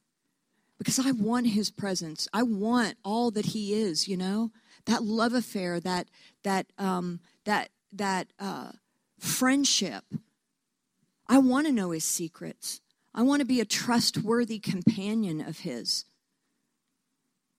because 0.78 0.98
I 0.98 1.10
want 1.12 1.48
his 1.48 1.70
presence. 1.70 2.28
I 2.32 2.42
want 2.42 2.96
all 3.04 3.30
that 3.32 3.46
he 3.46 3.74
is, 3.74 4.08
you 4.08 4.16
know? 4.16 4.50
That 4.84 5.02
love 5.02 5.32
affair, 5.32 5.80
that 5.80 6.08
that 6.44 6.66
um 6.78 7.20
that 7.44 7.70
that 7.92 8.28
uh 8.38 8.72
friendship. 9.18 10.04
I 11.26 11.38
want 11.38 11.66
to 11.66 11.72
know 11.72 11.90
his 11.90 12.04
secrets. 12.04 12.80
I 13.14 13.22
want 13.22 13.40
to 13.40 13.46
be 13.46 13.60
a 13.60 13.64
trustworthy 13.64 14.58
companion 14.58 15.40
of 15.40 15.60
his. 15.60 16.04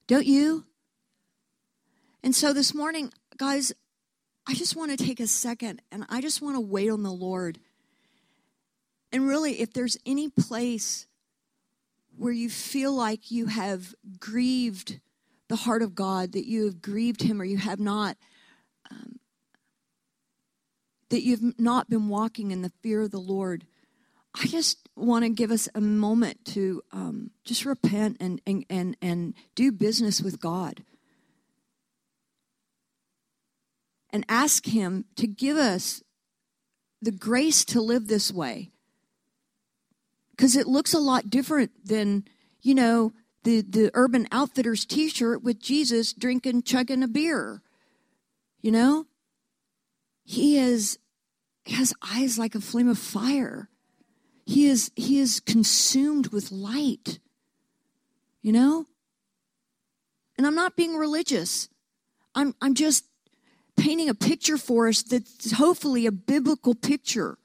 Don't 0.05 0.25
you? 0.25 0.65
And 2.23 2.33
so 2.35 2.53
this 2.53 2.73
morning, 2.73 3.11
guys, 3.35 3.73
I 4.47 4.53
just 4.53 4.75
want 4.75 4.97
to 4.97 5.03
take 5.03 5.19
a 5.19 5.27
second 5.27 5.81
and 5.91 6.05
I 6.09 6.21
just 6.21 6.41
want 6.41 6.55
to 6.55 6.61
wait 6.61 6.89
on 6.89 7.03
the 7.03 7.11
Lord. 7.11 7.59
And 9.11 9.27
really, 9.27 9.59
if 9.59 9.73
there's 9.73 9.97
any 10.05 10.29
place 10.29 11.06
where 12.17 12.33
you 12.33 12.49
feel 12.49 12.93
like 12.93 13.31
you 13.31 13.47
have 13.47 13.93
grieved 14.19 14.99
the 15.49 15.55
heart 15.55 15.81
of 15.81 15.95
God, 15.95 16.33
that 16.33 16.47
you 16.47 16.65
have 16.65 16.81
grieved 16.81 17.21
Him 17.21 17.41
or 17.41 17.45
you 17.45 17.57
have 17.57 17.79
not, 17.79 18.17
um, 18.91 19.19
that 21.09 21.23
you've 21.23 21.59
not 21.59 21.89
been 21.89 22.09
walking 22.09 22.51
in 22.51 22.61
the 22.61 22.71
fear 22.81 23.03
of 23.03 23.11
the 23.11 23.19
Lord, 23.19 23.65
I 24.35 24.45
just 24.47 24.89
want 24.95 25.23
to 25.23 25.29
give 25.29 25.51
us 25.51 25.69
a 25.73 25.81
moment 25.81 26.43
to 26.45 26.81
um, 26.91 27.31
just 27.43 27.65
repent 27.65 28.17
and, 28.19 28.41
and, 28.45 28.65
and, 28.69 28.97
and 29.01 29.33
do 29.55 29.71
business 29.71 30.21
with 30.21 30.39
God. 30.39 30.83
And 34.11 34.25
ask 34.29 34.65
Him 34.65 35.05
to 35.17 35.27
give 35.27 35.57
us 35.57 36.01
the 37.01 37.11
grace 37.11 37.63
to 37.65 37.81
live 37.81 38.07
this 38.07 38.31
way 38.31 38.71
because 40.37 40.55
it 40.55 40.67
looks 40.67 40.93
a 40.93 40.99
lot 40.99 41.31
different 41.31 41.71
than, 41.83 42.23
you 42.61 42.75
know, 42.75 43.11
the, 43.43 43.61
the 43.61 43.89
Urban 43.95 44.27
Outfitters 44.31 44.85
t 44.85 45.09
shirt 45.09 45.43
with 45.43 45.59
Jesus 45.59 46.13
drinking, 46.13 46.61
chugging 46.63 47.01
a 47.01 47.07
beer. 47.07 47.61
You 48.61 48.71
know? 48.71 49.05
He 50.23 50.57
is 50.57 50.99
has 51.67 51.93
eyes 52.01 52.37
like 52.37 52.55
a 52.55 52.61
flame 52.61 52.87
of 52.87 52.97
fire. 52.97 53.69
He 54.45 54.67
is 54.67 54.91
he 54.95 55.19
is 55.19 55.39
consumed 55.39 56.27
with 56.27 56.51
light. 56.51 57.19
You 58.41 58.51
know? 58.51 58.85
And 60.37 60.45
I'm 60.45 60.55
not 60.55 60.75
being 60.75 60.95
religious. 60.95 61.67
I'm 62.35 62.53
I'm 62.61 62.75
just 62.75 63.05
painting 63.75 64.09
a 64.09 64.13
picture 64.13 64.57
for 64.57 64.87
us 64.87 65.01
that's 65.01 65.53
hopefully 65.53 66.05
a 66.05 66.11
biblical 66.11 66.75
picture 66.75 67.37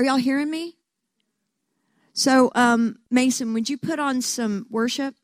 Are 0.00 0.02
y'all 0.02 0.16
hearing 0.16 0.48
me? 0.48 0.78
So, 2.14 2.50
um, 2.54 3.00
Mason, 3.10 3.52
would 3.52 3.68
you 3.68 3.76
put 3.76 3.98
on 3.98 4.22
some 4.22 4.66
worship 4.70 5.14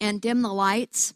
and 0.00 0.18
dim 0.18 0.40
the 0.40 0.48
lights? 0.48 1.12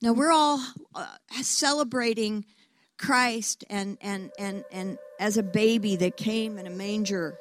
Now 0.00 0.14
we're 0.14 0.32
all 0.32 0.58
uh, 0.94 1.06
celebrating 1.42 2.46
Christ 2.96 3.62
and 3.68 3.98
and 4.00 4.30
and 4.38 4.64
and 4.72 4.96
as 5.20 5.36
a 5.36 5.42
baby 5.42 5.96
that 5.96 6.16
came 6.16 6.56
in 6.56 6.66
a 6.66 6.70
manger. 6.70 7.38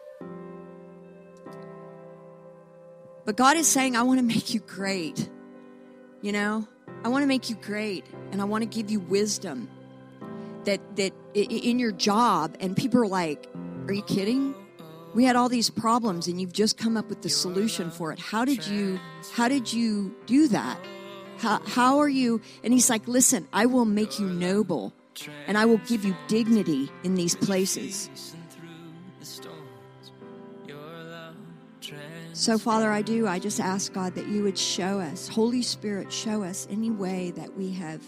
But 3.23 3.37
God 3.37 3.55
is 3.55 3.69
saying, 3.69 3.95
I 3.95 4.01
want 4.01 4.19
to 4.19 4.25
make 4.25 4.53
you 4.53 4.59
great. 4.59 5.29
You 6.21 6.33
know, 6.33 6.67
I 7.05 7.07
want 7.07 7.23
to 7.23 7.27
make 7.27 7.49
you 7.49 7.55
great 7.55 8.05
and 8.33 8.41
I 8.41 8.43
want 8.43 8.63
to 8.63 8.69
give 8.69 8.91
you 8.91 8.99
wisdom 8.99 9.69
that 10.67 10.97
that 10.97 11.13
in 11.33 11.79
your 11.79 11.91
job 11.91 12.55
and 12.59 12.75
people 12.75 12.99
are 13.01 13.07
like, 13.07 13.47
"Are 13.87 13.93
you 13.93 14.03
kidding? 14.03 14.53
We 15.15 15.23
had 15.23 15.35
all 15.35 15.49
these 15.49 15.69
problems 15.71 16.27
and 16.27 16.39
you've 16.39 16.53
just 16.53 16.77
come 16.77 16.97
up 16.97 17.09
with 17.09 17.23
the 17.23 17.29
solution 17.29 17.89
for 17.89 18.11
it. 18.11 18.19
How 18.19 18.45
did 18.45 18.67
you 18.67 18.99
how 19.33 19.47
did 19.47 19.71
you 19.71 20.13
do 20.27 20.47
that? 20.49 20.77
How 21.37 21.61
how 21.65 21.97
are 21.99 22.09
you?" 22.09 22.41
And 22.63 22.73
he's 22.73 22.89
like, 22.89 23.07
"Listen, 23.07 23.47
I 23.53 23.65
will 23.65 23.85
make 23.85 24.19
you 24.19 24.27
noble 24.27 24.93
and 25.47 25.57
I 25.57 25.65
will 25.65 25.81
give 25.87 26.05
you 26.05 26.15
dignity 26.27 26.91
in 27.03 27.15
these 27.15 27.35
places." 27.35 28.11
So, 32.33 32.59
Father, 32.59 32.91
I 32.91 33.01
do. 33.01 33.25
I 33.25 33.39
just 33.39 33.59
ask 33.59 33.91
God 33.93 34.13
that 34.13 34.27
you 34.27 34.43
would 34.43 34.59
show 34.59 34.99
us, 34.99 35.27
Holy 35.27 35.63
Spirit, 35.63 36.13
show 36.13 36.43
us 36.43 36.67
any 36.69 36.91
way 36.91 37.31
that 37.31 37.57
we 37.57 37.71
have 37.71 38.03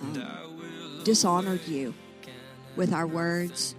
um, 0.00 0.57
dishonored 1.08 1.66
you 1.66 1.94
with 2.76 2.92
our 2.92 3.06
words, 3.06 3.74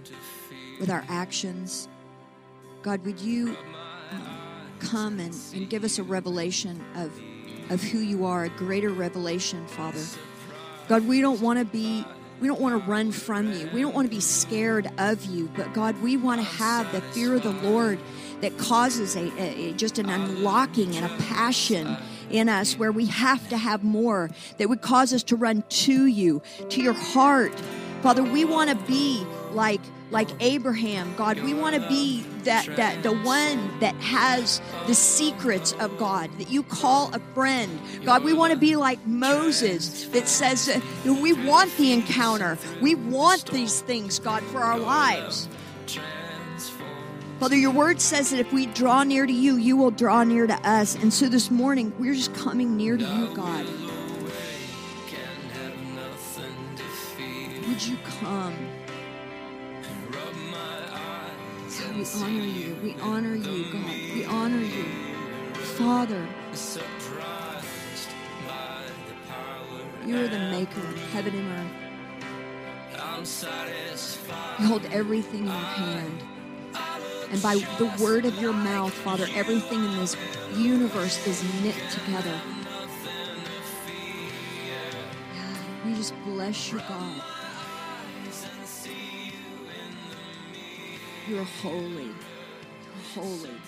with 0.79 0.89
our 0.89 1.05
actions. 1.07 1.87
God, 2.81 3.05
would 3.05 3.19
you 3.19 3.55
um, 4.09 4.27
come 4.79 5.19
and, 5.19 5.35
and 5.53 5.69
give 5.69 5.83
us 5.83 5.99
a 5.99 6.03
revelation 6.03 6.83
of, 6.95 7.11
of 7.69 7.83
who 7.83 7.99
you 7.99 8.25
are, 8.25 8.45
a 8.45 8.49
greater 8.49 8.89
revelation, 8.89 9.63
Father? 9.67 10.03
God, 10.87 11.07
we 11.07 11.21
don't 11.21 11.39
want 11.39 11.59
to 11.59 11.65
be 11.65 12.03
we 12.41 12.47
don't 12.47 12.61
want 12.61 12.83
to 12.83 12.89
run 12.89 13.11
from 13.11 13.51
you. 13.53 13.69
We 13.73 13.81
don't 13.81 13.93
want 13.93 14.09
to 14.09 14.15
be 14.15 14.21
scared 14.21 14.89
of 14.97 15.23
you. 15.25 15.51
But 15.55 15.73
God, 15.73 16.01
we 16.01 16.17
want 16.17 16.39
to 16.39 16.47
have 16.47 16.91
the 16.93 17.01
fear 17.01 17.35
of 17.35 17.43
the 17.43 17.51
Lord 17.51 17.99
that 18.41 18.57
causes 18.57 19.15
a, 19.15 19.29
a, 19.39 19.73
just 19.73 19.99
an 19.99 20.09
unlocking 20.09 20.95
and 20.95 21.05
a 21.05 21.15
passion 21.25 21.97
in 22.31 22.49
us 22.49 22.77
where 22.77 22.91
we 22.91 23.05
have 23.07 23.47
to 23.49 23.57
have 23.57 23.83
more 23.83 24.29
that 24.57 24.69
would 24.69 24.81
cause 24.81 25.13
us 25.13 25.23
to 25.23 25.35
run 25.35 25.63
to 25.69 26.05
you, 26.05 26.41
to 26.69 26.81
your 26.81 26.93
heart. 26.93 27.53
Father, 28.01 28.23
we 28.23 28.45
want 28.45 28.69
to 28.69 28.75
be 28.87 29.25
like 29.51 29.81
like 30.11 30.29
Abraham, 30.39 31.13
God. 31.15 31.39
We 31.41 31.53
want 31.53 31.75
to 31.75 31.87
be 31.87 32.23
that 32.43 32.75
that 32.77 33.03
the 33.03 33.13
one 33.13 33.79
that 33.79 33.95
has 33.95 34.61
the 34.87 34.95
secrets 34.95 35.73
of 35.73 35.97
God, 35.97 36.31
that 36.39 36.49
you 36.49 36.63
call 36.63 37.13
a 37.13 37.19
friend. 37.35 37.79
God, 38.05 38.23
we 38.23 38.33
want 38.33 38.51
to 38.53 38.57
be 38.57 38.75
like 38.75 39.05
Moses 39.05 40.05
that 40.07 40.27
says 40.27 40.65
that 40.65 40.81
we 41.05 41.33
want 41.33 41.75
the 41.77 41.91
encounter. 41.91 42.57
We 42.81 42.95
want 42.95 43.51
these 43.51 43.81
things, 43.81 44.19
God, 44.19 44.41
for 44.43 44.59
our 44.59 44.79
lives. 44.79 45.47
Father, 47.39 47.55
your 47.55 47.71
word 47.71 48.01
says 48.01 48.31
that 48.31 48.39
if 48.39 48.51
we 48.51 48.65
draw 48.65 49.03
near 49.03 49.25
to 49.25 49.31
you, 49.31 49.55
you 49.55 49.77
will 49.77 49.91
draw 49.91 50.25
near 50.25 50.45
to 50.45 50.55
us. 50.67 50.95
And 50.95 51.13
so 51.13 51.29
this 51.29 51.49
morning, 51.49 51.93
we're 51.97 52.13
just 52.13 52.33
coming 52.33 52.75
near 52.75 52.97
to 52.97 53.03
you, 53.05 53.33
God. 53.33 53.65
Would 57.65 57.87
you 57.87 57.97
come? 58.19 58.53
God, 61.79 61.95
we 61.95 62.05
honor 62.13 62.43
you. 62.43 62.75
We 62.83 62.95
honor 62.99 63.35
you, 63.35 63.71
God. 63.71 63.85
We 64.13 64.25
honor 64.25 64.59
you. 64.61 64.83
Father, 65.77 66.27
you 70.05 70.17
are 70.17 70.27
the 70.27 70.39
maker 70.51 70.81
of 70.81 70.97
heaven 71.13 71.33
and 71.35 71.51
earth. 71.53 71.71
You 74.59 74.65
hold 74.67 74.85
everything 74.87 75.39
in 75.41 75.45
your 75.45 75.55
hand. 75.55 76.23
And 77.31 77.41
by 77.41 77.55
the 77.77 77.85
word 78.03 78.25
of 78.25 78.39
your 78.41 78.53
mouth, 78.53 78.93
Father, 78.93 79.27
everything 79.35 79.83
in 79.83 79.97
this 79.97 80.15
universe 80.55 81.25
is 81.27 81.43
knit 81.61 81.75
together. 81.91 82.39
We 85.85 85.93
just 85.93 86.13
bless 86.25 86.71
you, 86.71 86.79
God. 86.79 87.21
You're 91.27 91.43
holy. 91.43 92.05
You're 92.05 92.13
holy. 93.13 93.58